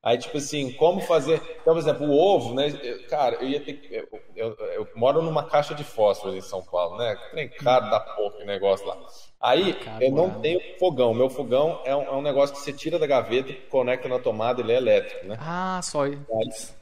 [0.03, 1.35] Aí, tipo assim, como fazer.
[1.61, 2.69] Então, por exemplo, o ovo, né?
[2.81, 3.93] Eu, cara, eu ia ter que.
[3.93, 7.15] Eu, eu, eu, moro numa caixa de fósforo em São Paulo, né?
[7.35, 8.97] Tem caro da porra negócio lá.
[9.39, 11.13] Aí, ah, eu não tenho fogão.
[11.13, 14.61] Meu fogão é um, é um, negócio que você tira da gaveta, conecta na tomada,
[14.61, 15.37] ele é elétrico, né?
[15.39, 16.80] Ah, só isso.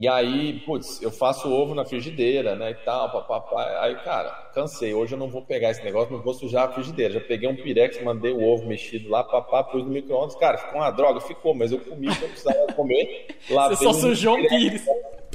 [0.00, 3.82] E aí, putz, eu faço ovo na frigideira, né, e tal, papapá.
[3.82, 4.94] Aí, cara, cansei.
[4.94, 7.14] Hoje eu não vou pegar esse negócio, não vou sujar a frigideira.
[7.14, 10.36] Já peguei um pirex, mandei o ovo mexido lá, papá, pus no micro-ondas.
[10.36, 11.20] Cara, ficou uma droga?
[11.20, 13.26] Ficou, mas eu comi o que eu precisava comer.
[13.50, 14.86] Você só sujou um pires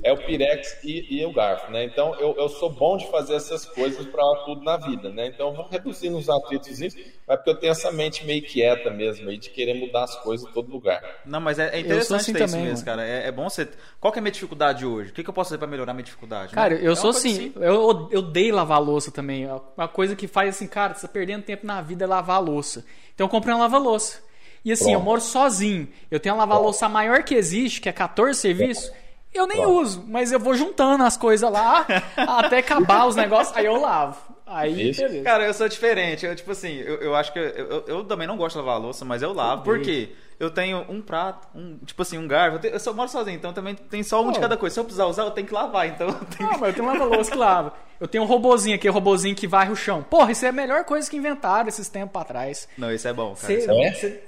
[0.03, 1.85] é o Pirex e, e, o garfo, né?
[1.85, 5.27] Então eu, eu sou bom de fazer essas coisas para tudo na vida, né?
[5.27, 9.29] Então eu vou reduzindo os atritos, mas porque eu tenho essa mente meio quieta mesmo,
[9.29, 11.01] aí de querer mudar as coisas em todo lugar.
[11.25, 13.05] Não, mas é, é interessante assim ter também, isso mesmo, cara.
[13.05, 13.67] É, é, bom você.
[13.99, 15.11] Qual que é a minha dificuldade hoje?
[15.11, 16.53] O que, que eu posso fazer para melhorar a minha dificuldade?
[16.53, 16.81] Cara, né?
[16.83, 19.47] eu é sou assim, eu, eu odeio lavar louça também.
[19.77, 22.85] Uma coisa que faz assim, cara, você tá perdendo tempo na vida é lavar louça.
[23.15, 24.21] Então eu comprei um lava-louça.
[24.65, 24.95] E assim, Pronto.
[24.95, 25.87] eu moro sozinho.
[26.09, 28.91] Eu tenho a lava-louça maior que existe, que é 14 serviços.
[29.33, 33.65] Eu nem uso, mas eu vou juntando as coisas lá até acabar os negócios, aí
[33.65, 34.33] eu lavo.
[34.45, 35.23] Aí, beleza.
[35.23, 36.25] Cara, eu sou diferente.
[36.25, 37.39] Eu, tipo assim, eu, eu acho que.
[37.39, 39.63] Eu, eu, eu, também não gosto de lavar louça, mas eu lavo.
[39.63, 40.09] Por quê?
[40.39, 42.57] Eu tenho um prato, um, tipo assim, um garfo.
[42.57, 44.73] Eu, tenho, eu só moro sozinho, então também tem só um de cada coisa.
[44.73, 45.87] Se eu precisar usar, eu tenho que lavar.
[45.87, 46.49] Então eu tenho...
[46.49, 47.73] Ah, mas eu tenho um lava-louça que lava.
[47.99, 50.03] Eu tenho um robozinho aqui, um robozinho que varre o chão.
[50.03, 52.67] Porra, isso é a melhor coisa que inventaram esses tempos atrás.
[52.77, 53.61] Não, isso é bom, cara.
[53.61, 54.23] Cê, é, cê,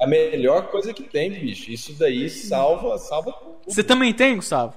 [0.00, 1.70] a melhor coisa que tem, bicho.
[1.70, 3.56] Isso daí salva, salva tudo.
[3.66, 4.74] Você também tem, Gustavo?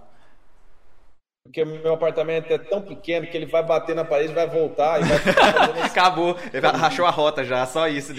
[1.43, 5.01] Porque o meu apartamento é tão pequeno que ele vai bater na parede, vai voltar
[5.01, 8.13] e vai ficar Acabou, ele rachou a rota já, só isso.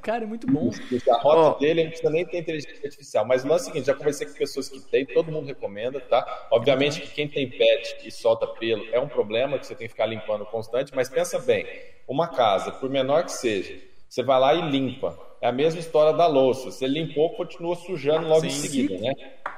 [0.00, 0.70] Cara, é muito bom.
[1.10, 1.60] A rota oh.
[1.60, 3.26] dele não precisa nem ter inteligência artificial.
[3.26, 6.46] Mas não é o seguinte, já conversei com pessoas que têm, todo mundo recomenda, tá?
[6.50, 9.92] Obviamente que quem tem pet e solta pelo é um problema que você tem que
[9.92, 11.66] ficar limpando constante, mas pensa bem,
[12.08, 13.78] uma casa, por menor que seja,
[14.08, 16.70] você vai lá e limpa É a mesma história da louça.
[16.70, 18.46] Você limpou, continua sujando logo Sim.
[18.46, 19.12] em seguida, né?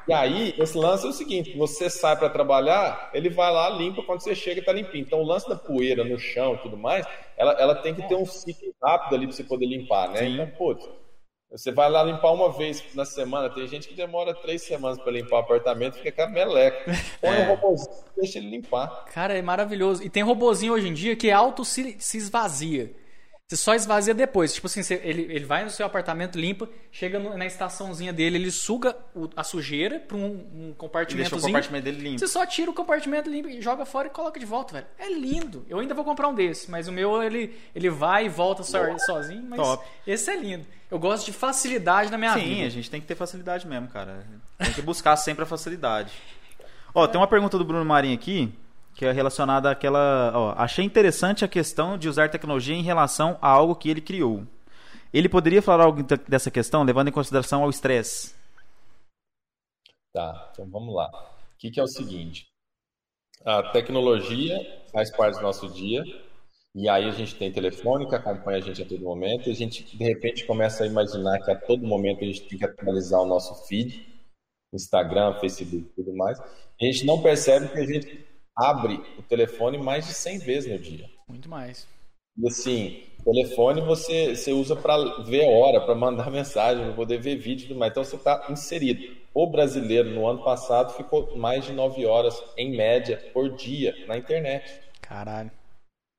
[0.09, 4.03] E aí, esse lance é o seguinte: você sai para trabalhar, ele vai lá, limpa,
[4.03, 5.05] quando você chega, tá limpinho.
[5.05, 7.07] Então, o lance da poeira no chão e tudo mais,
[7.37, 10.20] ela, ela tem que ter um ciclo rápido ali para você poder limpar, né?
[10.20, 10.32] Sim.
[10.32, 10.89] Então, putz,
[11.51, 13.51] você vai lá limpar uma vez na semana.
[13.51, 16.93] Tem gente que demora três semanas para limpar o apartamento, fica com a meleca.
[17.20, 17.41] Põe é.
[17.41, 19.05] um robôzinho, deixa ele limpar.
[19.12, 20.03] Cara, é maravilhoso.
[20.03, 23.03] E tem robozinho hoje em dia que auto se, se esvazia.
[23.47, 24.55] Você só esvazia depois.
[24.55, 28.38] Tipo assim, você, ele, ele vai no seu apartamento, limpa, chega no, na estaçãozinha dele,
[28.38, 31.30] ele suga o, a sujeira para um, um compartimentozinho.
[31.30, 32.18] Deixa o compartimento dele limpo.
[32.20, 34.86] Você só tira o compartimento limpo e joga fora e coloca de volta, velho.
[34.99, 35.64] É lindo.
[35.68, 38.78] Eu ainda vou comprar um desse, mas o meu ele, ele vai e volta so,
[39.05, 39.86] sozinho, mas Top.
[40.07, 40.66] esse é lindo.
[40.90, 42.55] Eu gosto de facilidade na minha Sim, vida.
[42.55, 44.24] Sim, a gente tem que ter facilidade mesmo, cara.
[44.57, 46.12] Tem que buscar sempre a facilidade.
[46.95, 48.55] Ó, tem uma pergunta do Bruno Marinho aqui
[48.95, 50.32] que é relacionada àquela.
[50.34, 54.47] Ó, achei interessante a questão de usar tecnologia em relação a algo que ele criou.
[55.12, 58.34] Ele poderia falar algo dessa questão, levando em consideração ao estresse?
[60.12, 61.09] Tá, então vamos lá.
[61.09, 62.47] O que, que é o seguinte?
[63.45, 64.59] A tecnologia
[64.92, 66.03] faz parte do nosso dia,
[66.74, 69.55] e aí a gente tem telefone que acompanha a gente a todo momento, e a
[69.55, 73.20] gente de repente começa a imaginar que a todo momento a gente tem que atualizar
[73.20, 74.07] o nosso feed,
[74.72, 76.40] Instagram, Facebook tudo mais.
[76.40, 80.78] A gente não percebe que a gente abre o telefone mais de 100 vezes no
[80.78, 81.09] dia.
[81.28, 81.86] Muito mais.
[82.36, 87.18] E assim, telefone você, você usa para ver a hora, para mandar mensagem, para poder
[87.18, 87.90] ver vídeo e tudo mais.
[87.90, 89.14] Então você está inserido.
[89.32, 94.16] O brasileiro no ano passado ficou mais de 9 horas, em média, por dia na
[94.16, 94.80] internet.
[95.00, 95.50] Caralho.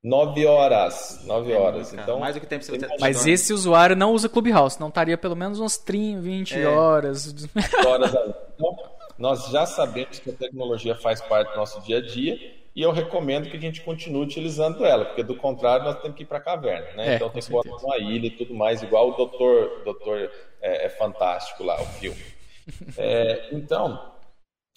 [0.04, 1.22] 9 horas.
[1.24, 1.92] 9 é, horas.
[1.92, 5.18] então, mais do que tempo você tem Mas esse usuário não usa Clubhouse, não estaria
[5.18, 6.66] pelo menos umas 30, 20 é.
[6.66, 7.34] horas.
[7.84, 8.12] horas
[9.18, 12.38] nós já sabemos que a tecnologia faz parte do nosso dia a dia
[12.74, 16.24] e eu recomendo que a gente continue utilizando ela, porque do contrário nós temos que
[16.24, 17.12] ir para a caverna, né?
[17.12, 20.84] É, então tem que botar uma ilha e tudo mais, igual o Doutor, Doutor é,
[20.84, 22.22] é Fantástico lá, o filme.
[22.98, 24.12] É, então,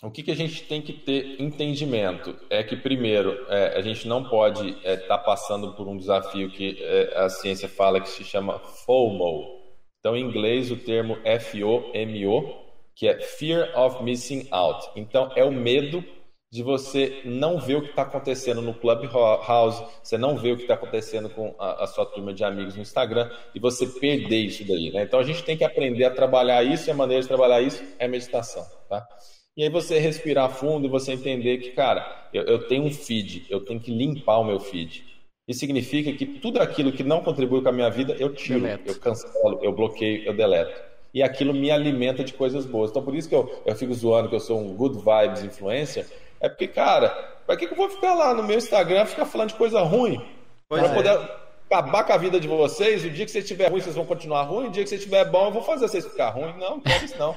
[0.03, 4.07] o que, que a gente tem que ter entendimento é que, primeiro, é, a gente
[4.07, 8.07] não pode estar é, tá passando por um desafio que é, a ciência fala que
[8.07, 9.59] se chama FOMO.
[9.99, 12.68] Então, em inglês, o termo F-O-M-O
[12.99, 14.89] que é Fear of Missing Out.
[14.93, 16.03] Então, é o medo
[16.51, 20.63] de você não ver o que está acontecendo no Clubhouse, você não ver o que
[20.63, 24.67] está acontecendo com a, a, sua turma de amigos no Instagram e você perder isso
[24.67, 24.91] daí.
[24.91, 25.03] Né?
[25.03, 27.81] Então, a gente tem que aprender a trabalhar isso e a maneira de trabalhar isso
[27.97, 28.65] é meditação.
[28.89, 29.07] Tá?
[29.55, 33.45] E aí você respirar fundo e você entender que, cara, eu, eu tenho um feed,
[33.49, 35.05] eu tenho que limpar o meu feed.
[35.47, 38.91] Isso significa que tudo aquilo que não contribui com a minha vida, eu tiro, Deleto.
[38.91, 42.91] eu cancelo, eu bloqueio, eu deleto e aquilo me alimenta de coisas boas.
[42.91, 46.05] Então, por isso que eu, eu fico zoando que eu sou um good vibes influencer,
[46.39, 47.09] é porque, cara,
[47.45, 50.21] pra que, que eu vou ficar lá no meu Instagram ficar falando de coisa ruim?
[50.67, 50.95] Pois pra é.
[50.95, 51.31] poder
[51.69, 54.43] acabar com a vida de vocês, o dia que você estiver ruim, vocês vão continuar
[54.43, 56.53] ruim, o dia que você estiver bom, eu vou fazer vocês ficar ruim.
[56.57, 57.35] Não, não quero isso não.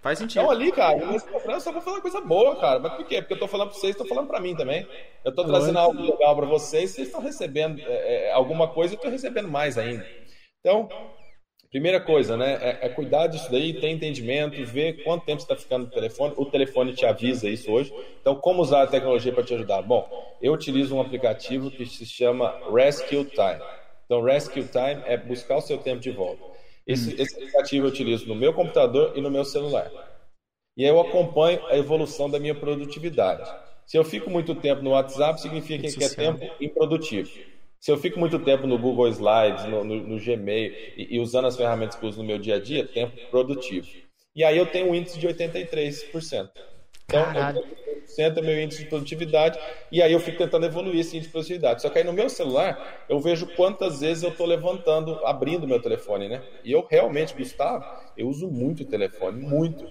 [0.00, 0.42] Faz sentido.
[0.42, 2.78] Então ali, cara, no Instagram eu só vou falar coisa boa, cara.
[2.78, 3.20] Mas por quê?
[3.20, 4.86] Porque eu tô falando pra vocês, tô falando pra mim também.
[5.24, 8.98] Eu tô trazendo algo legal pra vocês, vocês estão recebendo é, é, alguma coisa, eu
[8.98, 10.06] tô recebendo mais ainda.
[10.60, 10.88] Então,
[11.70, 12.58] Primeira coisa, né?
[12.62, 16.32] É, é, cuidar disso daí, ter entendimento, ver quanto tempo você está ficando no telefone.
[16.36, 17.92] O telefone te avisa isso hoje.
[18.20, 19.82] Então, como usar a tecnologia para te ajudar?
[19.82, 20.08] Bom,
[20.40, 23.62] eu utilizo um aplicativo que se chama Rescue Time.
[24.06, 26.42] Então, Rescue Time é buscar o seu tempo de volta.
[26.86, 27.16] Esse, hum.
[27.18, 29.90] esse aplicativo eu utilizo no meu computador e no meu celular.
[30.74, 33.50] E eu acompanho a evolução da minha produtividade.
[33.84, 37.30] Se eu fico muito tempo no WhatsApp, significa que é tempo improdutivo.
[37.80, 41.46] Se eu fico muito tempo no Google Slides, no, no, no Gmail e, e, usando
[41.46, 43.86] as ferramentas que eu uso no meu dia a dia, tempo produtivo.
[44.34, 46.50] E aí eu tenho um índice de 83%.
[47.04, 47.64] Então, Caralho.
[48.08, 49.58] 80% é meu índice de produtividade
[49.92, 51.82] e aí eu fico tentando evoluir esse índice de produtividade.
[51.82, 55.80] Só que aí no meu celular eu vejo quantas vezes eu estou levantando, abrindo meu
[55.80, 56.42] telefone, né?
[56.64, 57.84] E eu realmente, Gustavo,
[58.16, 59.84] eu uso muito o telefone, muito.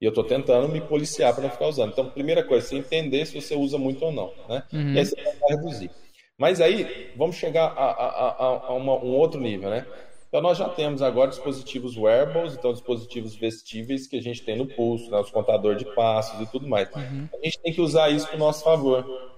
[0.00, 1.92] E eu estou tentando me policiar para não ficar usando.
[1.92, 4.62] Então, primeira coisa, você entender se você usa muito ou não, né?
[4.72, 4.94] Uhum.
[4.94, 5.90] E aí você vai reduzir.
[6.38, 9.86] Mas aí vamos chegar a, a, a, a uma, um outro nível, né?
[10.28, 14.66] Então nós já temos agora dispositivos wearables, então dispositivos vestíveis que a gente tem no
[14.66, 16.90] pulso, né, os contadores de passos e tudo mais.
[16.92, 17.28] Uhum.
[17.32, 19.33] A gente tem que usar isso para o nosso favor.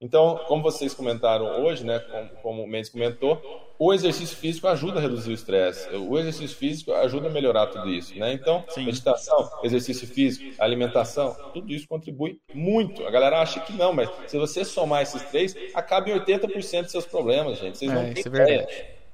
[0.00, 3.42] Então, como vocês comentaram hoje, né, como, como o Mendes comentou,
[3.78, 5.88] o exercício físico ajuda a reduzir o estresse.
[5.94, 8.32] O exercício físico ajuda a melhorar tudo isso, né?
[8.32, 8.84] Então, Sim.
[8.84, 13.06] meditação, exercício físico, alimentação, tudo isso contribui muito.
[13.06, 16.90] A galera acha que não, mas se você somar esses três, acaba em 80% dos
[16.90, 17.78] seus problemas, gente.
[17.78, 18.68] Vocês é, não têm é ideia.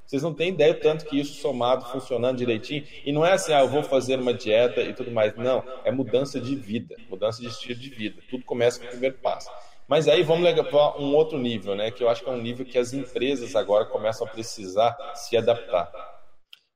[0.06, 2.84] Vocês não têm ideia tanto que isso somado, funcionando direitinho.
[3.04, 5.34] E não é assim, ah, eu vou fazer uma dieta e tudo mais.
[5.34, 8.22] Não, é mudança de vida, mudança de estilo de vida.
[8.28, 9.50] Tudo começa com o primeiro passo.
[9.88, 11.90] Mas aí vamos levar um outro nível, né?
[11.90, 15.36] Que eu acho que é um nível que as empresas agora começam a precisar se
[15.36, 15.90] adaptar.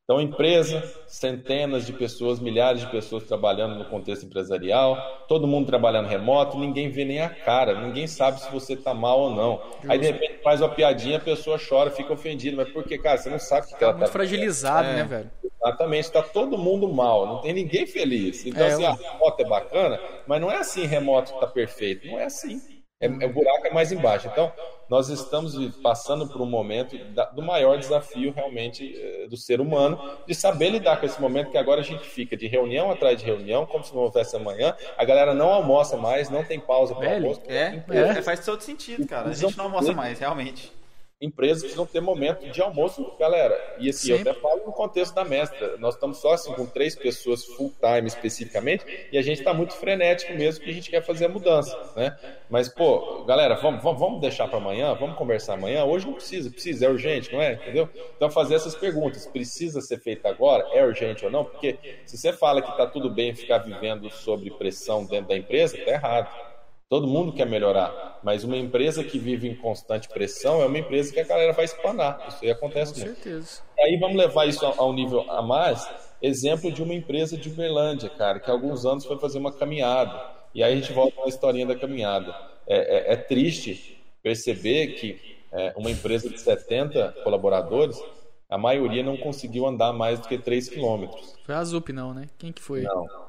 [0.04, 4.96] Então, empresa, centenas de pessoas, milhares de pessoas trabalhando no contexto empresarial,
[5.28, 9.20] todo mundo trabalhando remoto, ninguém vê nem a cara, ninguém sabe se você está mal
[9.20, 9.60] ou não.
[9.86, 12.56] Aí, de repente, faz uma piadinha, a pessoa chora, fica ofendida.
[12.56, 13.18] Mas por que, cara?
[13.18, 14.92] Você não sabe o que, que ela Tá muito está fragilizado, É.
[14.94, 15.30] né, velho?
[15.60, 18.46] Exatamente, está todo mundo mal, não tem ninguém feliz.
[18.46, 21.46] Então, É, assim, eu- a remoto é bacana, mas não é assim remoto que está
[21.46, 22.62] perfeito, não é assim.
[23.00, 24.26] É, é, o buraco é mais embaixo.
[24.26, 24.52] Então,
[24.90, 30.00] nós estamos passando por um momento da- do maior desafio realmente eh, do ser humano,
[30.26, 33.24] de saber lidar com esse momento que agora a gente fica de reunião atrás de
[33.24, 37.14] reunião, como se não houvesse amanhã, a galera não almoça mais, não tem pausa para
[37.14, 37.40] almoço.
[37.46, 38.00] É, É.
[38.18, 39.28] é, faz todo sentido, cara.
[39.28, 40.72] A gente não almoça mais, realmente.
[41.20, 43.76] Empresas precisam ter momento de almoço, galera.
[43.78, 44.30] E assim, eu Sempre.
[44.30, 45.76] até falo no contexto da mestra.
[45.78, 49.74] Nós estamos só assim com três pessoas full time especificamente, e a gente está muito
[49.74, 52.16] frenético mesmo que a gente quer fazer a mudança, né?
[52.48, 55.84] Mas pô, galera, vamos, vamos, vamos deixar para amanhã, vamos conversar amanhã.
[55.84, 57.54] Hoje não precisa, precisa, é urgente, não é?
[57.54, 57.88] Entendeu?
[58.16, 61.44] Então fazer essas perguntas, precisa ser feito agora, é urgente ou não?
[61.44, 65.76] Porque se você fala que está tudo bem ficar vivendo sobre pressão dentro da empresa,
[65.84, 66.47] tá errado.
[66.90, 71.12] Todo mundo quer melhorar, mas uma empresa que vive em constante pressão é uma empresa
[71.12, 72.24] que a galera vai espanar.
[72.28, 73.14] Isso aí acontece Com muito.
[73.22, 73.60] certeza.
[73.76, 75.86] E aí vamos levar isso a a um nível a mais.
[76.22, 80.18] Exemplo de uma empresa de Uberlândia, cara, que há alguns anos foi fazer uma caminhada.
[80.54, 82.34] E aí a gente volta na historinha da caminhada.
[82.66, 85.20] É, é- é triste perceber que
[85.52, 88.02] é, uma empresa de 70 colaboradores,
[88.48, 91.34] a maioria não conseguiu andar mais do que 3 quilômetros.
[91.44, 92.28] Foi a Zup, não, né?
[92.38, 92.82] Quem que foi?
[92.82, 93.27] Não.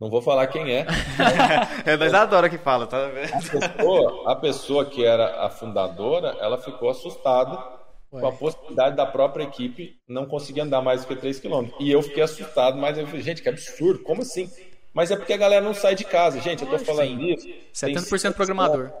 [0.00, 0.86] Não vou falar quem é,
[1.84, 3.32] É, nós adora que fala, tá vendo?
[3.34, 7.56] a pessoa, a pessoa que era a fundadora, ela ficou assustada
[8.12, 8.20] Ué.
[8.20, 11.66] com a possibilidade da própria equipe não conseguir andar mais do que 3 km.
[11.80, 14.48] E eu fiquei assustado, mas eu falei, gente, que absurdo, como assim?
[14.94, 17.46] Mas é porque a galera não sai de casa, gente, eu tô falando disso.
[17.80, 18.80] tem 70% seis programador.
[18.80, 18.92] anos.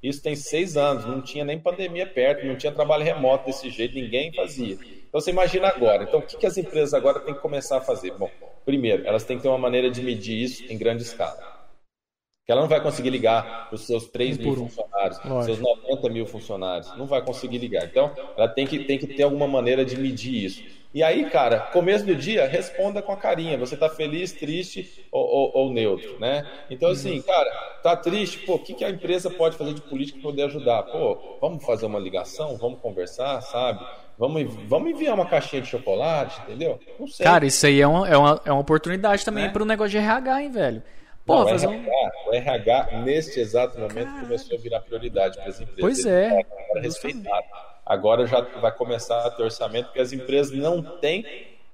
[0.00, 3.94] Isso tem seis anos, não tinha nem pandemia perto, não tinha trabalho remoto desse jeito,
[3.94, 4.74] ninguém fazia.
[5.08, 6.04] Então você imagina agora.
[6.04, 8.12] Então o que, que as empresas agora têm que começar a fazer?
[8.12, 8.30] Bom,
[8.64, 11.44] primeiro, elas têm que ter uma maneira de medir isso em grande escala.
[12.46, 15.44] Que ela não vai conseguir ligar para os seus 3 Um mil funcionários, Lógico.
[15.44, 16.94] seus 90 mil funcionários.
[16.94, 17.84] Não vai conseguir ligar.
[17.86, 20.62] Então, ela tem que, tem que ter alguma maneira de medir isso.
[20.92, 23.56] E aí, cara, começo do dia, responda com a carinha.
[23.58, 26.50] Você tá feliz, triste ou, ou- ou neutro, né?
[26.68, 27.50] Então, assim, cara,
[27.82, 30.82] tá triste, pô, o que, que a empresa pode fazer de política para poder ajudar?
[30.84, 33.86] Pô, vamos fazer uma ligação, vamos conversar, sabe?
[34.18, 36.78] Vamos, vamos enviar uma caixinha de chocolate, entendeu?
[36.98, 37.24] Não sei.
[37.24, 39.50] Cara, isso aí é uma, é uma, é uma oportunidade também Né?
[39.50, 40.82] para o negócio de RH, hein, velho?
[41.26, 41.72] Pô, Não, o, fazer um.
[41.72, 45.80] RH, o RH, neste exato momento, começou a virar prioridade para as empresas.
[45.80, 46.28] Pois é.
[46.30, 47.46] tá agora respeitado.
[47.86, 51.24] Agora já vai começar a ter orçamento, porque as empresas não têm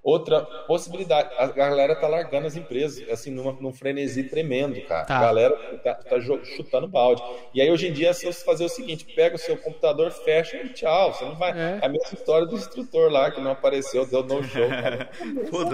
[0.02, 1.30] outra possibilidade.
[1.36, 5.04] A galera tá largando as empresas, assim, numa, num frenesi tremendo, cara.
[5.04, 5.18] Tá.
[5.18, 6.16] A galera tá, tá
[6.56, 7.22] chutando balde.
[7.54, 10.10] E aí, hoje em dia, é só você fazer o seguinte: pega o seu computador,
[10.10, 11.12] fecha e tchau.
[11.12, 11.52] Você não vai.
[11.52, 11.78] É.
[11.82, 15.10] É a mesma história do instrutor lá, que não apareceu, deu no show, cara.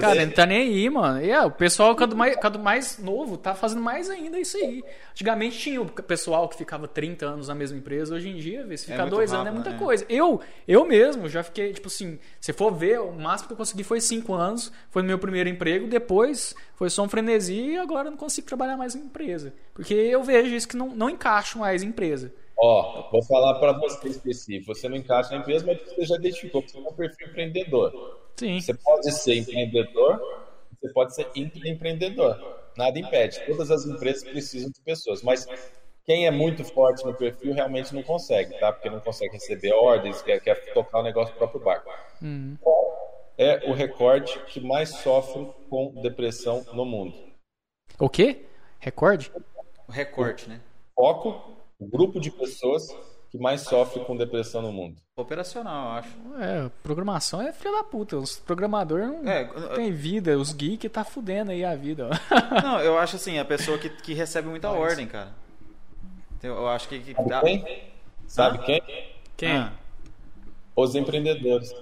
[0.01, 1.25] Cara, ele não tá nem aí, mano.
[1.25, 4.83] E é, o pessoal, cada mais, cada mais novo, tá fazendo mais ainda isso aí.
[5.13, 8.15] Antigamente tinha o pessoal que ficava 30 anos na mesma empresa.
[8.15, 9.79] Hoje em dia, vê, se ficar muito dois anos é rápido, muita né?
[9.79, 10.05] coisa.
[10.09, 13.83] Eu, eu mesmo já fiquei, tipo assim, se for ver, o máximo que eu consegui
[13.83, 14.73] foi 5 anos.
[14.91, 15.87] Foi no meu primeiro emprego.
[15.87, 19.55] Depois foi só um frenesi e agora não consigo trabalhar mais em empresa.
[19.75, 22.33] Porque eu vejo isso que não, não encaixo mais em empresa.
[22.59, 24.75] Ó, vou falar para você específico.
[24.75, 28.19] Você não encaixa na empresa, mas você já identificou que você é um perfil empreendedor.
[28.37, 28.61] Sim.
[28.61, 30.21] Você pode ser empreendedor,
[30.81, 32.39] você pode ser intraempreendedor.
[32.77, 33.41] Nada impede.
[33.47, 35.47] Todas as empresas precisam de pessoas, mas
[36.05, 38.73] quem é muito forte no perfil realmente não consegue, tá?
[38.73, 41.91] Porque não consegue receber ordens, quer, quer tocar o negócio do próprio barco.
[42.61, 42.96] Qual
[43.39, 47.15] é o recorde que mais sofre com depressão no mundo?
[47.99, 48.45] O quê?
[48.79, 49.31] Recorde?
[49.89, 50.61] O recorte, né?
[50.95, 52.89] Foco, o grupo de pessoas
[53.31, 54.97] que mais sofre com depressão no mundo.
[55.19, 56.11] Operacional, eu acho.
[56.39, 58.17] É, programação é filho da puta.
[58.17, 59.45] Os programadores não É,
[59.75, 60.39] tem vida.
[60.39, 62.09] Os geeks tá fudendo aí a vida.
[62.11, 62.61] ó.
[62.63, 65.33] Não, eu acho assim, a pessoa que, que recebe muita ordem, cara.
[66.39, 67.01] Então, Eu acho que.
[67.01, 67.83] que Sabe dá- quem?
[68.27, 68.83] Sabe quem?
[69.37, 69.53] Quem?
[69.57, 69.73] Ah,
[70.77, 71.75] Os empreendedores.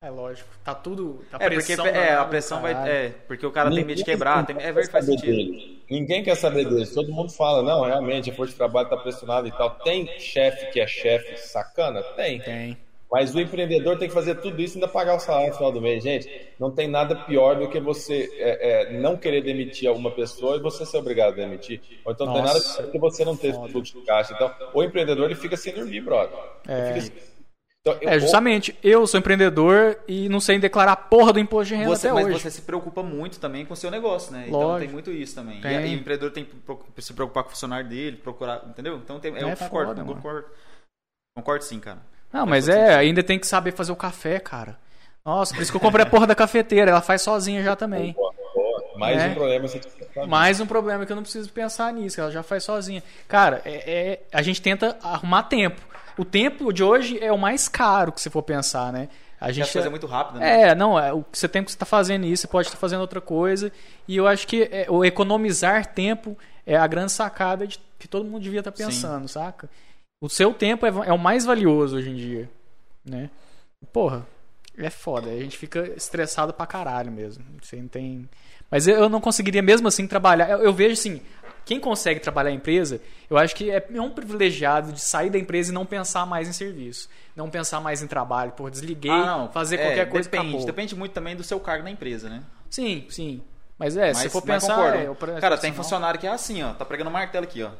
[0.00, 0.48] É lógico.
[0.64, 1.24] Tá tudo.
[1.28, 2.72] Tá é, porque pressão é, danada a pressão vai.
[2.88, 4.46] É, porque o cara tem medo de quebrar.
[4.46, 5.26] Tem, é verdade, faz sentido.
[5.26, 5.82] dele.
[5.90, 6.86] Ninguém quer saber dele.
[6.86, 9.70] Todo mundo fala, não, realmente, a força de trabalho está pressionada e tal.
[9.70, 12.00] Tem chefe que é chefe sacana?
[12.14, 12.38] Tem.
[12.40, 12.78] Tem.
[13.10, 15.72] Mas o empreendedor tem que fazer tudo isso e ainda pagar o salário no final
[15.72, 16.04] do mês.
[16.04, 16.30] Gente,
[16.60, 20.60] não tem nada pior do que você é, é, não querer demitir alguma pessoa e
[20.60, 21.80] você ser obrigado a demitir.
[22.04, 24.32] Ou então não tem nada Nossa, pior do que você não ter fluxo de caixa.
[24.34, 26.38] Então, o empreendedor ele fica sem dormir, brother.
[26.68, 26.86] Ele É.
[26.92, 27.37] fica sem-
[27.96, 31.68] Então, eu- É, justamente, eu sou empreendedor e não sei declarar a porra do imposto
[31.68, 32.40] de renda Você, até mas hoje.
[32.40, 34.44] você se preocupa muito também com o seu negócio, né?
[34.48, 34.80] Então Lógico.
[34.80, 35.58] tem muito isso também.
[35.58, 35.76] E, Tem.
[35.76, 38.96] aí o empreendedor tem que se preocupar com o funcionário dele, procurar, entendeu?
[38.96, 40.46] Então tem, É eu concordo, foda, concordo.
[41.36, 41.98] Concordo sim, cara.
[42.32, 42.98] Não, mas é, sentido.
[42.98, 44.78] ainda tem que saber fazer o café, cara.
[45.24, 46.90] Nossa, por isso que eu comprei a porra da cafeteira.
[46.90, 48.12] Ela faz sozinha já também.
[48.12, 48.98] Boa, boa.
[48.98, 49.28] Mais É.
[49.28, 49.80] um problema você
[50.26, 53.02] Mais um problema que eu não preciso pensar nisso, ela já faz sozinha.
[53.28, 55.80] Cara, é, é- a gente tenta arrumar tempo.
[56.18, 59.08] O tempo de hoje é o mais caro que você for pensar, né?
[59.40, 60.62] A gente coisas é muito rápido, né?
[60.70, 63.20] É, não, é, o você tem que estar fazendo isso, você pode estar fazendo outra
[63.20, 63.70] coisa.
[64.08, 66.36] E eu acho que é, o economizar tempo
[66.66, 69.70] é a grande sacada de, que todo mundo devia estar pensando, saca?
[70.20, 72.50] O seu tempo é, é o mais valioso hoje em dia,
[73.04, 73.30] né?
[73.92, 74.26] Porra,
[74.76, 75.30] é foda.
[75.30, 77.44] A gente fica estressado pra caralho mesmo.
[77.62, 78.28] Você não tem...
[78.70, 80.50] Mas eu- eu não conseguiria mesmo assim trabalhar.
[80.50, 81.22] Eu, eu vejo assim,
[81.68, 85.70] quem consegue trabalhar em empresa, eu acho que é um privilegiado de sair da empresa
[85.70, 87.10] e não pensar mais em serviço.
[87.36, 88.52] Não pensar mais em trabalho.
[88.52, 89.48] Pô, desliguei, Ah, não.
[89.52, 90.66] fazer É, qualquer coisa depende, acabou.
[90.66, 92.42] depende muito também do seu cargo na empresa, né?
[92.70, 93.42] Sim, sim.
[93.78, 94.74] Mas é, se Mas, for mas pensar.
[94.76, 94.98] concordo.
[94.98, 96.72] é, pre- Cara, tem funcionário que é assim, ó.
[96.72, 97.70] Tá pregando martelo aqui, ó.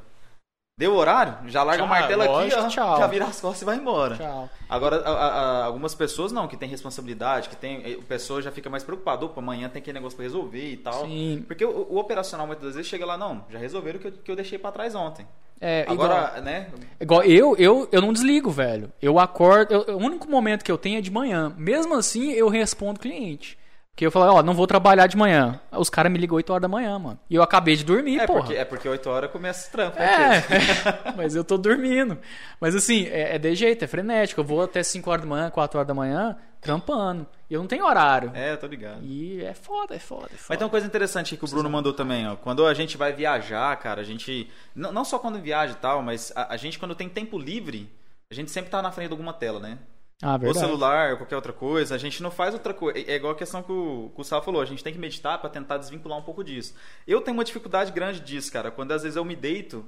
[0.78, 2.68] Deu horário, já larga Tchau, o martelo lógico, aqui, ó.
[2.70, 2.98] tchau.
[2.98, 4.16] Já vira as costas e vai embora.
[4.16, 4.48] Tchau.
[4.68, 5.28] Agora, a- a-
[5.60, 7.96] a- algumas pessoas não, que tem responsabilidade, que tem.
[7.96, 9.26] O pessoa já fica mais preocupado.
[9.26, 11.04] Opa, amanhã tem aquele negócio pra resolver e tal.
[11.04, 11.44] Sim.
[11.48, 14.30] Porque o, o operacional muitas vezes chega lá, não, já resolveram o que eu, que
[14.30, 15.26] eu deixei pra trás ontem.
[15.60, 16.68] É, Agora, igual, né?
[17.00, 18.92] igual eu, eu, eu não desligo, velho.
[19.02, 19.74] Eu acordo.
[19.74, 21.52] eu- o único momento que eu tenho é de manhã.
[21.58, 23.58] Mesmo assim, eu respondo cliente.
[23.98, 25.60] Porque eu falo, ó, não vou trabalhar de manhã.
[25.72, 27.18] Os caras me ligam 8 horas da manhã, mano.
[27.28, 28.38] E eu acabei de dormir, É porra.
[28.42, 29.98] porque, é porque 8 horas começa o trampo.
[29.98, 31.12] né, É, Pedro?
[31.18, 32.16] mas eu tô dormindo.
[32.60, 34.40] Mas assim, é, é de jeito, é frenético.
[34.40, 37.26] Eu vou até 5 horas da manhã, 4 horas da manhã, trampando.
[37.50, 38.30] E eu não tenho horário.
[38.34, 39.02] É, tô ligado.
[39.02, 40.44] E é foda, é foda, é foda.
[40.50, 42.36] Mas tem uma coisa interessante que o Bruno mandou também, ó.
[42.36, 44.48] Quando a gente vai viajar, cara, a gente.
[44.76, 47.90] Não, não só quando viaja e tal, mas a, a gente, quando tem tempo livre,
[48.30, 49.76] a gente sempre tá na frente de alguma tela, né?
[50.22, 50.58] Ah, Ou verdade.
[50.66, 51.94] celular, ou qualquer outra coisa.
[51.94, 52.98] A gente não faz outra coisa.
[52.98, 54.60] É é igual a questão que o, que o Gustavo falou.
[54.60, 56.74] A gente tem que meditar pra tentar desvincular um pouco disso.
[57.06, 58.70] Eu tenho uma dificuldade grande disso, cara.
[58.70, 59.86] Quando às vezes eu me deito,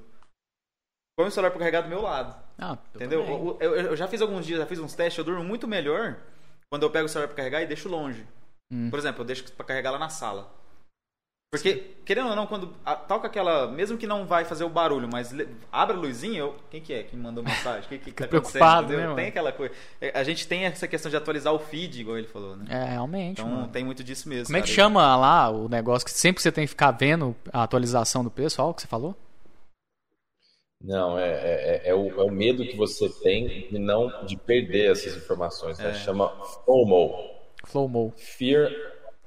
[1.19, 2.35] põe o celular pra carregar do meu lado.
[2.59, 3.25] Ah, eu Entendeu?
[3.25, 6.17] Eu, eu- eu já fiz alguns dias, já fiz uns testes, eu durmo muito melhor
[6.71, 8.25] quando eu pego o celular pra carregar e deixo longe.
[8.73, 8.89] Hum.
[8.91, 10.53] Por exemplo, eu deixo pra carregar lá na sala.
[11.53, 13.67] Porque, querendo ou não, quando a- toca aquela.
[13.67, 16.55] Mesmo que não vai fazer o barulho, mas le- abre a luzinha, eu.
[16.71, 17.89] Quem que é que me mandou mensagem?
[17.89, 19.13] Quem que, que tá preocupado, né?
[19.17, 19.75] Tem aquela coisa.
[20.01, 22.67] É, A gente tem essa questão de atualizar o feed, igual ele falou, né?
[22.69, 23.67] É, realmente, Então mano.
[23.69, 24.47] tem muito disso mesmo.
[24.47, 24.77] Como é que cara.
[24.77, 28.73] chama lá o negócio que sempre você tem que ficar vendo a atualização do pessoal
[28.73, 29.17] que você falou?
[30.81, 34.93] Não, é, é, é, o, é o medo que você tem de não de perder
[34.93, 35.79] essas informações.
[35.81, 35.91] Né?
[35.91, 35.95] É.
[35.95, 36.29] Chama
[36.65, 37.13] FOMO,
[37.67, 38.15] Flowmo.
[38.17, 38.71] Fear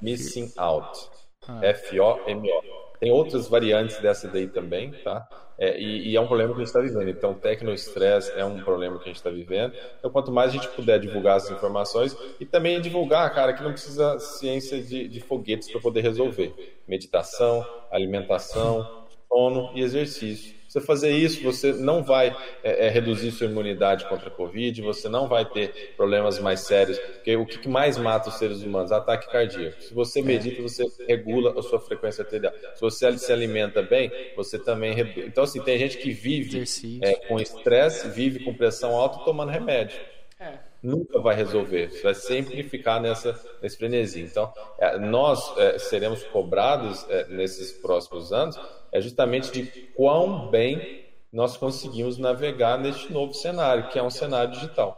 [0.01, 1.11] Missing Out.
[1.47, 1.59] Ah.
[1.61, 2.83] F-O-M-O.
[2.99, 5.27] Tem outras variantes dessa daí também, tá?
[5.57, 7.09] É, e, e é um problema que a gente está vivendo.
[7.09, 9.73] Então, tecnoestresse é um problema que a gente está vivendo.
[9.99, 13.71] Então, quanto mais a gente puder divulgar essas informações e também divulgar, cara, que não
[13.71, 16.79] precisa ciência de, de foguetes para poder resolver.
[16.87, 20.62] Meditação, alimentação, sono e exercício.
[20.73, 25.07] Você fazer isso, você não vai é, é, reduzir sua imunidade contra a Covid, você
[25.07, 26.97] não vai ter problemas mais sérios.
[26.97, 28.91] Porque o que mais mata os seres humanos?
[28.91, 29.79] Ataque cardíaco.
[29.79, 32.51] Se você medita, você regula a sua frequência arterial.
[32.73, 34.99] Se você se alimenta bem, você também.
[35.17, 36.63] Então, assim, tem gente que vive
[37.03, 39.99] é, com estresse, vive com pressão alta tomando remédio
[40.39, 40.53] É.
[40.81, 41.91] nunca vai resolver.
[41.91, 44.21] Você vai sempre ficar nessa, nesse frenesi.
[44.21, 48.59] Então, é, nós é, seremos cobrados é, nesses próximos anos
[48.93, 49.65] é justamente de
[49.95, 54.95] quão bem nós conseguimos navegar neste novo cenário, que é um cenário digital.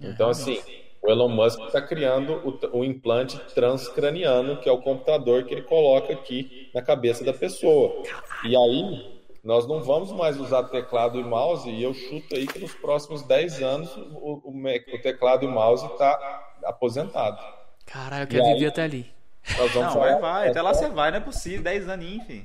[0.00, 0.60] Então, assim,
[1.02, 2.34] o Elon Musk está criando
[2.72, 7.32] o, o implante transcraniano, que é o computador que ele coloca aqui na cabeça da
[7.32, 8.02] pessoa.
[8.44, 12.60] E aí, nós não vamos mais usar teclado e mouse, e eu chuto aí que
[12.60, 17.42] nos próximos 10 anos o, o, o teclado e mouse está aposentado.
[17.84, 19.10] Caralho, eu quero viver até ali.
[19.58, 20.48] Nós vamos Não, vai, falar- vai.
[20.50, 21.62] Até lá você vai, não é possível.
[21.64, 22.44] 10 aninhos, enfim.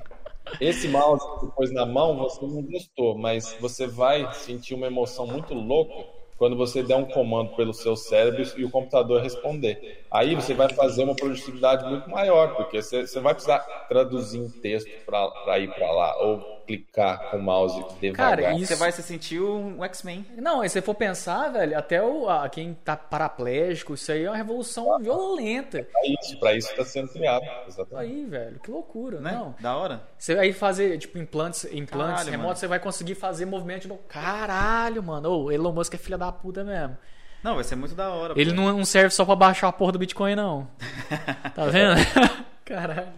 [0.60, 4.86] Esse mouse que você pôs na mão, você não gostou, mas você vai sentir uma
[4.86, 6.04] emoção muito louca
[6.36, 9.80] quando você der um comando pelo seu cérebro e o computador responder.
[10.10, 13.58] Aí você vai fazer uma produtividade muito maior, porque você, você vai precisar
[13.88, 18.36] traduzir em texto para ir para lá, ou clicar com o mouse devagar.
[18.36, 20.24] Cara, isso- Você vai se sentir um X-Men.
[20.36, 24.24] Não, e se você for pensar, velho, até o, a, quem tá paraplégico, isso aí
[24.24, 25.82] é uma revolução violenta.
[25.82, 27.42] Para isso, para isso está sendo criado.
[27.66, 28.12] Isso Exatamente.
[28.12, 29.32] aí, velho, que loucura, Né?
[29.32, 29.54] não.
[29.58, 30.02] Da hora.
[30.18, 32.56] Você aí fazer, tipo, implantes, implantes Caralho, remotos, mano.
[32.56, 33.94] você vai conseguir fazer movimento de...
[34.08, 35.30] Caralho, mano.
[35.44, 36.96] Ô, Elon Musk é filha da puta mesmo.
[37.42, 38.34] Não, vai ser muito da hora.
[38.36, 38.56] Ele pô.
[38.60, 40.68] não serve só pra baixar a porra do Bitcoin, não.
[41.54, 41.94] Tá vendo?
[42.64, 43.08] Caralho.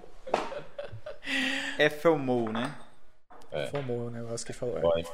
[1.79, 2.71] É FOMO, né?
[3.71, 4.81] Fomou o negócio que falou.
[4.81, 5.05] Vai.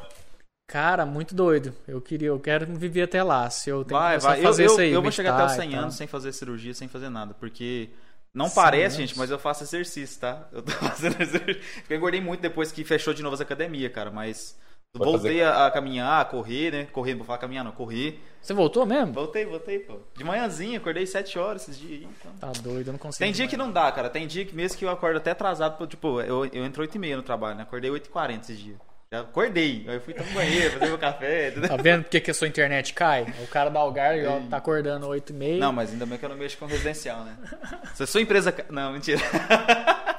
[0.69, 1.75] Cara, muito doido.
[1.87, 3.49] Eu queria, eu quero viver até lá.
[3.51, 4.39] Se eu tenho Vai, que vai.
[4.39, 4.93] Eu, fazer eu, isso aí.
[4.93, 5.83] eu vou chegar até os meditar 100 e tal.
[5.83, 7.35] anos sem fazer cirurgia, sem fazer nada.
[7.35, 7.91] Porque
[8.35, 9.11] não 100 parece, anos?
[9.11, 10.49] gente, mas eu faço exercício, tá?
[10.53, 11.63] Eu tô fazendo exercício.
[11.81, 14.11] Porque eu engordei muito depois que fechou de novo as academias, cara.
[14.11, 14.59] Mas
[14.95, 16.87] Voltei a, a, caminhar, a correr, né?
[16.93, 18.21] Correr, vou falar caminhar, não, correr.
[18.41, 19.13] Você voltou mesmo?
[19.13, 19.99] Voltei, voltei, pô.
[20.17, 22.09] De manhãzinha, acordei 7 horas esses dias aí.
[22.19, 22.33] Então.
[22.41, 23.19] Tá doido, eu não consigo.
[23.19, 24.09] Tem dia que não dá, cara.
[24.09, 26.99] Tem dia que mesmo que eu acordo até atrasado, tipo, eu, eu entro 8 e
[26.99, 27.63] meia no trabalho, né?
[27.65, 28.79] Acordei 8 e 40 esses dias.
[29.11, 29.85] Já acordei.
[29.87, 31.49] Aí eu fui tomar banheiro, fazer meu café.
[31.51, 31.69] Entendeu?
[31.69, 33.27] Tá vendo porque que a sua internet cai?
[33.43, 35.61] O cara da Algar ó, tá acordando 8 e meia.
[35.61, 37.37] Não, mas ainda bem que eu não mexo com residencial, né?
[37.95, 38.55] Se a sua empresa.
[38.71, 39.21] Não, mentira.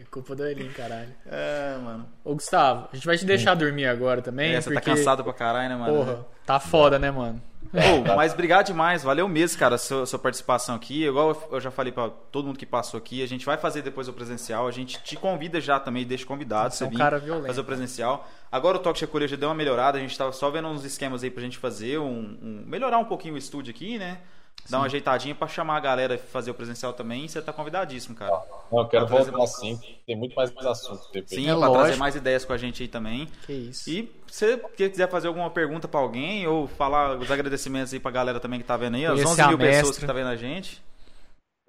[0.00, 1.10] É culpa do Elinho, caralho.
[1.26, 2.08] É, mano.
[2.24, 4.54] Ô, Gustavo, a gente vai te deixar dormir agora também.
[4.54, 4.88] É, você porque...
[4.88, 5.94] tá cansado pra caralho, né, mano?
[5.94, 7.40] Porra, tá foda, né, mano?
[7.72, 11.04] Oh, mas obrigado demais, valeu mesmo, cara, sua, sua participação aqui.
[11.04, 14.08] Igual eu já falei para todo mundo que passou aqui, a gente vai fazer depois
[14.08, 14.66] o presencial.
[14.66, 16.74] A gente te convida já também, deixa convidado.
[16.74, 17.46] Você, é um cara violento.
[17.46, 18.26] fazer o presencial.
[18.50, 21.22] Agora o Talk Checolha já deu uma melhorada, a gente tava só vendo uns esquemas
[21.22, 24.18] aí pra gente fazer, um, um melhorar um pouquinho o estúdio aqui, né?
[24.68, 27.26] Dar uma ajeitadinha pra chamar a galera e fazer o presencial também.
[27.26, 28.42] Você tá convidadíssimo, cara.
[28.70, 29.56] Não, eu quero voltar mais...
[29.56, 29.80] sim.
[30.06, 31.08] Tem muito mais assunto.
[31.26, 31.78] Sim, é pra lógico.
[31.78, 33.26] trazer mais ideias com a gente aí também.
[33.46, 33.90] Que isso.
[33.90, 38.10] E se você quiser fazer alguma pergunta pra alguém ou falar os agradecimentos aí pra
[38.10, 40.82] galera também que tá vendo aí, as 11 mil pessoas que tá vendo a gente.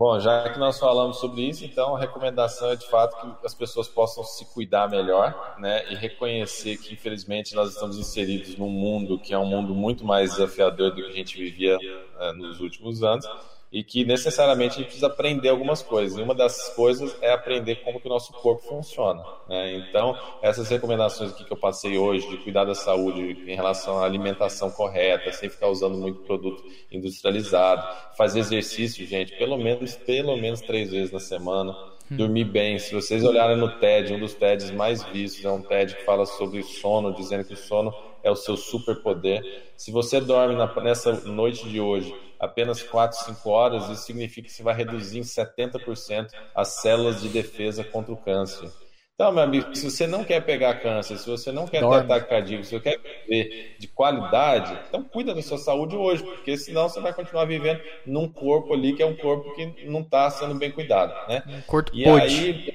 [0.01, 3.53] Bom, já que nós falamos sobre isso, então a recomendação é de fato que as
[3.53, 9.19] pessoas possam se cuidar melhor, né, e reconhecer que infelizmente nós estamos inseridos num mundo
[9.19, 13.03] que é um mundo muito mais desafiador do que a gente vivia né, nos últimos
[13.03, 13.27] anos
[13.71, 16.17] e que necessariamente a gente precisa aprender algumas coisas.
[16.17, 19.23] E uma dessas coisas é aprender como que o nosso corpo funciona.
[19.47, 19.75] Né?
[19.75, 24.05] Então, essas recomendações aqui que eu passei hoje de cuidar da saúde em relação à
[24.05, 26.61] alimentação correta, sem ficar usando muito produto
[26.91, 27.87] industrializado,
[28.17, 31.71] fazer exercício, gente, pelo menos pelo menos três vezes na semana.
[32.11, 32.17] Hum.
[32.17, 32.77] Dormir bem.
[32.77, 36.25] Se vocês olharem no TED, um dos TEDs mais vistos é um TED que fala
[36.25, 39.63] sobre sono, dizendo que o sono é o seu superpoder.
[39.77, 44.63] Se você dorme nessa noite de hoje apenas 4, 5 horas, isso significa que você
[44.63, 48.69] vai reduzir em 70% as células de defesa contra o câncer.
[49.13, 51.99] Então, meu amigo, se você não quer pegar câncer, se você não quer Dorme.
[51.99, 52.99] ter ataque cardíaco, se você quer
[53.29, 57.79] viver de qualidade, então cuida da sua saúde hoje, porque senão você vai continuar vivendo
[58.03, 61.43] num corpo ali que é um corpo que não está sendo bem cuidado, né?
[61.47, 62.73] Um corpo e aí,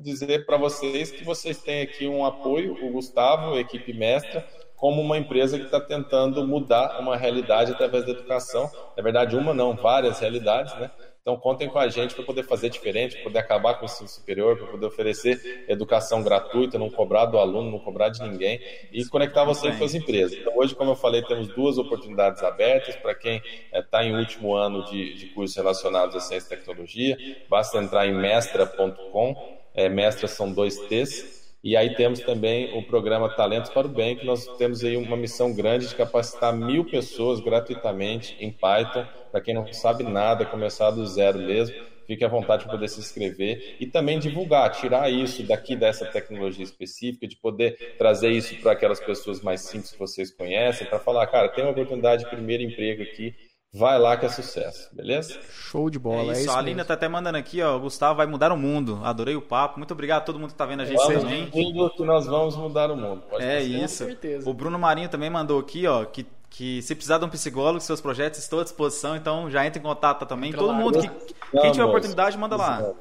[0.00, 4.48] dizer para vocês que vocês têm aqui um apoio, o Gustavo, a equipe mestra,
[4.78, 8.70] como uma empresa que está tentando mudar uma realidade através da educação.
[8.96, 10.90] Na verdade, uma não, várias realidades, né?
[11.20, 14.08] Então contem com a gente para poder fazer diferente, para poder acabar com o ensino
[14.08, 18.58] superior, para poder oferecer educação gratuita, não cobrar do aluno, não cobrar de ninguém
[18.90, 20.38] e conectar você com as empresas.
[20.38, 24.54] Então, hoje, como eu falei, temos duas oportunidades abertas para quem está eh, em último
[24.54, 27.18] ano de, de cursos relacionados à ciência e tecnologia.
[27.46, 29.36] Basta entrar em mestra.com,
[29.74, 34.16] é, mestra são dois T's, e aí temos também o programa Talentos para o Bem,
[34.16, 39.04] que nós temos aí uma missão grande de capacitar mil pessoas gratuitamente em Python.
[39.32, 41.74] Para quem não sabe nada, começar do zero mesmo,
[42.06, 46.64] fique à vontade para poder se inscrever e também divulgar, tirar isso daqui dessa tecnologia
[46.64, 51.26] específica, de poder trazer isso para aquelas pessoas mais simples que vocês conhecem, para falar,
[51.26, 53.34] cara, tem uma oportunidade de primeiro emprego aqui
[53.72, 55.38] Vai lá que é sucesso, beleza?
[55.50, 56.50] Show de bola, é, é isso.
[56.50, 57.78] a Alina tá até mandando aqui, ó.
[57.78, 59.00] Gustavo vai mudar o mundo.
[59.04, 59.78] Adorei o papo.
[59.78, 61.50] Muito obrigado a todo mundo que tá vendo a gente vamos também.
[61.50, 63.22] que nós vamos mudar o mundo.
[63.28, 64.04] Pode é isso.
[64.04, 64.48] Com certeza.
[64.48, 68.00] O Bruno Marinho também mandou aqui, ó, que, que se precisar de um psicólogo, seus
[68.00, 70.48] projetos estão à disposição, então já entra em contato também.
[70.48, 70.78] Entra todo lá.
[70.78, 71.06] mundo que
[71.52, 71.88] Não, quem tiver moço.
[71.90, 72.94] oportunidade, manda lá.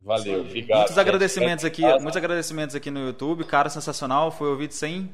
[0.00, 0.78] Valeu, obrigado.
[0.78, 3.44] Muitos agradecimentos aqui, muitos agradecimentos aqui no YouTube.
[3.44, 4.32] Cara, sensacional.
[4.32, 5.08] Foi ouvido sem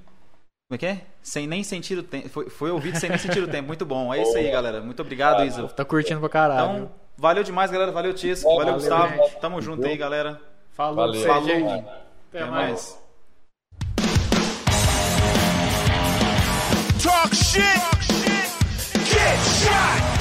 [0.69, 1.01] como é que é?
[1.23, 2.29] Sem nem sentir o tempo.
[2.29, 3.67] Foi, foi ouvido sem nem sentir o tempo.
[3.69, 4.13] Muito bom.
[4.13, 4.83] É isso aí, galera.
[4.83, 5.67] Muito obrigado, Isa.
[5.69, 6.71] Tá curtindo pra caralho.
[6.71, 7.91] Então, valeu demais, galera.
[7.91, 8.45] Valeu, Tisco.
[8.47, 9.17] Valeu, valeu, Gustavo.
[9.17, 9.41] Gente.
[9.41, 10.39] Tamo junto aí, galera.
[10.73, 11.23] Falou, valeu.
[11.23, 11.49] Falou.
[11.49, 11.73] Gente.
[11.73, 12.51] Até, Até mais.
[12.51, 12.99] mais.
[17.03, 17.63] Talk shit.
[17.81, 19.07] Talk shit.
[19.07, 20.18] Get shot.